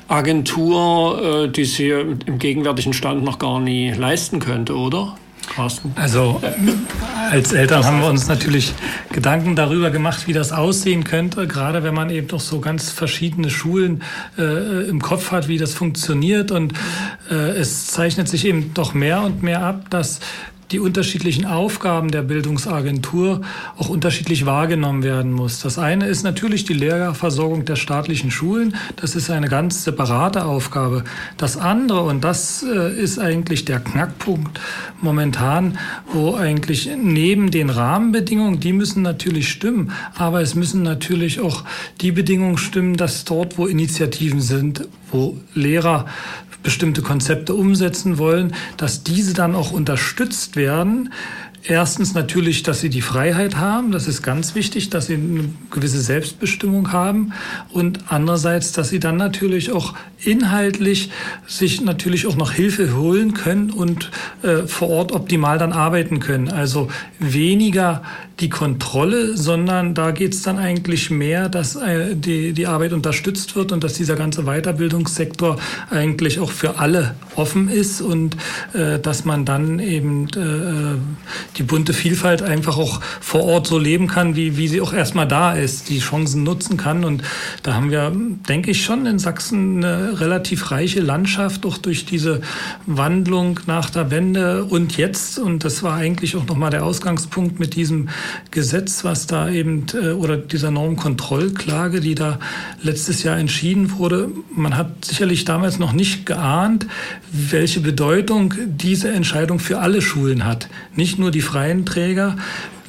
Agentur, 0.08 1.46
äh, 1.46 1.48
die 1.50 1.66
sie 1.66 1.90
im 1.90 2.40
gegenwärtigen 2.40 2.94
Stand 2.94 3.24
noch 3.24 3.40
gar 3.40 3.60
nie 3.60 3.92
leisten 3.92 4.40
könnte, 4.40 4.76
oder? 4.76 5.16
Carsten? 5.48 5.94
Also 5.96 6.42
als 7.32 7.54
Eltern 7.54 7.86
haben 7.86 8.02
wir 8.02 8.10
uns 8.10 8.28
natürlich 8.28 8.74
Gedanken 9.12 9.56
darüber 9.56 9.90
gemacht, 9.90 10.28
wie 10.28 10.34
das 10.34 10.52
aussehen 10.52 11.04
könnte, 11.04 11.48
gerade 11.48 11.84
wenn 11.84 11.94
man 11.94 12.10
eben 12.10 12.28
doch 12.28 12.40
so 12.40 12.60
ganz 12.60 12.92
verschiedene 12.92 13.50
Schulen 13.50 14.04
äh, 14.38 14.88
im 14.88 15.02
Kopf 15.02 15.32
hat, 15.32 15.48
wie 15.48 15.58
das 15.58 15.74
funktioniert. 15.74 16.52
Und 16.52 16.74
äh, 17.30 17.36
es 17.36 17.88
zeichnet 17.88 18.28
sich 18.28 18.46
eben 18.46 18.74
doch 18.74 18.94
mehr 18.94 19.22
und 19.22 19.44
mehr 19.44 19.64
ab, 19.64 19.90
dass 19.90 20.20
die 20.72 20.80
unterschiedlichen 20.80 21.46
Aufgaben 21.46 22.10
der 22.10 22.24
Bildungsagentur 22.24 23.42
auch 23.78 23.90
unterschiedlich 23.90 24.46
wahrgenommen 24.46 25.04
werden 25.04 25.32
muss. 25.32 25.60
Das 25.60 25.78
eine 25.78 26.08
ist 26.08 26.24
natürlich 26.24 26.66
die 26.66 26.74
Lehrerversorgung 26.74 27.66
der 27.66 27.76
staatlichen 27.76 28.32
Schulen. 28.32 28.76
Das 28.96 29.16
ist 29.16 29.30
eine 29.30 29.48
ganz 29.48 29.84
separate 29.84 30.46
Aufgabe. 30.46 31.04
Das 31.38 31.58
andere, 31.58 32.02
und 32.02 32.24
das 32.24 32.64
äh, 32.64 33.00
ist 33.00 33.20
eigentlich 33.20 33.66
der 33.66 33.80
Knackpunkt 33.80 34.60
momentan, 35.02 35.78
wo 36.12 36.36
eigentlich 36.36 36.90
neben 36.98 37.52
den 37.52 37.70
Rahmenbedingungen, 37.70 38.60
die 38.60 38.74
müssen 38.74 39.04
natürlich 39.04 39.50
stimmen, 39.50 39.92
aber 40.16 40.42
es 40.42 40.56
müssen 40.56 40.82
natürlich 40.84 41.40
auch 41.40 41.64
die 42.02 42.12
Bedingungen 42.12 42.58
stimmen, 42.58 42.98
dass 42.98 43.24
dort, 43.26 43.58
wo 43.58 43.68
Initiativen 43.68 44.42
sind, 44.42 44.88
wo 45.12 45.38
Lehrer 45.54 46.06
bestimmte 46.66 47.02
Konzepte 47.02 47.54
umsetzen 47.54 48.18
wollen, 48.18 48.54
dass 48.76 49.04
diese 49.04 49.34
dann 49.34 49.56
auch 49.56 49.72
unterstützt 49.72 50.58
werden. 50.58 51.14
Erstens 51.68 52.14
natürlich, 52.14 52.62
dass 52.62 52.82
sie 52.82 52.90
die 52.90 53.02
Freiheit 53.02 53.56
haben, 53.56 53.92
das 53.92 54.08
ist 54.08 54.22
ganz 54.22 54.54
wichtig, 54.54 54.92
dass 54.92 55.08
sie 55.08 55.16
eine 55.16 55.50
gewisse 55.72 56.00
Selbstbestimmung 56.00 56.92
haben 56.92 57.34
und 57.72 58.00
andererseits, 58.08 58.72
dass 58.72 58.90
sie 58.90 59.00
dann 59.00 59.18
natürlich 59.18 59.72
auch 59.72 59.96
inhaltlich 60.24 61.10
sich 61.48 61.82
natürlich 61.82 62.28
auch 62.28 62.36
noch 62.36 62.52
Hilfe 62.52 62.96
holen 62.96 63.34
können 63.34 63.72
und 63.72 64.12
äh, 64.44 64.68
vor 64.68 64.90
Ort 64.90 65.12
optimal 65.12 65.58
dann 65.58 65.74
arbeiten 65.74 66.20
können. 66.20 66.50
Also 66.50 66.90
weniger 67.20 68.04
die 68.40 68.50
Kontrolle, 68.50 69.38
sondern 69.38 69.94
da 69.94 70.12
geht 70.12 70.34
es 70.34 70.42
dann 70.42 70.60
eigentlich 70.60 71.10
mehr, 71.10 71.48
dass 71.48 71.76
äh, 71.76 72.16
die, 72.16 72.54
die 72.54 72.68
Arbeit 72.68 72.94
unterstützt 72.94 73.56
wird 73.56 73.72
und 73.72 73.84
dass 73.84 73.94
dieser 73.94 74.16
ganze 74.16 74.44
Weiterbildungssektor 74.44 75.58
eigentlich 75.90 76.40
auch 76.40 76.52
für 76.52 76.78
alle 76.80 77.16
offen 77.36 77.70
ist 77.70 78.02
und 78.02 78.36
äh, 78.74 79.00
dass 79.00 79.26
man 79.26 79.46
dann 79.46 79.80
eben 79.80 80.28
äh, 80.36 81.55
die 81.58 81.64
bunte 81.64 81.94
Vielfalt 81.94 82.42
einfach 82.42 82.78
auch 82.78 83.02
vor 83.22 83.44
Ort 83.44 83.68
so 83.68 83.78
leben 83.78 84.08
kann, 84.08 84.36
wie, 84.36 84.58
wie 84.58 84.68
sie 84.68 84.82
auch 84.82 84.94
erstmal 84.94 85.28
da 85.28 85.54
ist, 85.54 85.90
die 85.90 86.00
Chancen 86.00 86.44
nutzen 86.44 86.78
kann. 86.78 87.04
Und 87.04 87.24
da 87.64 87.74
haben 87.74 87.92
wir, 87.92 88.12
denke 88.48 88.72
ich, 88.72 88.84
schon 88.84 89.06
in 89.06 89.20
Sachsen 89.20 89.84
eine 89.84 90.20
relativ 90.20 90.72
reiche 90.72 91.00
Landschaft, 91.00 91.66
auch 91.66 91.78
durch 91.78 92.06
diese 92.06 92.42
Wandlung 92.86 93.60
nach 93.68 93.90
der 93.90 94.12
Wende 94.12 94.66
und 94.66 94.98
jetzt. 94.98 95.40
Und 95.40 95.64
das 95.64 95.84
war 95.84 95.96
eigentlich 95.96 96.36
auch 96.36 96.46
nochmal 96.46 96.72
der 96.72 96.84
Ausgangspunkt 96.84 97.60
mit 97.60 97.76
diesem 97.76 98.10
Gesetz, 98.52 99.04
was 99.04 99.28
da 99.28 99.50
eben, 99.50 99.86
äh, 99.94 100.12
oder 100.12 100.38
dieser 100.38 100.72
Normkontrollklage, 100.72 102.02
die 102.02 102.16
da 102.16 102.40
letztes 102.82 103.24
Jahr 103.24 103.38
entschieden 103.38 103.98
wurde. 103.98 104.30
Man 104.54 104.76
hat 104.76 105.06
sicherlich 105.06 105.46
damals 105.46 105.80
noch 105.80 105.94
nicht 105.94 106.26
geahnt, 106.26 106.88
welche 107.32 107.80
Bedeutung 107.80 108.54
diese 108.68 109.10
Entscheidung 109.10 109.60
für 109.60 109.80
alle 109.80 110.02
Schulen 110.02 110.46
hat. 110.46 110.68
Nicht 110.96 111.20
nur 111.20 111.32
die 111.32 111.42
freien 111.46 111.86
Träger. 111.86 112.38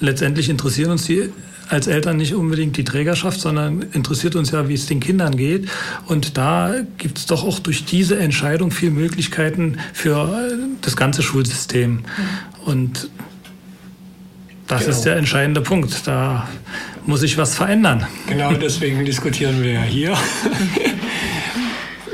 Letztendlich 0.00 0.48
interessieren 0.48 0.90
uns 0.90 1.06
die 1.06 1.30
als 1.68 1.86
Eltern 1.86 2.16
nicht 2.16 2.34
unbedingt 2.34 2.76
die 2.76 2.84
Trägerschaft, 2.84 3.40
sondern 3.40 3.82
interessiert 3.92 4.36
uns 4.36 4.50
ja, 4.52 4.68
wie 4.68 4.74
es 4.74 4.86
den 4.86 5.00
Kindern 5.00 5.36
geht. 5.36 5.68
Und 6.06 6.36
da 6.36 6.74
gibt 6.98 7.18
es 7.18 7.26
doch 7.26 7.44
auch 7.44 7.58
durch 7.58 7.84
diese 7.84 8.18
Entscheidung 8.18 8.70
viel 8.70 8.90
Möglichkeiten 8.90 9.78
für 9.92 10.52
das 10.80 10.96
ganze 10.96 11.22
Schulsystem. 11.22 12.00
Und 12.64 13.10
das 14.68 14.80
genau. 14.80 14.92
ist 14.92 15.02
der 15.02 15.16
entscheidende 15.16 15.60
Punkt. 15.60 16.06
Da 16.06 16.48
muss 17.04 17.20
sich 17.20 17.38
was 17.38 17.54
verändern. 17.54 18.06
Genau 18.28 18.52
deswegen 18.52 19.04
diskutieren 19.04 19.62
wir 19.62 19.72
ja 19.72 19.82
hier. 19.82 20.16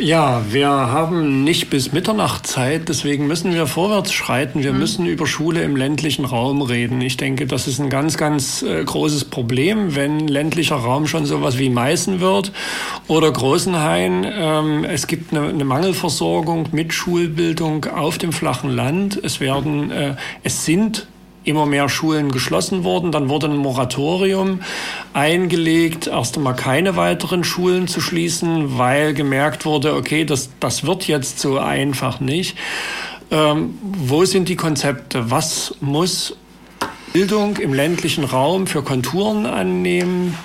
Ja, 0.02 0.42
wir 0.50 0.68
haben 0.68 1.44
nicht 1.44 1.70
bis 1.70 1.92
Mitternacht 1.92 2.44
Zeit, 2.44 2.88
deswegen 2.88 3.28
müssen 3.28 3.54
wir 3.54 3.68
vorwärts 3.68 4.12
schreiten. 4.12 4.64
Wir 4.64 4.72
mhm. 4.72 4.80
müssen 4.80 5.06
über 5.06 5.28
Schule 5.28 5.62
im 5.62 5.76
ländlichen 5.76 6.24
Raum 6.24 6.60
reden. 6.60 7.00
Ich 7.00 7.16
denke, 7.16 7.46
das 7.46 7.68
ist 7.68 7.78
ein 7.78 7.88
ganz, 7.88 8.16
ganz 8.16 8.62
äh, 8.62 8.82
großes 8.82 9.26
Problem, 9.26 9.94
wenn 9.94 10.26
ländlicher 10.26 10.74
Raum 10.74 11.06
schon 11.06 11.24
sowas 11.24 11.56
wie 11.56 11.70
Meißen 11.70 12.18
wird 12.18 12.50
oder 13.06 13.30
Großenhain. 13.30 14.26
Ähm, 14.28 14.84
es 14.84 15.06
gibt 15.06 15.32
eine, 15.32 15.50
eine, 15.50 15.64
Mangelversorgung 15.64 16.70
mit 16.72 16.92
Schulbildung 16.92 17.84
auf 17.84 18.18
dem 18.18 18.32
flachen 18.32 18.70
Land. 18.70 19.20
Es 19.22 19.38
werden, 19.38 19.92
äh, 19.92 20.16
es 20.42 20.64
sind 20.64 21.06
immer 21.44 21.66
mehr 21.66 21.88
Schulen 21.88 22.30
geschlossen 22.30 22.84
wurden. 22.84 23.12
Dann 23.12 23.28
wurde 23.28 23.48
ein 23.48 23.56
Moratorium 23.56 24.60
eingelegt, 25.12 26.06
erst 26.06 26.36
einmal 26.36 26.56
keine 26.56 26.96
weiteren 26.96 27.44
Schulen 27.44 27.88
zu 27.88 28.00
schließen, 28.00 28.78
weil 28.78 29.14
gemerkt 29.14 29.64
wurde, 29.64 29.94
okay, 29.94 30.24
das, 30.24 30.50
das 30.60 30.84
wird 30.84 31.08
jetzt 31.08 31.38
so 31.38 31.58
einfach 31.58 32.20
nicht. 32.20 32.56
Ähm, 33.30 33.78
wo 33.80 34.24
sind 34.24 34.48
die 34.48 34.56
Konzepte? 34.56 35.30
Was 35.30 35.74
muss 35.80 36.36
Bildung 37.12 37.56
im 37.58 37.74
ländlichen 37.74 38.24
Raum 38.24 38.66
für 38.66 38.82
Konturen 38.82 39.46
annehmen 39.46 40.36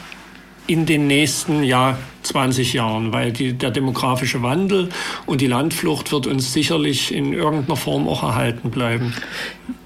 in 0.68 0.86
den 0.86 1.08
nächsten 1.08 1.64
Jahr 1.64 1.98
20 2.24 2.74
Jahren, 2.74 3.14
weil 3.14 3.32
die, 3.32 3.54
der 3.54 3.72
demografische 3.72 4.44
Wandel 4.44 4.90
und 5.26 5.40
die 5.40 5.48
Landflucht 5.48 6.12
wird 6.12 6.28
uns 6.28 6.52
sicherlich 6.52 7.14
in 7.14 7.32
irgendeiner 7.32 7.78
Form 7.78 8.08
auch 8.08 8.22
erhalten 8.22 8.70
bleiben. 8.70 9.14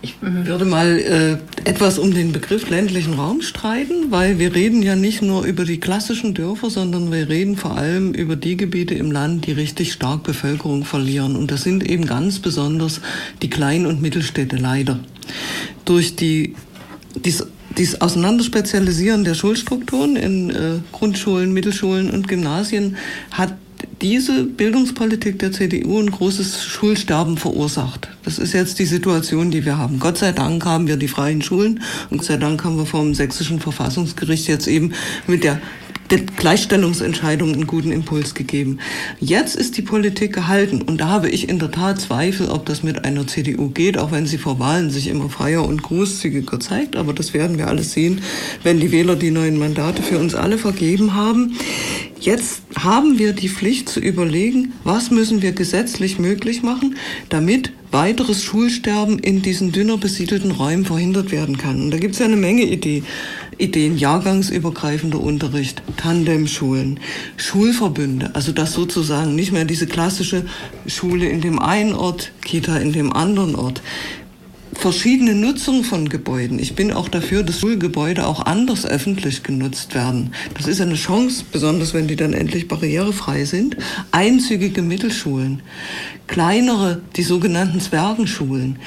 Ich 0.01 0.15
würde 0.21 0.65
mal 0.65 0.97
äh, 0.97 1.69
etwas 1.69 1.99
um 1.99 2.13
den 2.13 2.31
Begriff 2.31 2.69
ländlichen 2.69 3.13
Raum 3.13 3.41
streiten, 3.41 4.09
weil 4.09 4.39
wir 4.39 4.55
reden 4.55 4.81
ja 4.81 4.95
nicht 4.95 5.21
nur 5.21 5.43
über 5.43 5.65
die 5.65 5.79
klassischen 5.79 6.33
Dörfer, 6.33 6.71
sondern 6.71 7.11
wir 7.11 7.29
reden 7.29 7.57
vor 7.57 7.77
allem 7.77 8.13
über 8.13 8.35
die 8.35 8.57
Gebiete 8.57 8.95
im 8.95 9.11
Land, 9.11 9.45
die 9.45 9.51
richtig 9.51 9.93
stark 9.93 10.23
Bevölkerung 10.23 10.83
verlieren. 10.83 11.35
Und 11.35 11.51
das 11.51 11.61
sind 11.61 11.87
eben 11.87 12.05
ganz 12.07 12.39
besonders 12.39 13.01
die 13.43 13.49
Klein- 13.51 13.85
und 13.85 14.01
Mittelstädte 14.01 14.55
leider. 14.55 14.99
Durch 15.85 16.15
die 16.15 16.55
dies 17.15 17.45
dieses 17.77 18.01
Auseinanderspezialisieren 18.01 19.23
der 19.23 19.35
Schulstrukturen 19.35 20.15
in 20.15 20.49
äh, 20.49 20.79
Grundschulen, 20.91 21.53
Mittelschulen 21.53 22.09
und 22.09 22.27
Gymnasien 22.27 22.97
hat 23.31 23.53
diese 24.01 24.43
Bildungspolitik 24.43 25.39
der 25.39 25.51
CDU 25.51 25.99
ein 25.99 26.11
großes 26.11 26.63
Schulsterben 26.63 27.37
verursacht. 27.37 28.09
Das 28.23 28.39
ist 28.39 28.53
jetzt 28.53 28.79
die 28.79 28.85
Situation, 28.85 29.51
die 29.51 29.65
wir 29.65 29.77
haben. 29.77 29.99
Gott 29.99 30.17
sei 30.17 30.31
Dank 30.31 30.65
haben 30.65 30.87
wir 30.87 30.97
die 30.97 31.07
freien 31.07 31.41
Schulen 31.41 31.81
und 32.09 32.17
Gott 32.17 32.27
sei 32.27 32.37
Dank 32.37 32.63
haben 32.63 32.77
wir 32.77 32.85
vom 32.85 33.13
sächsischen 33.13 33.59
Verfassungsgericht 33.59 34.47
jetzt 34.47 34.67
eben 34.67 34.93
mit 35.27 35.43
der 35.43 35.59
der 36.11 36.19
Gleichstellungsentscheidung 36.19 37.53
einen 37.53 37.67
guten 37.67 37.91
Impuls 37.91 38.35
gegeben. 38.35 38.79
Jetzt 39.19 39.55
ist 39.55 39.77
die 39.77 39.81
Politik 39.81 40.33
gehalten 40.33 40.81
und 40.81 40.99
da 40.99 41.07
habe 41.07 41.29
ich 41.29 41.47
in 41.47 41.57
der 41.57 41.71
Tat 41.71 42.01
Zweifel, 42.01 42.49
ob 42.49 42.65
das 42.65 42.83
mit 42.83 43.05
einer 43.05 43.25
CDU 43.25 43.69
geht, 43.69 43.97
auch 43.97 44.11
wenn 44.11 44.25
sie 44.25 44.37
vor 44.37 44.59
Wahlen 44.59 44.89
sich 44.91 45.07
immer 45.07 45.29
freier 45.29 45.65
und 45.65 45.81
großzügiger 45.81 46.59
zeigt. 46.59 46.97
Aber 46.97 47.13
das 47.13 47.33
werden 47.33 47.57
wir 47.57 47.67
alles 47.67 47.93
sehen, 47.93 48.21
wenn 48.63 48.81
die 48.81 48.91
Wähler 48.91 49.15
die 49.15 49.31
neuen 49.31 49.57
Mandate 49.57 50.03
für 50.03 50.19
uns 50.19 50.35
alle 50.35 50.57
vergeben 50.57 51.15
haben. 51.15 51.55
Jetzt 52.19 52.63
haben 52.77 53.17
wir 53.17 53.33
die 53.33 53.49
Pflicht 53.49 53.87
zu 53.87 53.99
überlegen, 53.99 54.73
was 54.83 55.11
müssen 55.11 55.41
wir 55.41 55.53
gesetzlich 55.53 56.19
möglich 56.19 56.61
machen, 56.61 56.97
damit 57.29 57.71
weiteres 57.91 58.43
Schulsterben 58.43 59.19
in 59.19 59.41
diesen 59.41 59.71
dünner 59.71 59.97
besiedelten 59.97 60.51
Räumen 60.51 60.85
verhindert 60.85 61.31
werden 61.31 61.57
kann. 61.57 61.81
Und 61.81 61.91
da 61.91 61.97
gibt 61.97 62.13
es 62.13 62.19
ja 62.19 62.25
eine 62.25 62.37
Menge 62.37 62.63
Ideen. 62.63 63.05
Ideen, 63.57 63.97
jahrgangsübergreifender 63.97 65.19
Unterricht, 65.19 65.83
Tandemschulen, 65.97 66.99
Schulverbünde, 67.37 68.31
also 68.33 68.53
dass 68.53 68.73
sozusagen 68.73 69.35
nicht 69.35 69.51
mehr 69.51 69.65
diese 69.65 69.85
klassische 69.85 70.45
Schule 70.87 71.29
in 71.29 71.41
dem 71.41 71.59
einen 71.59 71.93
Ort, 71.93 72.31
Kita 72.43 72.77
in 72.77 72.91
dem 72.91 73.13
anderen 73.13 73.53
Ort. 73.53 73.83
Verschiedene 74.81 75.35
Nutzung 75.35 75.83
von 75.83 76.09
Gebäuden. 76.09 76.57
Ich 76.57 76.73
bin 76.73 76.91
auch 76.91 77.07
dafür, 77.07 77.43
dass 77.43 77.59
Schulgebäude 77.59 78.25
auch 78.25 78.47
anders 78.47 78.83
öffentlich 78.83 79.43
genutzt 79.43 79.93
werden. 79.93 80.33
Das 80.55 80.65
ist 80.65 80.81
eine 80.81 80.95
Chance, 80.95 81.45
besonders 81.51 81.93
wenn 81.93 82.07
die 82.07 82.15
dann 82.15 82.33
endlich 82.33 82.67
barrierefrei 82.67 83.45
sind. 83.45 83.77
Einzügige 84.09 84.81
Mittelschulen, 84.81 85.61
kleinere, 86.25 86.99
die 87.15 87.21
sogenannten 87.21 87.79
Zwergenschulen. 87.79 88.79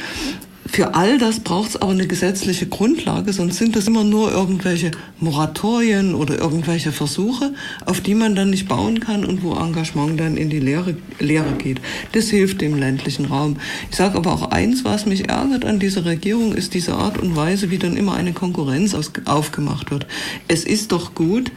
Für 0.75 0.97
all 0.97 1.19
das 1.19 1.39
braucht 1.39 1.69
es 1.69 1.77
aber 1.77 1.93
eine 1.93 2.09
gesetzliche 2.09 2.67
Grundlage, 2.67 3.33
sonst 3.33 3.59
sind 3.59 3.77
das 3.77 3.87
immer 3.87 4.03
nur 4.03 4.33
irgendwelche 4.33 4.91
Moratorien 5.21 6.17
oder 6.17 6.37
irgendwelche 6.37 6.91
Versuche, 6.91 7.55
auf 7.87 8.01
die 8.01 8.17
man 8.17 8.35
dann 8.35 8.51
nicht 8.51 8.67
bauen 8.67 8.99
kann 8.99 9.25
und 9.25 9.45
wo 9.45 9.55
Engagement 9.55 10.19
dann 10.19 10.37
in 10.37 10.51
die 10.51 10.59
Lehre, 10.59 10.97
Lehre 11.21 11.53
geht. 11.59 11.81
Das 12.11 12.29
hilft 12.29 12.61
dem 12.61 12.77
ländlichen 12.77 13.27
Raum. 13.27 13.59
Ich 13.89 13.95
sage 13.95 14.17
aber 14.17 14.33
auch 14.33 14.51
eins, 14.51 14.85
was 14.85 15.07
mich 15.07 15.29
ärgert 15.29 15.65
an 15.65 15.79
dieser 15.79 16.07
Regierung, 16.07 16.53
ist 16.53 16.75
diese 16.75 16.95
Art 16.95 17.19
und 17.19 17.37
Weise, 17.37 17.71
wie 17.71 17.79
dann 17.79 17.97
immer 17.97 18.15
eine 18.15 18.33
Konkurrenz 18.33 18.95
aus, 18.95 19.13
aufgemacht 19.27 19.93
wird. 19.93 20.09
Es 20.49 20.65
ist 20.65 20.91
doch 20.91 21.15
gut, 21.15 21.53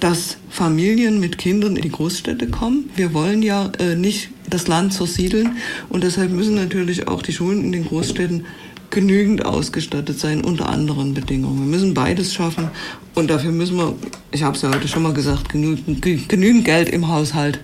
dass 0.00 0.38
Familien 0.48 1.20
mit 1.20 1.36
Kindern 1.36 1.76
in 1.76 1.82
die 1.82 1.90
Großstädte 1.90 2.48
kommen. 2.48 2.88
Wir 2.96 3.12
wollen 3.12 3.42
ja 3.42 3.70
äh, 3.78 3.94
nicht 3.94 4.30
das 4.54 4.68
Land 4.68 4.94
zersiedeln 4.94 5.56
und 5.88 6.04
deshalb 6.04 6.30
müssen 6.30 6.54
natürlich 6.54 7.08
auch 7.08 7.22
die 7.22 7.32
Schulen 7.32 7.64
in 7.64 7.72
den 7.72 7.84
Großstädten 7.84 8.46
genügend 8.90 9.44
ausgestattet 9.44 10.18
sein 10.18 10.44
unter 10.44 10.68
anderen 10.68 11.14
Bedingungen. 11.14 11.58
Wir 11.58 11.66
müssen 11.66 11.94
beides 11.94 12.32
schaffen 12.32 12.70
und 13.14 13.28
dafür 13.28 13.50
müssen 13.50 13.76
wir, 13.76 13.94
ich 14.30 14.42
habe 14.44 14.56
es 14.56 14.62
ja 14.62 14.72
heute 14.72 14.88
schon 14.88 15.02
mal 15.02 15.12
gesagt, 15.12 15.48
genügend, 15.48 16.00
genügend 16.28 16.64
Geld 16.64 16.88
im 16.88 17.08
Haushalt 17.08 17.58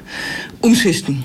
umschichten. 0.61 1.24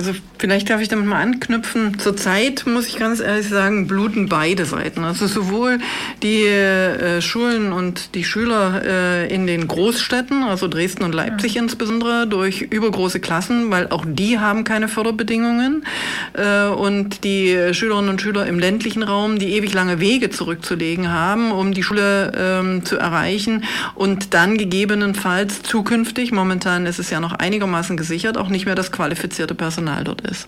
Also 0.00 0.14
vielleicht 0.38 0.70
darf 0.70 0.80
ich 0.80 0.88
damit 0.88 1.04
mal 1.04 1.20
anknüpfen. 1.20 1.98
Zurzeit 1.98 2.64
muss 2.66 2.86
ich 2.86 2.96
ganz 2.96 3.20
ehrlich 3.20 3.46
sagen, 3.46 3.86
bluten 3.86 4.30
beide 4.30 4.64
Seiten. 4.64 5.04
Also 5.04 5.26
sowohl 5.26 5.78
die 6.22 6.44
äh, 6.46 7.20
Schulen 7.20 7.70
und 7.70 8.14
die 8.14 8.24
Schüler 8.24 8.80
äh, 8.82 9.34
in 9.34 9.46
den 9.46 9.68
Großstädten, 9.68 10.42
also 10.42 10.68
Dresden 10.68 11.02
und 11.02 11.14
Leipzig 11.14 11.56
ja. 11.56 11.62
insbesondere, 11.62 12.26
durch 12.26 12.62
übergroße 12.62 13.20
Klassen, 13.20 13.70
weil 13.70 13.88
auch 13.90 14.06
die 14.08 14.38
haben 14.38 14.64
keine 14.64 14.88
Förderbedingungen. 14.88 15.84
Äh, 16.32 16.68
und 16.68 17.22
die 17.22 17.74
Schülerinnen 17.74 18.08
und 18.08 18.22
Schüler 18.22 18.46
im 18.46 18.58
ländlichen 18.58 19.02
Raum, 19.02 19.38
die 19.38 19.52
ewig 19.52 19.74
lange 19.74 20.00
Wege 20.00 20.30
zurückzulegen 20.30 21.12
haben, 21.12 21.52
um 21.52 21.74
die 21.74 21.82
Schule 21.82 22.32
ähm, 22.34 22.86
zu 22.86 22.96
erreichen 22.96 23.64
und 23.94 24.32
dann 24.32 24.56
gegebenenfalls 24.56 25.62
zukünftig, 25.62 26.32
momentan 26.32 26.86
ist 26.86 26.98
es 26.98 27.10
ja 27.10 27.20
noch 27.20 27.34
einigermaßen 27.34 27.98
gesichert, 27.98 28.38
auch 28.38 28.48
nicht 28.48 28.64
mehr 28.64 28.74
das 28.74 28.92
qualifizierte 28.92 29.54
Personal 29.54 29.89
Personal 29.90 30.04
dort 30.04 30.20
ist. 30.22 30.46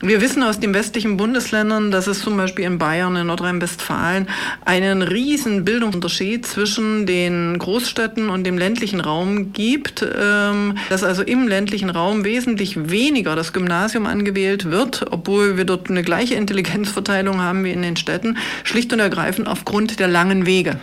Wir 0.00 0.20
wissen 0.20 0.42
aus 0.42 0.60
den 0.60 0.74
westlichen 0.74 1.16
Bundesländern, 1.16 1.90
dass 1.90 2.06
es 2.06 2.20
zum 2.20 2.36
Beispiel 2.36 2.64
in 2.64 2.78
Bayern, 2.78 3.16
in 3.16 3.26
Nordrhein-Westfalen 3.26 4.28
einen 4.64 5.02
riesen 5.02 5.64
Bildungsunterschied 5.64 6.46
zwischen 6.46 7.06
den 7.06 7.58
Großstädten 7.58 8.28
und 8.28 8.44
dem 8.44 8.58
ländlichen 8.58 9.00
Raum 9.00 9.52
gibt, 9.52 10.02
ähm, 10.02 10.76
dass 10.88 11.02
also 11.02 11.22
im 11.22 11.48
ländlichen 11.48 11.90
Raum 11.90 12.24
wesentlich 12.24 12.90
weniger 12.90 13.36
das 13.36 13.52
Gymnasium 13.52 14.06
angewählt 14.06 14.70
wird, 14.70 15.06
obwohl 15.10 15.56
wir 15.56 15.64
dort 15.64 15.88
eine 15.90 16.02
gleiche 16.02 16.34
Intelligenzverteilung 16.34 17.40
haben 17.40 17.64
wie 17.64 17.72
in 17.72 17.82
den 17.82 17.96
Städten, 17.96 18.36
schlicht 18.64 18.92
und 18.92 19.00
ergreifend 19.00 19.48
aufgrund 19.48 19.98
der 19.98 20.08
langen 20.08 20.46
Wege, 20.46 20.78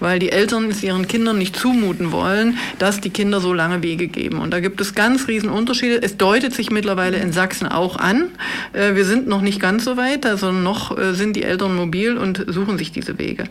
weil 0.00 0.18
die 0.18 0.30
Eltern 0.30 0.70
es 0.70 0.82
ihren 0.82 1.06
Kindern 1.06 1.38
nicht 1.38 1.56
zumuten 1.56 2.12
wollen, 2.12 2.58
dass 2.78 3.00
die 3.00 3.10
Kinder 3.10 3.40
so 3.40 3.52
lange 3.52 3.82
Wege 3.82 4.08
geben. 4.08 4.40
Und 4.40 4.52
da 4.52 4.60
gibt 4.60 4.80
es 4.80 4.94
ganz 4.94 5.28
riesen 5.28 5.48
Unterschiede. 5.48 6.02
Es 6.02 6.16
deutet 6.16 6.54
sich 6.54 6.70
mittlerweile 6.70 7.18
in 7.18 7.32
Sachsen 7.32 7.43
Sachsen 7.44 7.68
auch 7.68 7.96
an. 7.96 8.30
Äh, 8.72 8.94
wir 8.94 9.04
sind 9.04 9.28
noch 9.28 9.42
nicht 9.42 9.60
ganz 9.60 9.84
so 9.84 9.98
weit, 9.98 10.24
also 10.24 10.50
noch 10.50 10.96
äh, 10.96 11.12
sind 11.12 11.36
die 11.36 11.42
Eltern 11.42 11.76
mobil 11.76 12.16
und 12.16 12.42
suchen 12.48 12.78
sich 12.78 12.90
diese 12.90 13.18
Wege. 13.18 13.44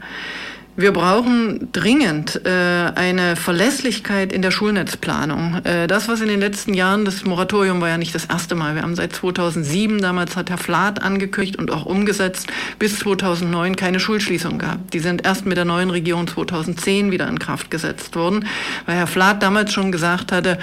Wir 0.75 0.91
brauchen 0.91 1.71
dringend 1.71 2.41
äh, 2.47 2.49
eine 2.95 3.35
Verlässlichkeit 3.35 4.33
in 4.33 4.41
der 4.41 4.49
Schulnetzplanung. 4.49 5.63
Äh, 5.63 5.85
das, 5.85 6.07
was 6.07 6.21
in 6.21 6.27
den 6.27 6.39
letzten 6.39 6.73
Jahren, 6.73 7.05
das 7.05 7.23
Moratorium 7.23 7.79
war 7.81 7.89
ja 7.89 7.99
nicht 7.99 8.15
das 8.15 8.25
erste 8.25 8.55
Mal. 8.55 8.73
Wir 8.73 8.81
haben 8.81 8.95
seit 8.95 9.13
2007, 9.13 10.01
damals 10.01 10.35
hat 10.35 10.49
Herr 10.49 10.57
Flath 10.57 11.03
angekündigt 11.03 11.57
und 11.59 11.69
auch 11.69 11.85
umgesetzt, 11.85 12.47
bis 12.79 12.97
2009 12.97 13.75
keine 13.75 13.99
Schulschließung 13.99 14.57
gehabt. 14.57 14.95
Die 14.95 14.99
sind 14.99 15.23
erst 15.23 15.45
mit 15.45 15.57
der 15.57 15.65
neuen 15.65 15.91
Regierung 15.91 16.25
2010 16.25 17.11
wieder 17.11 17.27
in 17.27 17.37
Kraft 17.37 17.69
gesetzt 17.69 18.15
worden, 18.15 18.47
weil 18.87 18.95
Herr 18.95 19.05
Flath 19.05 19.43
damals 19.43 19.71
schon 19.71 19.91
gesagt 19.91 20.31
hatte, 20.31 20.57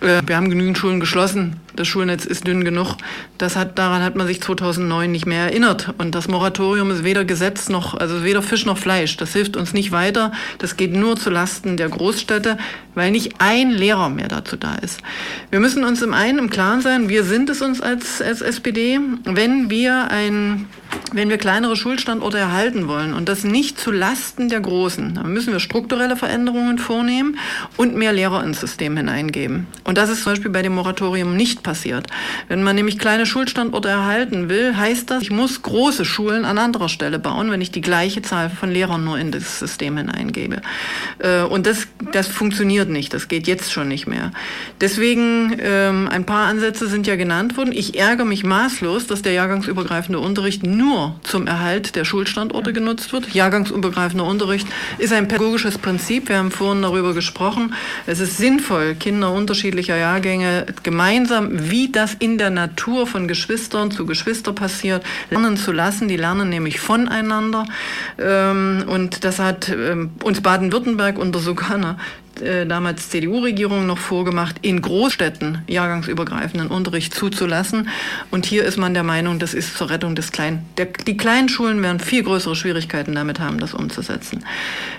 äh, 0.00 0.22
wir 0.26 0.36
haben 0.36 0.50
genügend 0.50 0.76
Schulen 0.76 0.98
geschlossen. 0.98 1.60
Das 1.76 1.86
Schulnetz 1.86 2.24
ist 2.24 2.46
dünn 2.46 2.64
genug. 2.64 2.96
Das 3.38 3.56
hat, 3.56 3.78
daran 3.78 4.02
hat 4.02 4.16
man 4.16 4.26
sich 4.26 4.40
2009 4.40 5.10
nicht 5.10 5.26
mehr 5.26 5.44
erinnert. 5.44 5.94
Und 5.98 6.14
das 6.14 6.28
Moratorium 6.28 6.90
ist 6.90 7.04
weder 7.04 7.24
Gesetz 7.24 7.68
noch, 7.68 7.94
also 7.94 8.24
weder 8.24 8.42
Fisch 8.42 8.66
noch 8.66 8.78
Fleisch. 8.78 9.16
Das 9.16 9.32
hilft 9.32 9.56
uns 9.56 9.72
nicht 9.72 9.92
weiter. 9.92 10.32
Das 10.58 10.76
geht 10.76 10.94
nur 10.94 11.16
zu 11.16 11.30
Lasten 11.30 11.76
der 11.76 11.88
Großstädte, 11.88 12.58
weil 12.94 13.10
nicht 13.10 13.34
ein 13.38 13.70
Lehrer 13.70 14.08
mehr 14.08 14.28
dazu 14.28 14.56
da 14.56 14.74
ist. 14.76 15.00
Wir 15.50 15.60
müssen 15.60 15.84
uns 15.84 16.02
im 16.02 16.14
einen 16.14 16.38
im 16.38 16.50
Klaren 16.50 16.80
sein, 16.80 17.08
wir 17.08 17.24
sind 17.24 17.50
es 17.50 17.62
uns 17.62 17.80
als, 17.80 18.20
als 18.22 18.40
SPD, 18.40 18.98
wenn 19.24 19.70
wir 19.70 20.10
ein 20.10 20.66
wenn 21.12 21.28
wir 21.28 21.38
kleinere 21.38 21.76
Schulstandorte 21.76 22.38
erhalten 22.38 22.88
wollen 22.88 23.14
und 23.14 23.28
das 23.28 23.44
nicht 23.44 23.78
zu 23.78 23.90
Lasten 23.90 24.48
der 24.48 24.60
Großen, 24.60 25.14
dann 25.14 25.32
müssen 25.32 25.52
wir 25.52 25.60
strukturelle 25.60 26.16
Veränderungen 26.16 26.78
vornehmen 26.78 27.38
und 27.76 27.96
mehr 27.96 28.12
Lehrer 28.12 28.42
ins 28.42 28.60
System 28.60 28.96
hineingeben. 28.96 29.66
Und 29.84 29.98
das 29.98 30.10
ist 30.10 30.24
zum 30.24 30.32
Beispiel 30.32 30.50
bei 30.50 30.62
dem 30.62 30.74
Moratorium 30.74 31.36
nicht 31.36 31.62
passiert. 31.66 32.06
Wenn 32.46 32.62
man 32.62 32.76
nämlich 32.76 32.96
kleine 32.96 33.26
Schulstandorte 33.26 33.88
erhalten 33.88 34.48
will, 34.48 34.76
heißt 34.76 35.10
das, 35.10 35.20
ich 35.24 35.32
muss 35.32 35.62
große 35.62 36.04
Schulen 36.04 36.44
an 36.44 36.58
anderer 36.58 36.88
Stelle 36.88 37.18
bauen, 37.18 37.50
wenn 37.50 37.60
ich 37.60 37.72
die 37.72 37.80
gleiche 37.80 38.22
Zahl 38.22 38.50
von 38.50 38.70
Lehrern 38.70 39.04
nur 39.04 39.18
in 39.18 39.32
das 39.32 39.58
System 39.58 39.96
hineingebe. 39.96 40.62
Äh, 41.18 41.42
und 41.42 41.66
das, 41.66 41.88
das 42.12 42.28
funktioniert 42.28 42.88
nicht. 42.88 43.12
Das 43.12 43.26
geht 43.26 43.48
jetzt 43.48 43.72
schon 43.72 43.88
nicht 43.88 44.06
mehr. 44.06 44.30
Deswegen, 44.80 45.56
ähm, 45.58 46.08
ein 46.08 46.24
paar 46.24 46.46
Ansätze 46.46 46.86
sind 46.86 47.08
ja 47.08 47.16
genannt 47.16 47.56
worden. 47.56 47.72
Ich 47.72 47.98
ärgere 47.98 48.26
mich 48.26 48.44
maßlos, 48.44 49.08
dass 49.08 49.22
der 49.22 49.32
jahrgangsübergreifende 49.32 50.20
Unterricht 50.20 50.62
nur 50.62 51.18
zum 51.24 51.48
Erhalt 51.48 51.96
der 51.96 52.04
Schulstandorte 52.04 52.72
genutzt 52.72 53.12
wird. 53.12 53.34
Jahrgangsübergreifender 53.34 54.24
Unterricht 54.24 54.68
ist 54.98 55.12
ein 55.12 55.26
pädagogisches 55.26 55.78
Prinzip. 55.78 56.28
Wir 56.28 56.38
haben 56.38 56.52
vorhin 56.52 56.82
darüber 56.82 57.12
gesprochen. 57.12 57.74
Es 58.06 58.20
ist 58.20 58.36
sinnvoll, 58.36 58.94
Kinder 58.94 59.32
unterschiedlicher 59.32 59.96
Jahrgänge 59.96 60.66
gemeinsam 60.84 61.55
wie 61.70 61.90
das 61.90 62.14
in 62.14 62.38
der 62.38 62.50
Natur 62.50 63.06
von 63.06 63.28
Geschwistern 63.28 63.90
zu 63.90 64.06
Geschwister 64.06 64.52
passiert, 64.52 65.04
lernen 65.30 65.56
zu 65.56 65.72
lassen. 65.72 66.08
Die 66.08 66.16
lernen 66.16 66.48
nämlich 66.48 66.80
voneinander. 66.80 67.66
Ähm, 68.18 68.84
und 68.86 69.24
das 69.24 69.38
hat 69.38 69.68
ähm, 69.68 70.10
uns 70.22 70.40
Baden-Württemberg 70.40 71.18
unter 71.18 71.38
sogar 71.38 71.74
einer 71.74 71.98
äh, 72.42 72.66
damals 72.66 73.10
CDU-Regierung 73.10 73.86
noch 73.86 73.98
vorgemacht, 73.98 74.56
in 74.62 74.82
Großstädten 74.82 75.62
jahrgangsübergreifenden 75.66 76.68
Unterricht 76.68 77.14
zuzulassen. 77.14 77.88
Und 78.30 78.46
hier 78.46 78.64
ist 78.64 78.76
man 78.76 78.94
der 78.94 79.02
Meinung, 79.02 79.38
das 79.38 79.54
ist 79.54 79.76
zur 79.76 79.90
Rettung 79.90 80.14
des 80.14 80.32
Kleinen. 80.32 80.64
Der, 80.76 80.86
die 80.86 81.16
kleinen 81.16 81.48
Schulen 81.48 81.82
werden 81.82 82.00
viel 82.00 82.22
größere 82.22 82.56
Schwierigkeiten 82.56 83.14
damit 83.14 83.40
haben, 83.40 83.58
das 83.58 83.74
umzusetzen. 83.74 84.44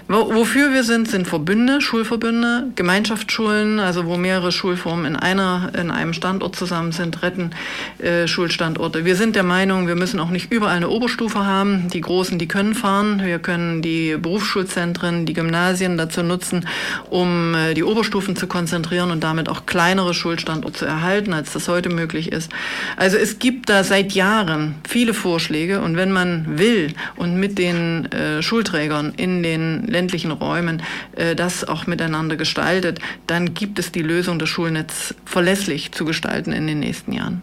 Wo, 0.08 0.34
wofür 0.34 0.74
wir 0.74 0.84
sind, 0.84 1.10
sind 1.10 1.28
Verbünde, 1.28 1.82
Schulverbünde, 1.82 2.68
Gemeinschaftsschulen, 2.76 3.80
also 3.80 4.06
wo 4.06 4.18
mehrere 4.18 4.52
Schulformen 4.52 5.06
in 5.06 5.16
einer, 5.16 5.72
in 5.78 5.92
einem 5.92 6.14
Standort 6.14 6.56
zusammen 6.56 6.92
sind, 6.92 7.22
retten 7.22 7.52
äh, 8.00 8.28
Schulstandorte. 8.28 9.06
Wir 9.06 9.16
sind 9.16 9.36
der 9.36 9.44
Meinung, 9.44 9.88
wir 9.88 9.96
müssen 9.96 10.20
auch 10.20 10.30
nicht 10.30 10.52
überall 10.52 10.78
eine 10.78 10.90
Oberstufe 10.90 11.46
haben. 11.46 11.90
Die 11.90 12.02
Großen, 12.02 12.40
die 12.40 12.48
können 12.48 12.74
fahren. 12.74 13.22
Wir 13.24 13.40
können 13.40 13.82
die 13.82 14.16
Berufsschulzentren, 14.18 15.26
die 15.26 15.34
Gymnasien 15.34 15.98
dazu 15.98 16.24
nutzen, 16.24 16.68
um 17.10 17.26
um 17.28 17.55
äh, 17.55 17.73
die 17.73 17.84
Oberstufen 17.84 18.36
zu 18.36 18.47
konzentrieren 18.47 19.11
und 19.11 19.23
damit 19.23 19.49
auch 19.49 19.65
kleinere 19.65 20.13
Schulstandorte 20.13 20.80
zu 20.80 20.86
erhalten, 20.86 21.34
als 21.34 21.53
das 21.53 21.67
heute 21.67 21.89
möglich 21.89 22.32
ist. 22.32 22.51
Also 22.95 23.17
es 23.17 23.39
gibt 23.39 23.69
da 23.69 23.84
seit 23.84 24.13
Jahren 24.13 24.75
viele 24.88 25.13
Vorschläge 25.13 25.82
und 25.82 25.97
wenn 25.97 26.11
man 26.11 26.57
will 26.57 26.93
und 27.15 27.36
mit 27.36 27.57
den 27.57 28.11
äh, 28.11 28.41
Schulträgern 28.41 29.13
in 29.17 29.43
den 29.43 29.86
ländlichen 29.88 30.32
Räumen 30.32 30.82
äh, 31.15 31.36
das 31.36 31.67
auch 31.67 31.88
miteinander 31.88 32.36
gestaltet, 32.36 32.99
dann 33.28 33.53
gibt 33.53 33.80
es 33.80 33.91
die 33.91 34.01
Lösung, 34.01 34.39
das 34.39 34.49
Schulnetz 34.49 35.13
verlässlich 35.25 35.91
zu 35.91 36.05
gestalten 36.05 36.53
in 36.53 36.67
den 36.67 36.80
nächsten 36.80 37.11
Jahren. 37.11 37.41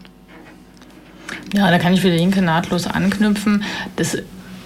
Ja, 1.53 1.69
da 1.69 1.79
kann 1.79 1.93
ich 1.93 2.01
für 2.01 2.09
die 2.09 2.17
Linke 2.17 2.41
nahtlos 2.41 2.87
anknüpfen. 2.87 3.63
Das 3.95 4.17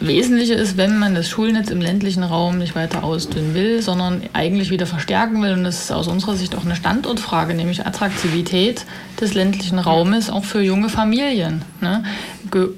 Wesentliche 0.01 0.53
ist, 0.53 0.77
wenn 0.77 0.97
man 0.97 1.13
das 1.13 1.27
Schulnetz 1.27 1.69
im 1.69 1.81
ländlichen 1.81 2.23
Raum 2.23 2.57
nicht 2.57 2.75
weiter 2.75 3.03
ausdünnen 3.03 3.53
will, 3.53 3.81
sondern 3.81 4.21
eigentlich 4.33 4.71
wieder 4.71 4.85
verstärken 4.85 5.41
will, 5.41 5.53
und 5.53 5.65
das 5.65 5.83
ist 5.83 5.91
aus 5.91 6.07
unserer 6.07 6.35
Sicht 6.35 6.55
auch 6.55 6.63
eine 6.63 6.75
Standortfrage, 6.75 7.53
nämlich 7.53 7.85
Attraktivität 7.85 8.85
des 9.19 9.33
ländlichen 9.33 9.77
Raumes 9.77 10.29
auch 10.29 10.45
für 10.45 10.61
junge 10.61 10.89
Familien. 10.89 11.63
Ne? 11.81 12.03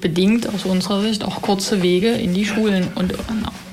Bedingt 0.02 0.50
aus 0.50 0.66
unserer 0.66 1.02
Sicht 1.02 1.24
auch 1.24 1.42
kurze 1.42 1.84
Wege 1.84 2.10
in 2.10 2.34
die 2.34 2.46
Schulen 2.46 2.88
und 2.96 3.14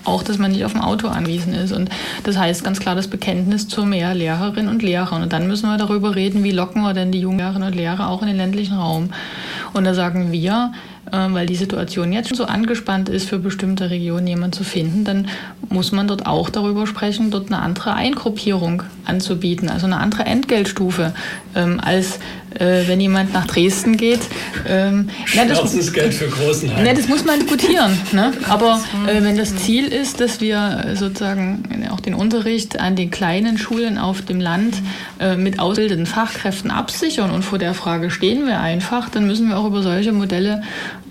auch, 0.09 0.22
dass 0.22 0.38
man 0.38 0.53
nicht 0.53 0.64
auf 0.64 0.74
ein 0.74 0.80
Auto 0.80 1.09
angewiesen 1.09 1.55
ist. 1.55 1.72
Und 1.72 1.90
das 2.24 2.36
heißt 2.36 2.64
ganz 2.64 2.80
klar 2.80 2.94
das 2.94 3.09
Bekenntnis 3.09 3.68
zu 3.68 3.84
mehr 3.84 4.14
Lehrerinnen 4.14 4.70
und 4.70 4.82
Lehrern. 4.82 5.22
Und 5.22 5.32
dann 5.32 5.46
müssen 5.46 5.68
wir 5.68 5.76
darüber 5.76 6.14
reden, 6.14 6.44
wie 6.44 6.51
locken 6.51 6.82
wir 6.82 6.94
denn 6.94 7.12
die 7.12 7.20
jungen 7.20 7.38
Lehrerinnen 7.38 7.68
und 7.68 7.74
Lehrer 7.74 8.09
auch 8.09 8.22
in 8.22 8.28
den 8.28 8.38
ländlichen 8.38 8.76
Raum. 8.76 9.11
Und 9.74 9.84
da 9.84 9.94
sagen 9.94 10.32
wir, 10.32 10.72
weil 11.12 11.46
die 11.46 11.56
Situation 11.56 12.12
jetzt 12.12 12.28
schon 12.28 12.36
so 12.36 12.44
angespannt 12.44 13.09
ist, 13.09 13.28
für 13.28 13.38
bestimmte 13.38 13.90
Regionen 13.90 14.26
jemanden 14.26 14.52
zu 14.52 14.64
finden, 14.64 15.04
dann 15.04 15.28
muss 15.68 15.92
man 15.92 16.09
dort 16.09 16.26
auch 16.26 16.50
darüber 16.50 16.86
sprechen, 16.86 17.30
dort 17.30 17.48
eine 17.48 17.61
andere 17.61 17.94
Eingruppierung 17.94 18.82
anzubieten, 19.04 19.68
also 19.68 19.86
eine 19.86 19.98
andere 19.98 20.24
Entgeltstufe, 20.24 21.14
ähm, 21.54 21.80
als 21.82 22.18
äh, 22.59 22.86
wenn 22.86 23.00
jemand 23.00 23.32
nach 23.32 23.46
Dresden 23.46 23.96
geht. 23.96 24.20
Ähm, 24.66 25.09
na, 25.34 25.44
das, 25.44 25.92
Geld 25.92 26.14
für 26.14 26.28
großen 26.28 26.70
na, 26.82 26.92
das 26.92 27.09
muss 27.09 27.24
man 27.24 27.40
diskutieren. 27.40 27.98
Ne? 28.12 28.32
Aber 28.48 28.80
äh, 29.06 29.22
wenn 29.22 29.36
das 29.36 29.56
Ziel 29.56 29.86
ist, 29.86 30.20
dass 30.20 30.40
wir 30.40 30.94
sozusagen 30.94 31.88
auch 31.90 32.00
den 32.00 32.14
Unterricht 32.14 32.78
an 32.80 32.96
den 32.96 33.11
kleinen 33.11 33.59
Schulen 33.59 33.98
auf 33.98 34.22
dem 34.22 34.40
Land 34.40 34.76
äh, 35.20 35.36
mit 35.36 35.59
ausgebildeten 35.59 36.06
Fachkräften 36.06 36.70
absichern 36.70 37.30
und 37.30 37.44
vor 37.44 37.59
der 37.59 37.74
Frage 37.74 38.11
stehen 38.11 38.46
wir 38.46 38.61
einfach, 38.61 39.09
dann 39.09 39.26
müssen 39.26 39.48
wir 39.48 39.59
auch 39.59 39.66
über 39.66 39.82
solche 39.82 40.12
Modelle 40.12 40.62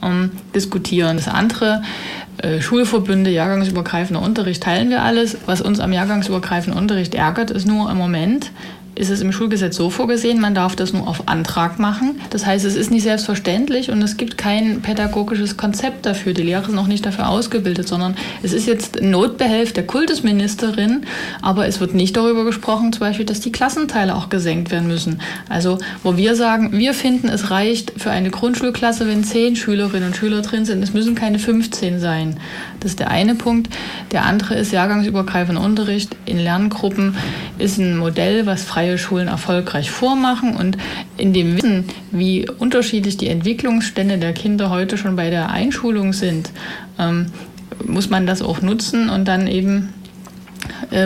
ähm, 0.04 0.32
diskutieren. 0.54 1.18
Das 1.18 1.28
andere, 1.28 1.82
äh, 2.38 2.62
Schulverbünde, 2.62 3.32
jahrgangsübergreifender 3.32 4.22
Unterricht, 4.22 4.64
teilen 4.64 4.90
wir 4.90 5.02
alles. 5.02 5.38
Was 5.46 5.62
uns 5.62 5.80
am 5.80 5.92
jahrgangsübergreifenden 5.92 6.80
Unterricht 6.80 7.16
ärgert, 7.16 7.52
ist 7.52 7.68
nur 7.68 7.90
im 7.90 7.98
Moment, 7.98 8.52
ist 8.98 9.10
es 9.10 9.22
im 9.22 9.32
Schulgesetz 9.32 9.76
so 9.76 9.90
vorgesehen, 9.90 10.40
man 10.40 10.56
darf 10.56 10.76
das 10.76 10.94
nur 10.94 11.08
auf 11.08 11.28
Antrag 11.28 11.80
machen. 11.80 12.20
Das 12.30 12.46
heißt, 12.46 12.66
es 12.66 12.76
ist 12.76 12.92
nicht 12.92 13.04
selbstverständlich 13.04 13.92
und 13.92 14.02
es 14.02 14.18
gibt 14.18 14.38
kein 14.38 14.82
pädagogisches 14.82 15.58
Konzept 15.58 16.06
dafür. 16.06 16.34
Die 16.34 16.42
Lehrer 16.42 16.66
sind 16.66 16.78
auch 16.78 16.88
nicht 16.88 17.06
dafür 17.06 17.30
ausgebildet, 17.30 17.88
sondern 17.88 18.16
es 18.44 18.54
ist 18.54 18.68
jetzt 18.68 19.02
Notbehelf 19.02 19.74
der 19.74 19.86
Kultusministerin, 19.86 21.06
aber 21.42 21.68
es 21.68 21.80
wird 21.80 21.94
nicht 21.94 22.18
darüber 22.18 22.46
gesprochen, 22.46 22.92
zum 22.94 23.02
Beispiel, 23.02 23.26
dass 23.26 23.40
die 23.40 23.52
Klassenteile 23.52 24.16
auch 24.16 24.30
gesenkt 24.30 24.72
werden 24.72 24.88
müssen. 24.88 25.22
Also, 25.50 25.78
wo 26.04 26.18
wir 26.18 26.36
sagen, 26.36 26.72
wir 26.74 26.94
finden, 26.94 27.30
es 27.30 27.52
reicht 27.52 27.94
für 27.98 28.12
eine 28.12 28.30
Grundschulklasse, 28.30 29.08
wenn 29.08 29.24
zehn 29.24 29.56
Schülerinnen 29.56 30.08
und 30.08 30.16
Schüler 30.16 30.42
drin 30.42 30.66
sind. 30.66 30.84
Es 30.84 30.94
müssen 30.94 31.16
keine 31.16 31.40
15 31.40 32.00
sein. 32.00 32.40
Das 32.80 32.92
ist 32.92 33.00
der 33.00 33.10
eine 33.10 33.36
Punkt. 33.36 33.70
Der 34.12 34.26
andere 34.26 34.56
ist 34.56 34.72
jahrgangsübergreifender 34.72 35.62
Unterricht 35.62 36.16
in 36.26 36.40
Lerngruppen 36.40 37.16
ist 37.58 37.78
ein 37.78 37.98
Modell, 37.98 38.46
was 38.46 38.64
freie 38.88 38.98
Schulen 38.98 39.28
erfolgreich 39.28 39.92
vormachen 39.92 40.56
und 40.56 40.78
in 41.18 41.34
dem 41.34 41.58
Wissen, 41.58 41.86
wie 42.12 42.48
unterschiedlich 42.50 43.18
die 43.18 43.28
Entwicklungsstände 43.28 44.18
der 44.18 44.32
Kinder 44.32 44.70
heute 44.70 44.98
schon 44.98 45.18
bei 45.18 45.30
der 45.30 45.50
Einschulung 45.50 46.14
sind, 46.14 46.52
ähm, 46.98 47.26
muss 47.86 48.10
man 48.10 48.26
das 48.26 48.42
auch 48.42 48.62
nutzen 48.62 49.10
und 49.10 49.28
dann 49.28 49.48
eben 49.48 49.94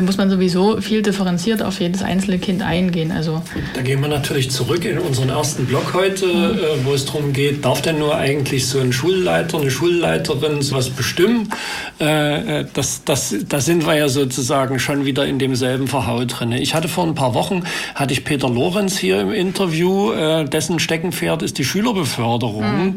muss 0.02 0.18
man 0.18 0.30
sowieso 0.30 0.80
viel 0.80 1.02
differenziert 1.02 1.64
auf 1.64 1.80
jedes 1.80 2.04
einzelne 2.04 2.40
Kind 2.40 2.62
eingehen. 2.62 3.12
Also 3.12 3.42
da 3.74 3.82
gehen 3.82 4.02
wir 4.02 4.08
natürlich 4.08 4.52
zurück 4.52 4.86
in 4.86 5.00
unseren 5.00 5.30
ersten 5.30 5.66
Blog 5.66 5.94
heute, 5.94 6.26
mhm. 6.26 6.58
äh, 6.58 6.86
wo 6.86 6.94
es 6.94 7.06
darum 7.06 7.34
geht, 7.34 7.66
darf 7.66 7.82
denn 7.82 8.00
nur 8.00 8.16
eigentlich 8.16 8.68
so 8.68 8.80
ein 8.80 8.94
Schulleiter, 8.94 9.60
eine 9.60 9.72
Schulleiterin 9.72 10.62
sowas 10.62 10.90
bestimmen? 10.90 11.50
Äh, 12.00 12.60
äh, 12.60 12.66
das, 12.74 13.04
das, 13.04 13.36
da 13.48 13.60
sind 13.60 13.86
wir 13.86 13.96
ja 13.96 14.10
sozusagen 14.10 14.80
schon 14.80 15.06
wieder 15.06 15.26
in 15.26 15.40
demselben 15.40 15.88
Verhau 15.88 16.26
drin. 16.26 16.52
Ich 16.52 16.74
hatte 16.74 16.88
vor 16.88 17.06
ein 17.06 17.16
paar 17.16 17.34
Wochen, 17.34 17.64
hatte 17.96 18.14
ich 18.14 18.24
Peter 18.24 18.50
Lorenz 18.50 18.98
hier 18.98 19.22
im 19.22 19.32
Interview, 19.32 20.12
äh, 20.12 20.46
dessen 20.46 20.80
Steckenpferd 20.80 21.42
ist 21.42 21.58
die 21.58 21.66
Schülerbeförderung. 21.66 22.64
Mhm. 22.86 22.94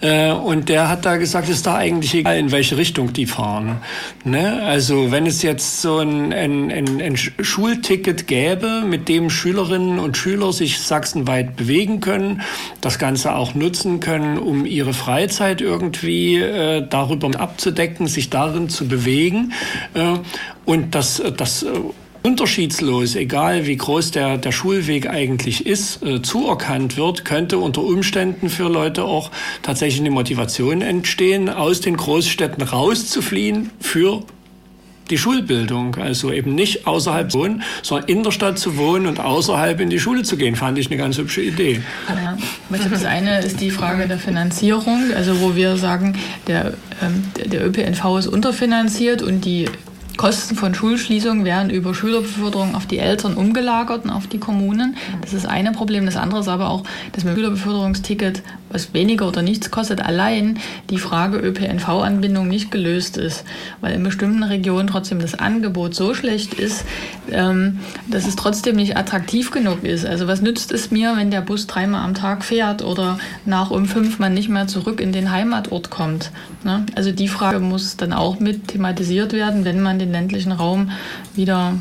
Äh, 0.00 0.32
und 0.32 0.68
der 0.68 0.88
hat 0.88 1.04
da 1.04 1.16
gesagt, 1.16 1.48
es 1.48 1.56
ist 1.56 1.66
da 1.66 1.76
eigentlich 1.76 2.14
egal, 2.14 2.38
in 2.38 2.50
welche 2.52 2.76
Richtung 2.76 3.12
die 3.12 3.26
fahren. 3.26 3.78
Ne? 4.24 4.62
Also 4.64 5.10
wenn 5.10 5.26
es 5.26 5.42
jetzt 5.42 5.82
so 5.82 5.91
ein 5.98 6.32
ein, 6.32 6.70
ein, 6.70 7.00
ein, 7.00 7.16
Schulticket 7.16 8.26
gäbe, 8.26 8.82
mit 8.86 9.08
dem 9.08 9.30
Schülerinnen 9.30 9.98
und 9.98 10.16
Schüler 10.16 10.52
sich 10.52 10.80
sachsenweit 10.80 11.56
bewegen 11.56 12.00
können, 12.00 12.42
das 12.80 12.98
Ganze 12.98 13.34
auch 13.34 13.54
nutzen 13.54 14.00
können, 14.00 14.38
um 14.38 14.66
ihre 14.66 14.94
Freizeit 14.94 15.60
irgendwie 15.60 16.38
äh, 16.38 16.86
darüber 16.88 17.38
abzudecken, 17.38 18.06
sich 18.06 18.30
darin 18.30 18.68
zu 18.68 18.88
bewegen. 18.88 19.52
Äh, 19.94 20.18
und 20.64 20.94
das, 20.94 21.22
das 21.36 21.62
äh, 21.62 21.68
unterschiedslos, 22.22 23.16
egal 23.16 23.66
wie 23.66 23.76
groß 23.76 24.12
der, 24.12 24.38
der 24.38 24.52
Schulweg 24.52 25.08
eigentlich 25.08 25.66
ist, 25.66 26.02
äh, 26.02 26.22
zuerkannt 26.22 26.96
wird, 26.96 27.24
könnte 27.24 27.58
unter 27.58 27.82
Umständen 27.82 28.48
für 28.48 28.68
Leute 28.68 29.04
auch 29.04 29.30
tatsächlich 29.62 30.00
eine 30.00 30.10
Motivation 30.10 30.82
entstehen, 30.82 31.48
aus 31.48 31.80
den 31.80 31.96
Großstädten 31.96 32.62
rauszufliehen 32.62 33.70
für 33.80 34.22
die 35.10 35.18
Schulbildung. 35.18 35.96
Also 35.96 36.32
eben 36.32 36.54
nicht 36.54 36.86
außerhalb 36.86 37.32
wohnen, 37.34 37.62
sondern 37.82 38.08
in 38.08 38.22
der 38.22 38.30
Stadt 38.30 38.58
zu 38.58 38.76
wohnen 38.76 39.06
und 39.06 39.20
außerhalb 39.20 39.80
in 39.80 39.90
die 39.90 39.98
Schule 39.98 40.22
zu 40.22 40.36
gehen, 40.36 40.56
fand 40.56 40.78
ich 40.78 40.88
eine 40.88 40.96
ganz 40.96 41.18
hübsche 41.18 41.42
Idee. 41.42 41.80
Ja, 42.08 42.36
das 42.90 43.04
eine 43.04 43.40
ist 43.40 43.60
die 43.60 43.70
Frage 43.70 44.08
der 44.08 44.18
Finanzierung, 44.18 45.12
also 45.14 45.40
wo 45.40 45.56
wir 45.56 45.76
sagen, 45.76 46.18
der, 46.46 46.74
ähm, 47.02 47.24
der 47.44 47.66
ÖPNV 47.66 48.18
ist 48.18 48.26
unterfinanziert 48.26 49.22
und 49.22 49.44
die 49.44 49.68
Kosten 50.16 50.56
von 50.56 50.74
Schulschließungen 50.74 51.44
werden 51.44 51.70
über 51.70 51.94
Schülerbeförderung 51.94 52.74
auf 52.74 52.86
die 52.86 52.98
Eltern 52.98 53.34
umgelagert 53.34 54.04
und 54.04 54.10
auf 54.10 54.26
die 54.26 54.38
Kommunen. 54.38 54.96
Das 55.20 55.32
ist 55.32 55.46
eine 55.46 55.72
Problem. 55.72 56.06
Das 56.06 56.16
andere 56.16 56.40
ist 56.40 56.48
aber 56.48 56.70
auch, 56.70 56.84
dass 57.12 57.24
mit 57.24 57.34
Schülerbeförderungsticket, 57.34 58.42
was 58.70 58.94
weniger 58.94 59.26
oder 59.28 59.42
nichts 59.42 59.70
kostet, 59.70 60.00
allein 60.00 60.58
die 60.90 60.98
Frage 60.98 61.38
ÖPNV-Anbindung 61.38 62.48
nicht 62.48 62.70
gelöst 62.70 63.16
ist, 63.16 63.44
weil 63.80 63.94
in 63.94 64.02
bestimmten 64.02 64.42
Regionen 64.42 64.86
trotzdem 64.86 65.18
das 65.18 65.34
Angebot 65.34 65.94
so 65.94 66.14
schlecht 66.14 66.54
ist, 66.54 66.84
ähm, 67.30 67.80
dass 68.10 68.26
es 68.26 68.36
trotzdem 68.36 68.76
nicht 68.76 68.96
attraktiv 68.96 69.50
genug 69.50 69.84
ist. 69.84 70.04
Also 70.06 70.26
was 70.26 70.42
nützt 70.42 70.72
es 70.72 70.90
mir, 70.90 71.16
wenn 71.16 71.30
der 71.30 71.40
Bus 71.40 71.66
dreimal 71.66 72.04
am 72.04 72.14
Tag 72.14 72.44
fährt 72.44 72.82
oder 72.82 73.18
nach 73.44 73.70
um 73.70 73.86
fünf 73.86 74.18
man 74.18 74.34
nicht 74.34 74.48
mehr 74.48 74.66
zurück 74.66 75.00
in 75.00 75.12
den 75.12 75.30
Heimatort 75.30 75.90
kommt? 75.90 76.30
Ne? 76.64 76.86
Also 76.94 77.12
die 77.12 77.28
Frage 77.28 77.60
muss 77.60 77.96
dann 77.96 78.12
auch 78.12 78.40
mit 78.40 78.68
thematisiert 78.68 79.32
werden, 79.32 79.64
wenn 79.64 79.80
man 79.80 79.98
den 80.02 80.12
ländlichen 80.12 80.52
Raum 80.52 80.90
wieder 81.34 81.74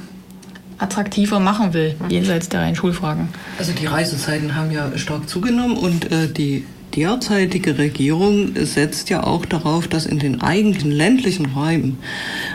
attraktiver 0.77 1.39
machen 1.39 1.73
will, 1.73 1.95
jenseits 2.09 2.49
der 2.49 2.61
reinen 2.61 2.75
Schulfragen. 2.75 3.29
Also 3.59 3.71
die 3.71 3.85
Reisezeiten 3.85 4.55
haben 4.55 4.71
ja 4.71 4.97
stark 4.97 5.29
zugenommen 5.29 5.77
und 5.77 6.11
äh, 6.11 6.27
die 6.27 6.65
derzeitige 6.95 7.77
Regierung 7.77 8.51
setzt 8.55 9.09
ja 9.09 9.23
auch 9.23 9.45
darauf, 9.45 9.87
dass 9.87 10.05
in 10.05 10.19
den 10.19 10.41
eigentlichen 10.41 10.91
ländlichen 10.91 11.47
Räumen, 11.47 11.97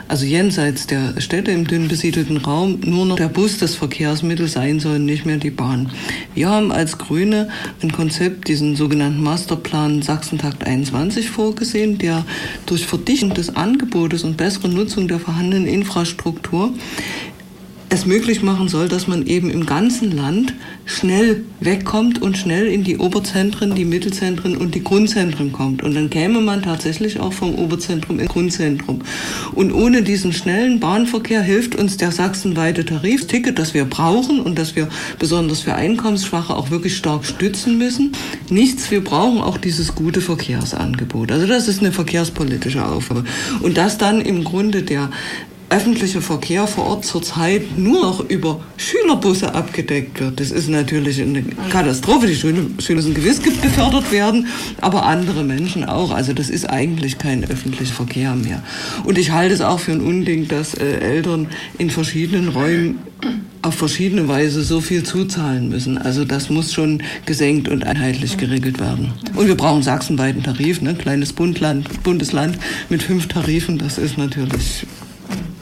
also 0.08 0.24
jenseits 0.24 0.86
der 0.86 1.20
Städte 1.20 1.50
im 1.50 1.66
dünn 1.66 1.88
besiedelten 1.88 2.36
Raum, 2.36 2.80
nur 2.84 3.06
noch 3.06 3.16
der 3.16 3.28
Bus 3.28 3.58
das 3.58 3.74
Verkehrsmittel 3.74 4.48
sein 4.48 4.80
soll, 4.80 4.98
nicht 4.98 5.26
mehr 5.26 5.38
die 5.38 5.50
Bahn. 5.50 5.90
Wir 6.34 6.48
haben 6.48 6.72
als 6.72 6.98
Grüne 6.98 7.48
ein 7.82 7.92
Konzept, 7.92 8.48
diesen 8.48 8.76
sogenannten 8.76 9.22
Masterplan 9.22 10.02
Sachsentakt 10.02 10.64
21 10.64 11.30
vorgesehen, 11.30 11.98
der 11.98 12.24
durch 12.66 12.86
Verdichtung 12.86 13.34
des 13.34 13.56
Angebotes 13.56 14.24
und 14.24 14.36
bessere 14.36 14.68
Nutzung 14.68 15.08
der 15.08 15.18
vorhandenen 15.18 15.66
Infrastruktur 15.66 16.72
es 17.88 18.04
möglich 18.04 18.42
machen 18.42 18.68
soll, 18.68 18.88
dass 18.88 19.06
man 19.06 19.26
eben 19.26 19.48
im 19.48 19.64
ganzen 19.64 20.10
Land 20.10 20.54
schnell 20.84 21.44
wegkommt 21.60 22.20
und 22.20 22.36
schnell 22.36 22.66
in 22.66 22.82
die 22.82 22.98
Oberzentren, 22.98 23.74
die 23.74 23.84
Mittelzentren 23.84 24.56
und 24.56 24.74
die 24.74 24.82
Grundzentren 24.82 25.52
kommt. 25.52 25.84
Und 25.84 25.94
dann 25.94 26.10
käme 26.10 26.40
man 26.40 26.62
tatsächlich 26.62 27.20
auch 27.20 27.32
vom 27.32 27.54
Oberzentrum 27.54 28.18
ins 28.18 28.30
Grundzentrum. 28.30 29.02
Und 29.54 29.72
ohne 29.72 30.02
diesen 30.02 30.32
schnellen 30.32 30.80
Bahnverkehr 30.80 31.42
hilft 31.42 31.76
uns 31.76 31.96
der 31.96 32.10
sachsenweite 32.10 32.84
Tarifticket, 32.84 33.58
das 33.58 33.72
wir 33.72 33.84
brauchen 33.84 34.40
und 34.40 34.58
das 34.58 34.74
wir 34.74 34.88
besonders 35.18 35.60
für 35.60 35.74
Einkommensschwache 35.74 36.54
auch 36.54 36.70
wirklich 36.70 36.96
stark 36.96 37.24
stützen 37.24 37.78
müssen. 37.78 38.12
Nichts, 38.50 38.90
wir 38.90 39.02
brauchen 39.02 39.40
auch 39.40 39.58
dieses 39.58 39.94
gute 39.94 40.20
Verkehrsangebot. 40.20 41.30
Also 41.30 41.46
das 41.46 41.68
ist 41.68 41.80
eine 41.80 41.92
verkehrspolitische 41.92 42.84
Aufgabe. 42.84 43.24
Und 43.62 43.76
das 43.76 43.96
dann 43.96 44.20
im 44.20 44.42
Grunde 44.42 44.82
der 44.82 45.10
öffentliche 45.68 46.20
Verkehr 46.20 46.66
vor 46.66 46.86
Ort 46.86 47.04
zurzeit 47.04 47.76
nur 47.76 48.02
noch 48.02 48.30
über 48.30 48.60
Schülerbusse 48.76 49.54
abgedeckt 49.54 50.20
wird. 50.20 50.38
Das 50.38 50.50
ist 50.50 50.68
natürlich 50.68 51.20
eine 51.20 51.42
Katastrophe. 51.70 52.28
Die 52.28 52.36
Schüler, 52.36 52.62
Schüler 52.78 52.96
müssen 52.96 53.14
gewiss 53.14 53.40
befördert 53.40 54.12
werden, 54.12 54.46
aber 54.80 55.06
andere 55.06 55.42
Menschen 55.42 55.84
auch. 55.84 56.12
Also 56.12 56.32
das 56.32 56.50
ist 56.50 56.70
eigentlich 56.70 57.18
kein 57.18 57.44
öffentlicher 57.44 57.94
Verkehr 57.94 58.34
mehr. 58.34 58.62
Und 59.04 59.18
ich 59.18 59.32
halte 59.32 59.54
es 59.54 59.60
auch 59.60 59.80
für 59.80 59.92
ein 59.92 60.00
Unding, 60.00 60.46
dass 60.46 60.74
äh, 60.74 60.98
Eltern 61.00 61.48
in 61.78 61.90
verschiedenen 61.90 62.48
Räumen 62.48 63.00
auf 63.62 63.74
verschiedene 63.74 64.28
Weise 64.28 64.62
so 64.62 64.80
viel 64.80 65.02
zuzahlen 65.02 65.68
müssen. 65.68 65.98
Also 65.98 66.24
das 66.24 66.50
muss 66.50 66.72
schon 66.72 67.02
gesenkt 67.24 67.68
und 67.68 67.84
einheitlich 67.84 68.36
geregelt 68.36 68.78
werden. 68.78 69.12
Und 69.34 69.48
wir 69.48 69.56
brauchen 69.56 69.82
sachsenweiten 69.82 70.44
Tarif, 70.44 70.80
ne? 70.80 70.94
kleines 70.94 71.32
Bundland, 71.32 72.02
Bundesland 72.04 72.56
mit 72.88 73.02
fünf 73.02 73.26
Tarifen. 73.26 73.78
Das 73.78 73.98
ist 73.98 74.16
natürlich 74.16 74.86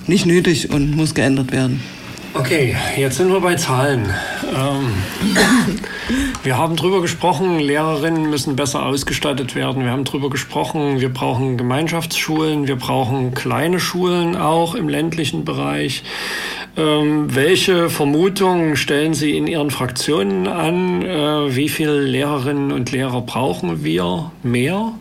nicht 0.07 0.26
nötig 0.26 0.70
und 0.70 0.96
muss 0.96 1.14
geändert 1.14 1.52
werden. 1.52 1.82
Okay, 2.36 2.74
jetzt 2.96 3.18
sind 3.18 3.30
wir 3.30 3.38
bei 3.38 3.55
Zahlen. 3.55 4.12
Ähm, 4.52 4.92
wir 6.42 6.59
haben 6.59 6.74
darüber 6.74 7.00
gesprochen, 7.00 7.61
Lehrerinnen 7.61 8.28
müssen 8.28 8.57
besser 8.57 8.84
ausgestattet 8.84 9.55
werden. 9.55 9.84
Wir 9.84 9.92
haben 9.92 10.02
darüber 10.02 10.30
gesprochen, 10.30 11.00
wir 11.00 11.11
brauchen 11.11 11.57
Gemeinschaftsschulen, 11.57 12.66
wir 12.66 12.74
brauchen 12.74 13.34
kleine 13.34 13.78
Schulen 13.78 14.36
auch 14.36 14.74
im 14.74 14.88
ländlichen 14.88 15.44
Bereich. 15.44 16.02
Ähm, 16.76 17.32
welche 17.32 17.88
Vermutungen 17.88 18.76
stellen 18.76 19.14
Sie 19.14 19.36
in 19.36 19.46
Ihren 19.46 19.70
Fraktionen 19.70 20.48
an? 20.48 21.02
Äh, 21.02 21.55
wie 21.55 21.68
viele 21.68 22.00
Lehrerinnen 22.00 22.72
und 22.72 22.90
Lehrer 22.90 23.20
brauchen 23.20 23.84
wir 23.84 24.32
mehr? 24.42 24.92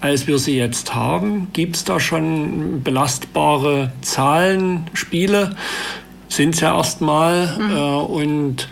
Als 0.00 0.26
wir 0.26 0.38
sie 0.38 0.56
jetzt 0.56 0.94
haben? 0.94 1.48
Gibt 1.52 1.76
es 1.76 1.84
da 1.84 2.00
schon 2.00 2.82
belastbare 2.82 3.92
Zahlen, 4.00 4.86
Spiele? 4.94 5.56
Sind 6.28 6.54
es 6.54 6.60
ja 6.60 6.76
erstmal. 6.76 7.58
Mhm. 7.58 7.76
Äh, 7.76 8.12
und, 8.12 8.68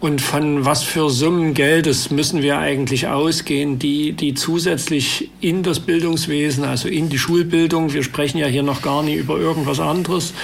und 0.00 0.20
von 0.20 0.64
was 0.64 0.82
für 0.82 1.08
Summen 1.08 1.54
Geldes 1.54 2.10
müssen 2.10 2.42
wir 2.42 2.58
eigentlich 2.58 3.08
ausgehen, 3.08 3.78
die, 3.78 4.12
die 4.12 4.34
zusätzlich 4.34 5.30
in 5.40 5.62
das 5.62 5.80
Bildungswesen, 5.80 6.64
also 6.64 6.88
in 6.88 7.08
die 7.08 7.18
Schulbildung, 7.18 7.92
wir 7.92 8.02
sprechen 8.02 8.38
ja 8.38 8.46
hier 8.46 8.62
noch 8.62 8.82
gar 8.82 9.02
nicht 9.02 9.16
über 9.16 9.38
irgendwas 9.38 9.80
anderes, 9.80 10.34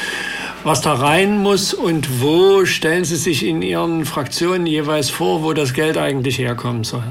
was 0.64 0.80
da 0.80 0.94
rein 0.94 1.38
muss 1.38 1.74
und 1.74 2.22
wo 2.22 2.64
stellen 2.64 3.04
Sie 3.04 3.16
sich 3.16 3.44
in 3.44 3.62
Ihren 3.62 4.04
Fraktionen 4.04 4.66
jeweils 4.66 5.10
vor, 5.10 5.42
wo 5.42 5.52
das 5.52 5.74
Geld 5.74 5.98
eigentlich 5.98 6.38
herkommen 6.38 6.84
soll? 6.84 7.02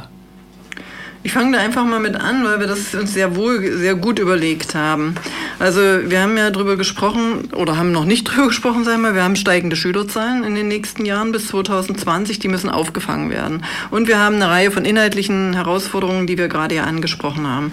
Ich 1.24 1.34
fange 1.34 1.56
da 1.56 1.64
einfach 1.64 1.86
mal 1.86 2.00
mit 2.00 2.16
an, 2.16 2.44
weil 2.44 2.60
wir 2.60 2.66
das 2.66 2.96
uns 2.96 3.14
sehr 3.14 3.36
wohl, 3.36 3.78
sehr 3.78 3.94
gut 3.94 4.18
überlegt 4.18 4.74
haben. 4.74 5.14
Also 5.60 5.80
wir 5.80 6.20
haben 6.20 6.36
ja 6.36 6.50
drüber 6.50 6.78
gesprochen 6.78 7.50
oder 7.54 7.78
haben 7.78 7.92
noch 7.92 8.06
nicht 8.06 8.24
drüber 8.28 8.48
gesprochen, 8.48 8.84
sagen 8.84 9.04
wir, 9.04 9.14
wir 9.14 9.24
haben 9.24 9.36
steigende 9.36 9.76
Schülerzahlen 9.76 10.44
in 10.44 10.56
den 10.56 10.68
nächsten 10.68 11.06
Jahren 11.06 11.32
bis 11.32 11.48
2020, 11.50 12.40
die 12.40 12.48
müssen 12.48 12.70
aufgefangen 12.70 13.30
werden. 13.30 13.64
Und 13.92 14.08
wir 14.08 14.18
haben 14.18 14.36
eine 14.36 14.50
Reihe 14.50 14.72
von 14.72 14.84
inhaltlichen 14.84 15.54
Herausforderungen, 15.54 16.26
die 16.26 16.40
wir 16.40 16.48
gerade 16.48 16.74
ja 16.74 16.86
angesprochen 16.86 17.46
haben. 17.48 17.72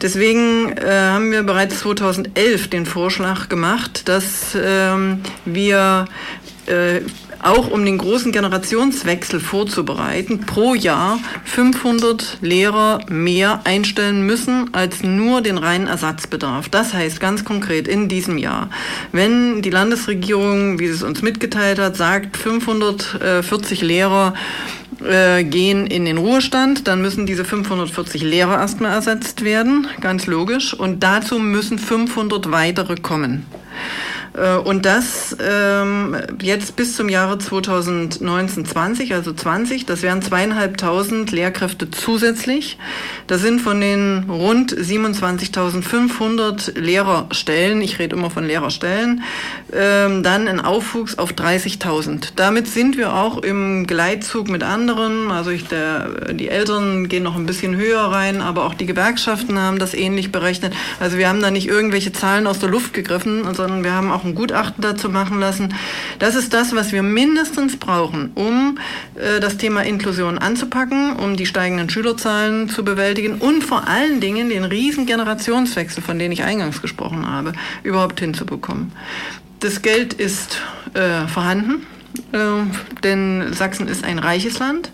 Deswegen 0.00 0.72
äh, 0.72 0.90
haben 0.90 1.30
wir 1.30 1.44
bereits 1.44 1.78
2011 1.80 2.68
den 2.68 2.86
Vorschlag 2.86 3.48
gemacht, 3.48 4.08
dass 4.08 4.56
ähm, 4.60 5.20
wir 5.44 6.06
äh, 6.66 7.02
auch 7.42 7.70
um 7.70 7.84
den 7.84 7.98
großen 7.98 8.32
Generationswechsel 8.32 9.40
vorzubereiten, 9.40 10.40
pro 10.40 10.74
Jahr 10.74 11.18
500 11.44 12.38
Lehrer 12.40 13.00
mehr 13.08 13.60
einstellen 13.64 14.24
müssen 14.24 14.72
als 14.72 15.02
nur 15.02 15.40
den 15.40 15.58
reinen 15.58 15.88
Ersatzbedarf. 15.88 16.68
Das 16.68 16.94
heißt 16.94 17.20
ganz 17.20 17.44
konkret 17.44 17.88
in 17.88 18.08
diesem 18.08 18.38
Jahr, 18.38 18.70
wenn 19.10 19.60
die 19.62 19.70
Landesregierung, 19.70 20.78
wie 20.78 20.86
sie 20.86 20.94
es 20.94 21.02
uns 21.02 21.22
mitgeteilt 21.22 21.78
hat, 21.78 21.96
sagt, 21.96 22.36
540 22.36 23.82
Lehrer 23.82 24.34
äh, 25.04 25.42
gehen 25.42 25.86
in 25.86 26.04
den 26.04 26.18
Ruhestand, 26.18 26.86
dann 26.86 27.02
müssen 27.02 27.26
diese 27.26 27.44
540 27.44 28.22
Lehrer 28.22 28.60
erstmal 28.60 28.92
ersetzt 28.92 29.44
werden, 29.44 29.88
ganz 30.00 30.26
logisch. 30.26 30.74
Und 30.74 31.02
dazu 31.02 31.38
müssen 31.38 31.78
500 31.78 32.52
weitere 32.52 32.96
kommen. 32.96 33.46
Äh, 34.34 34.56
und 34.56 34.86
das 34.86 35.36
ähm, 35.40 36.16
jetzt 36.40 36.76
bis 36.76 36.96
zum 36.96 37.08
Jahre 37.08 37.38
2019, 37.38 38.64
20, 38.64 39.14
also 39.14 39.32
20, 39.32 39.86
das 39.86 40.02
wären 40.02 40.22
zweieinhalbtausend 40.22 41.32
Lehrkräfte 41.32 41.90
zusätzlich. 41.90 42.78
Das 43.26 43.40
sind 43.40 43.60
von 43.60 43.80
den 43.80 44.24
rund 44.28 44.74
27.500 44.74 46.78
Lehrerstellen, 46.78 47.82
ich 47.82 47.98
rede 47.98 48.16
immer 48.16 48.30
von 48.30 48.44
Lehrerstellen, 48.44 49.22
ähm, 49.72 50.22
dann 50.22 50.48
ein 50.48 50.60
Aufwuchs 50.60 51.18
auf 51.18 51.32
30.000. 51.32 52.32
Damit 52.36 52.68
sind 52.68 52.96
wir 52.96 53.14
auch 53.14 53.38
im 53.38 53.86
Gleitzug 53.86 54.48
mit 54.48 54.62
anderen. 54.62 55.30
Also 55.30 55.50
ich, 55.50 55.66
der, 55.66 56.32
die 56.32 56.48
Eltern 56.48 57.08
gehen 57.08 57.22
noch 57.22 57.36
ein 57.36 57.46
bisschen 57.46 57.76
höher 57.76 58.00
rein, 58.00 58.40
aber 58.40 58.64
auch 58.64 58.74
die 58.74 58.86
Gewerkschaften 58.86 59.58
haben 59.58 59.78
das 59.78 59.94
ähnlich 59.94 60.32
berechnet. 60.32 60.74
Also 61.00 61.18
wir 61.18 61.28
haben 61.28 61.40
da 61.40 61.50
nicht 61.50 61.68
irgendwelche 61.68 62.12
Zahlen 62.12 62.46
aus 62.46 62.58
der 62.58 62.68
Luft 62.68 62.94
gegriffen, 62.94 63.42
sondern 63.54 63.84
wir 63.84 63.92
haben 63.92 64.10
auch 64.10 64.21
auch 64.22 64.24
ein 64.24 64.34
Gutachten 64.34 64.82
dazu 64.82 65.08
machen 65.08 65.40
lassen. 65.40 65.74
Das 66.18 66.34
ist 66.34 66.54
das, 66.54 66.74
was 66.74 66.92
wir 66.92 67.02
mindestens 67.02 67.76
brauchen, 67.76 68.30
um 68.34 68.78
äh, 69.14 69.40
das 69.40 69.56
Thema 69.56 69.82
Inklusion 69.82 70.38
anzupacken, 70.38 71.16
um 71.16 71.36
die 71.36 71.46
steigenden 71.46 71.90
Schülerzahlen 71.90 72.68
zu 72.68 72.84
bewältigen 72.84 73.36
und 73.36 73.64
vor 73.64 73.88
allen 73.88 74.20
Dingen 74.20 74.48
den 74.48 74.64
riesen 74.64 75.06
Generationswechsel, 75.06 76.02
von 76.02 76.18
dem 76.18 76.32
ich 76.32 76.42
eingangs 76.42 76.80
gesprochen 76.80 77.26
habe, 77.26 77.52
überhaupt 77.82 78.20
hinzubekommen. 78.20 78.92
Das 79.60 79.82
Geld 79.82 80.12
ist 80.12 80.60
äh, 80.94 81.26
vorhanden. 81.26 81.86
Äh, 82.32 82.38
denn 83.02 83.52
Sachsen 83.52 83.88
ist 83.88 84.04
ein 84.04 84.18
reiches 84.18 84.58
Land. 84.58 84.90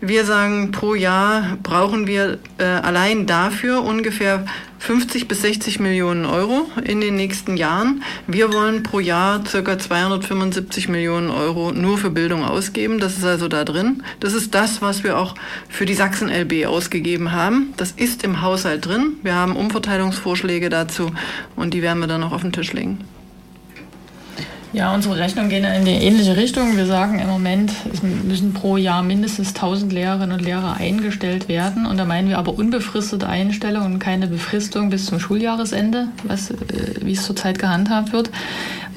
Wir 0.00 0.24
sagen, 0.24 0.70
pro 0.70 0.94
Jahr 0.94 1.58
brauchen 1.62 2.06
wir 2.06 2.38
äh, 2.58 2.64
allein 2.64 3.26
dafür 3.26 3.82
ungefähr 3.82 4.44
50 4.78 5.28
bis 5.28 5.42
60 5.42 5.80
Millionen 5.80 6.24
Euro 6.24 6.66
in 6.84 7.00
den 7.00 7.16
nächsten 7.16 7.56
Jahren. 7.56 8.02
Wir 8.26 8.52
wollen 8.52 8.82
pro 8.82 9.00
Jahr 9.00 9.42
ca. 9.42 9.78
275 9.78 10.88
Millionen 10.88 11.30
Euro 11.30 11.72
nur 11.72 11.98
für 11.98 12.10
Bildung 12.10 12.44
ausgeben. 12.44 12.98
Das 12.98 13.18
ist 13.18 13.24
also 13.24 13.48
da 13.48 13.64
drin. 13.64 14.02
Das 14.20 14.34
ist 14.34 14.54
das, 14.54 14.80
was 14.80 15.04
wir 15.04 15.18
auch 15.18 15.34
für 15.68 15.84
die 15.84 15.94
Sachsen 15.94 16.30
LB 16.30 16.66
ausgegeben 16.66 17.32
haben. 17.32 17.74
Das 17.76 17.92
ist 17.92 18.24
im 18.24 18.40
Haushalt 18.40 18.86
drin. 18.86 19.14
Wir 19.22 19.34
haben 19.34 19.56
Umverteilungsvorschläge 19.56 20.68
dazu 20.68 21.10
und 21.56 21.74
die 21.74 21.82
werden 21.82 21.98
wir 21.98 22.06
dann 22.06 22.20
noch 22.20 22.32
auf 22.32 22.42
den 22.42 22.52
Tisch 22.52 22.72
legen. 22.72 22.98
Ja, 24.74 24.94
unsere 24.94 25.16
Rechnungen 25.16 25.48
gehen 25.48 25.64
in 25.64 25.86
die 25.86 25.92
ähnliche 25.92 26.36
Richtung. 26.36 26.76
Wir 26.76 26.84
sagen 26.84 27.18
im 27.20 27.28
Moment, 27.28 27.72
es 27.90 28.02
müssen 28.02 28.52
pro 28.52 28.76
Jahr 28.76 29.02
mindestens 29.02 29.48
1000 29.54 29.90
Lehrerinnen 29.94 30.32
und 30.32 30.44
Lehrer 30.44 30.76
eingestellt 30.76 31.48
werden. 31.48 31.86
Und 31.86 31.96
da 31.96 32.04
meinen 32.04 32.28
wir 32.28 32.36
aber 32.36 32.52
unbefristete 32.52 33.26
Einstellung 33.26 33.86
und 33.86 33.98
keine 33.98 34.26
Befristung 34.26 34.90
bis 34.90 35.06
zum 35.06 35.20
Schuljahresende, 35.20 36.08
was, 36.24 36.50
äh, 36.50 36.56
wie 37.00 37.12
es 37.12 37.24
zurzeit 37.24 37.58
gehandhabt 37.58 38.12
wird. 38.12 38.30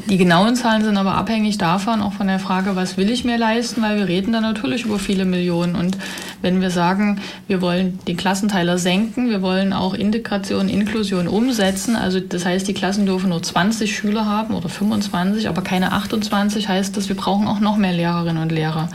Die 0.07 0.17
genauen 0.17 0.55
Zahlen 0.55 0.83
sind 0.83 0.97
aber 0.97 1.15
abhängig 1.15 1.57
davon, 1.57 2.01
auch 2.01 2.13
von 2.13 2.27
der 2.27 2.39
Frage, 2.39 2.75
was 2.75 2.97
will 2.97 3.09
ich 3.09 3.23
mir 3.23 3.37
leisten, 3.37 3.81
weil 3.81 3.97
wir 3.97 4.07
reden 4.07 4.33
da 4.33 4.41
natürlich 4.41 4.85
über 4.85 4.99
viele 4.99 5.25
Millionen. 5.25 5.75
Und 5.75 5.97
wenn 6.41 6.59
wir 6.59 6.71
sagen, 6.71 7.21
wir 7.47 7.61
wollen 7.61 7.99
den 8.07 8.17
Klassenteiler 8.17 8.77
senken, 8.77 9.29
wir 9.29 9.41
wollen 9.41 9.73
auch 9.73 9.93
Integration, 9.93 10.69
Inklusion 10.69 11.27
umsetzen, 11.27 11.95
also 11.95 12.19
das 12.19 12.45
heißt, 12.45 12.67
die 12.67 12.73
Klassen 12.73 13.05
dürfen 13.05 13.29
nur 13.29 13.43
20 13.43 13.95
Schüler 13.95 14.25
haben 14.25 14.55
oder 14.55 14.69
25, 14.69 15.47
aber 15.47 15.60
keine 15.61 15.91
28, 15.91 16.67
heißt 16.67 16.95
das, 16.97 17.09
wir 17.09 17.15
brauchen 17.15 17.47
auch 17.47 17.59
noch 17.59 17.77
mehr 17.77 17.93
Lehrerinnen 17.93 18.41
und 18.41 18.51
Lehrer. 18.51 18.89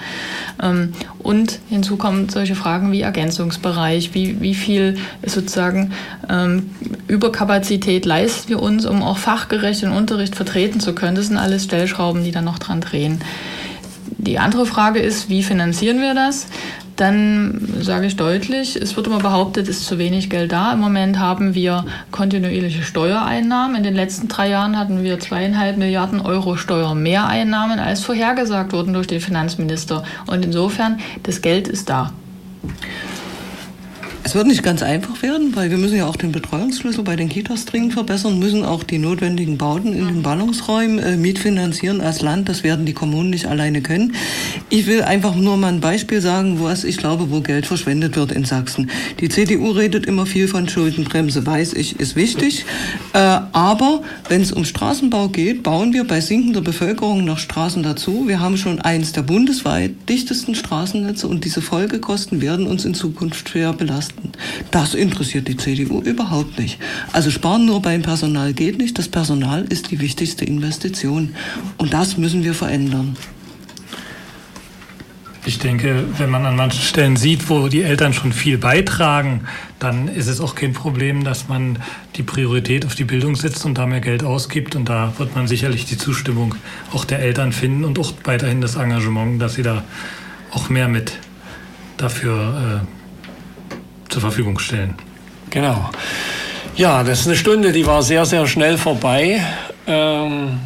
Ähm, 0.63 0.93
und 1.19 1.59
hinzu 1.69 1.97
kommen 1.97 2.29
solche 2.29 2.55
Fragen 2.55 2.93
wie 2.93 3.03
Ergänzungsbereich, 3.03 4.15
wie, 4.15 4.41
wie 4.41 4.55
viel 4.55 4.99
sozusagen 5.25 5.93
ähm, 6.29 6.71
Überkapazität 7.09 8.07
leisten 8.07 8.49
wir 8.49 8.63
uns, 8.63 8.87
um 8.87 9.03
auch 9.03 9.19
fachgerecht 9.19 9.83
den 9.83 9.93
Unterricht 9.93 10.35
vertreten 10.35 10.81
zu 10.81 10.95
können. 10.95 11.17
Das 11.17 11.27
sind 11.27 11.37
alles 11.37 11.65
Stellschrauben, 11.65 12.25
die 12.25 12.33
da 12.33 12.43
noch 12.43 12.59
dran 12.59 12.81
drehen. 12.81 13.21
Die 14.27 14.41
andere 14.41 14.67
Frage 14.67 14.99
ist, 14.99 15.31
wie 15.31 15.45
finanzieren 15.45 16.01
wir 16.01 16.15
das? 16.15 16.49
Dann 16.97 17.61
sage 17.81 18.07
ich 18.07 18.17
deutlich, 18.17 18.75
es 18.75 18.97
wird 18.97 19.07
immer 19.07 19.19
behauptet, 19.19 19.69
es 19.69 19.81
ist 19.81 19.87
zu 19.87 19.99
wenig 19.99 20.31
Geld 20.31 20.51
da. 20.51 20.73
Im 20.73 20.81
Moment 20.81 21.19
haben 21.19 21.55
wir 21.55 21.85
kontinuierliche 22.11 22.83
Steuereinnahmen. 22.83 23.77
In 23.77 23.83
den 23.85 23.95
letzten 23.95 24.29
drei 24.29 24.49
Jahren 24.49 24.77
hatten 24.77 25.05
wir 25.05 25.21
zweieinhalb 25.21 25.77
Milliarden 25.77 26.21
Euro 26.21 26.57
Steuermehreinnahmen, 26.57 27.79
als 27.79 28.03
vorhergesagt 28.03 28.73
wurden 28.73 28.95
durch 28.95 29.07
den 29.07 29.21
Finanzminister. 29.21 30.03
Und 30.27 30.45
insofern, 30.45 30.99
das 31.23 31.41
Geld 31.41 31.69
ist 31.69 31.89
da. 31.89 32.13
Es 34.27 34.35
wird 34.35 34.49
nicht 34.49 34.65
ganz 34.65 34.83
einfach 34.83 35.23
werden, 35.23 35.55
weil 35.55 35.71
wir 35.71 35.79
müssen 35.79 35.99
ja 35.99 36.09
auch 36.09 36.17
den 36.17 36.33
Betreuungsschlüssel 36.33 37.05
bei 37.05 37.15
den 37.15 37.29
Kitas 37.29 37.65
dringend 37.65 37.93
verbessern, 37.93 38.41
müssen 38.41 38.65
auch 38.65 38.83
die 38.83 38.99
notwendigen 38.99 39.57
Bauten 39.57 39.93
in 39.93 40.05
den 40.09 40.23
Ballungsräumen 40.23 40.99
äh, 40.99 41.17
mitfinanzieren 41.17 42.01
als 42.01 42.23
Land. 42.23 42.49
Das 42.49 42.65
werden 42.65 42.87
die 42.87 42.93
Kommunen 42.93 43.31
nicht 43.31 43.47
alleine 43.47 43.83
können. 43.83 44.17
Ich 44.69 44.89
will 44.89 45.03
einfach 45.03 45.37
nur 45.37 45.57
mal 45.57 45.69
ein 45.69 45.79
Beispiel 45.79 46.21
sagen, 46.21 46.61
was 46.61 46.83
ich 46.83 46.97
glaube, 46.97 47.31
wo 47.31 47.41
Geld 47.41 47.67
verschwendet 47.67 48.17
wird 48.17 48.33
in 48.33 48.45
Sachsen. 48.45 48.91
Die 49.21 49.29
CDU 49.29 49.71
redet 49.71 50.07
immer 50.07 50.27
viel 50.27 50.49
von 50.49 50.69
Schuldenbremse, 50.69 51.47
weiß 51.47 51.75
ich, 51.75 52.01
ist 52.01 52.17
wichtig. 52.17 52.67
Äh, 53.13 53.19
aber 53.53 54.03
wenn 54.29 54.43
es 54.43 54.51
um 54.51 54.65
Straßenbau 54.65 55.29
geht, 55.29 55.63
bauen 55.63 55.93
wir 55.93 56.05
bei 56.05 56.21
sinkender 56.21 56.63
Bevölkerung 56.63 57.25
noch 57.25 57.39
Straßen 57.39 57.85
dazu. 57.85 58.27
Wir 58.27 58.41
haben 58.41 58.57
schon 58.57 58.81
eins 58.81 59.13
der 59.13 59.23
bundesweit 59.23 59.93
dichtesten 60.09 60.57
Straßennetze 60.57 61.29
und 61.29 61.45
diese 61.45 61.63
Folgekosten 61.63 62.41
werden 62.41 62.67
uns 62.67 62.85
in 62.85 62.95
Zukunft 62.95 63.51
schwer 63.51 63.73
belasten. 63.73 64.16
Kosten. 64.17 64.33
Das 64.71 64.95
interessiert 64.95 65.49
die 65.49 65.57
CDU 65.57 66.01
überhaupt 66.01 66.59
nicht. 66.59 66.79
Also 67.13 67.31
sparen 67.31 67.67
nur 67.67 67.83
beim 67.83 68.03
Personal 68.03 68.53
geht 68.53 68.79
nicht. 68.79 68.99
Das 68.99 69.09
Personal 69.09 69.65
ist 69.69 69.91
die 69.91 70.01
wichtigste 70.01 70.45
Investition. 70.45 71.35
Und 71.77 71.93
das 71.93 72.17
müssen 72.17 72.45
wir 72.45 72.55
verändern. 72.55 73.17
Ich 75.45 75.61
denke, 75.61 76.05
wenn 76.19 76.29
man 76.29 76.45
an 76.45 76.57
manchen 76.57 76.83
Stellen 76.83 77.15
sieht, 77.15 77.49
wo 77.49 77.69
die 77.69 77.83
Eltern 77.83 78.13
schon 78.13 78.33
viel 78.33 78.59
beitragen, 78.59 79.43
dann 79.79 80.09
ist 80.09 80.27
es 80.27 80.41
auch 80.41 80.57
kein 80.57 80.73
Problem, 80.73 81.23
dass 81.23 81.47
man 81.47 81.79
die 82.17 82.25
Priorität 82.25 82.85
auf 82.85 82.97
die 82.97 83.05
Bildung 83.05 83.37
setzt 83.37 83.65
und 83.65 83.79
da 83.79 83.87
mehr 83.87 84.01
Geld 84.01 84.25
ausgibt. 84.25 84.75
Und 84.75 84.89
da 84.89 85.13
wird 85.19 85.37
man 85.37 85.47
sicherlich 85.47 85.85
die 85.85 85.99
Zustimmung 85.99 86.57
auch 86.93 87.05
der 87.05 87.21
Eltern 87.21 87.53
finden 87.53 87.85
und 87.85 87.97
auch 88.01 88.13
weiterhin 88.25 88.61
das 88.61 88.75
Engagement, 88.75 89.41
dass 89.41 89.55
sie 89.55 89.63
da 89.63 89.85
auch 90.51 90.69
mehr 90.69 90.89
mit 90.89 91.13
dafür 91.97 92.83
äh, 92.83 93.06
zur 94.09 94.21
Verfügung 94.21 94.59
stellen. 94.59 94.95
Genau. 95.51 95.91
Ja, 96.77 97.03
das 97.03 97.21
ist 97.21 97.27
eine 97.27 97.37
Stunde, 97.37 97.73
die 97.73 97.87
war 97.87 98.03
sehr, 98.03 98.27
sehr 98.27 98.47
schnell 98.47 98.77
vorbei. 98.77 99.41
Ähm, 99.87 100.61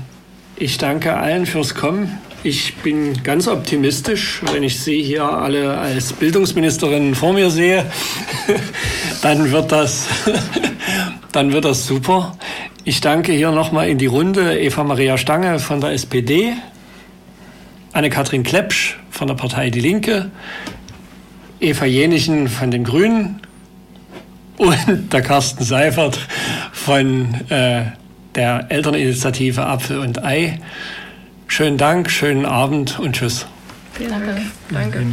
ich 0.57 0.79
danke 0.79 1.17
allen 1.17 1.47
fürs 1.47 1.75
Kommen. 1.75 2.19
Ich 2.43 2.77
bin 2.77 3.23
ganz 3.23 3.47
optimistisch, 3.49 4.41
wenn 4.53 4.63
ich 4.63 4.81
Sie 4.81 5.03
hier 5.03 5.25
alle 5.25 5.77
als 5.79 6.15
Bildungsministerin 6.15 7.15
vor 7.15 7.35
mir 7.35 7.51
sehe, 7.51 7.85
dann 9.23 9.53
wird 9.53 9.71
das, 9.71 10.09
dann 11.33 11.53
wird 11.53 11.67
das 11.67 11.87
super. 11.87 12.37
Ich 12.85 13.03
danke 13.03 13.33
hier 13.33 13.51
nochmal 13.51 13.89
in 13.91 13.99
die 13.99 14.07
Runde 14.07 14.59
Eva 14.59 14.85
Maria 14.85 15.19
Stange 15.19 15.59
von 15.59 15.83
der 15.83 15.91
SPD, 15.91 16.55
Anne-Kathrin 17.93 18.43
Klepsch 18.43 18.99
von 19.11 19.29
der 19.29 19.35
Partei 19.35 19.69
Die 19.69 19.81
Linke, 19.81 20.31
Eva 21.61 21.85
Jenichen 21.85 22.49
von 22.49 22.71
den 22.71 22.85
Grünen 22.85 23.41
und 24.57 25.13
der 25.13 25.23
Carsten 25.23 25.65
Seifert 25.65 26.19
von 26.73 27.35
äh, 27.51 27.85
der 28.35 28.67
Elterninitiative 28.71 29.67
Apfel 29.67 29.99
und 29.99 30.25
Ei. 30.25 30.61
Schönen 31.47 31.79
Dank, 31.79 32.11
schönen 32.11 32.47
Abend 32.47 32.99
und 32.99 33.17
tschüss. 33.17 33.47
Vielen 33.93 34.11
Dank. 34.11 34.25
Danke. 34.71 34.99
Danke. 35.01 35.07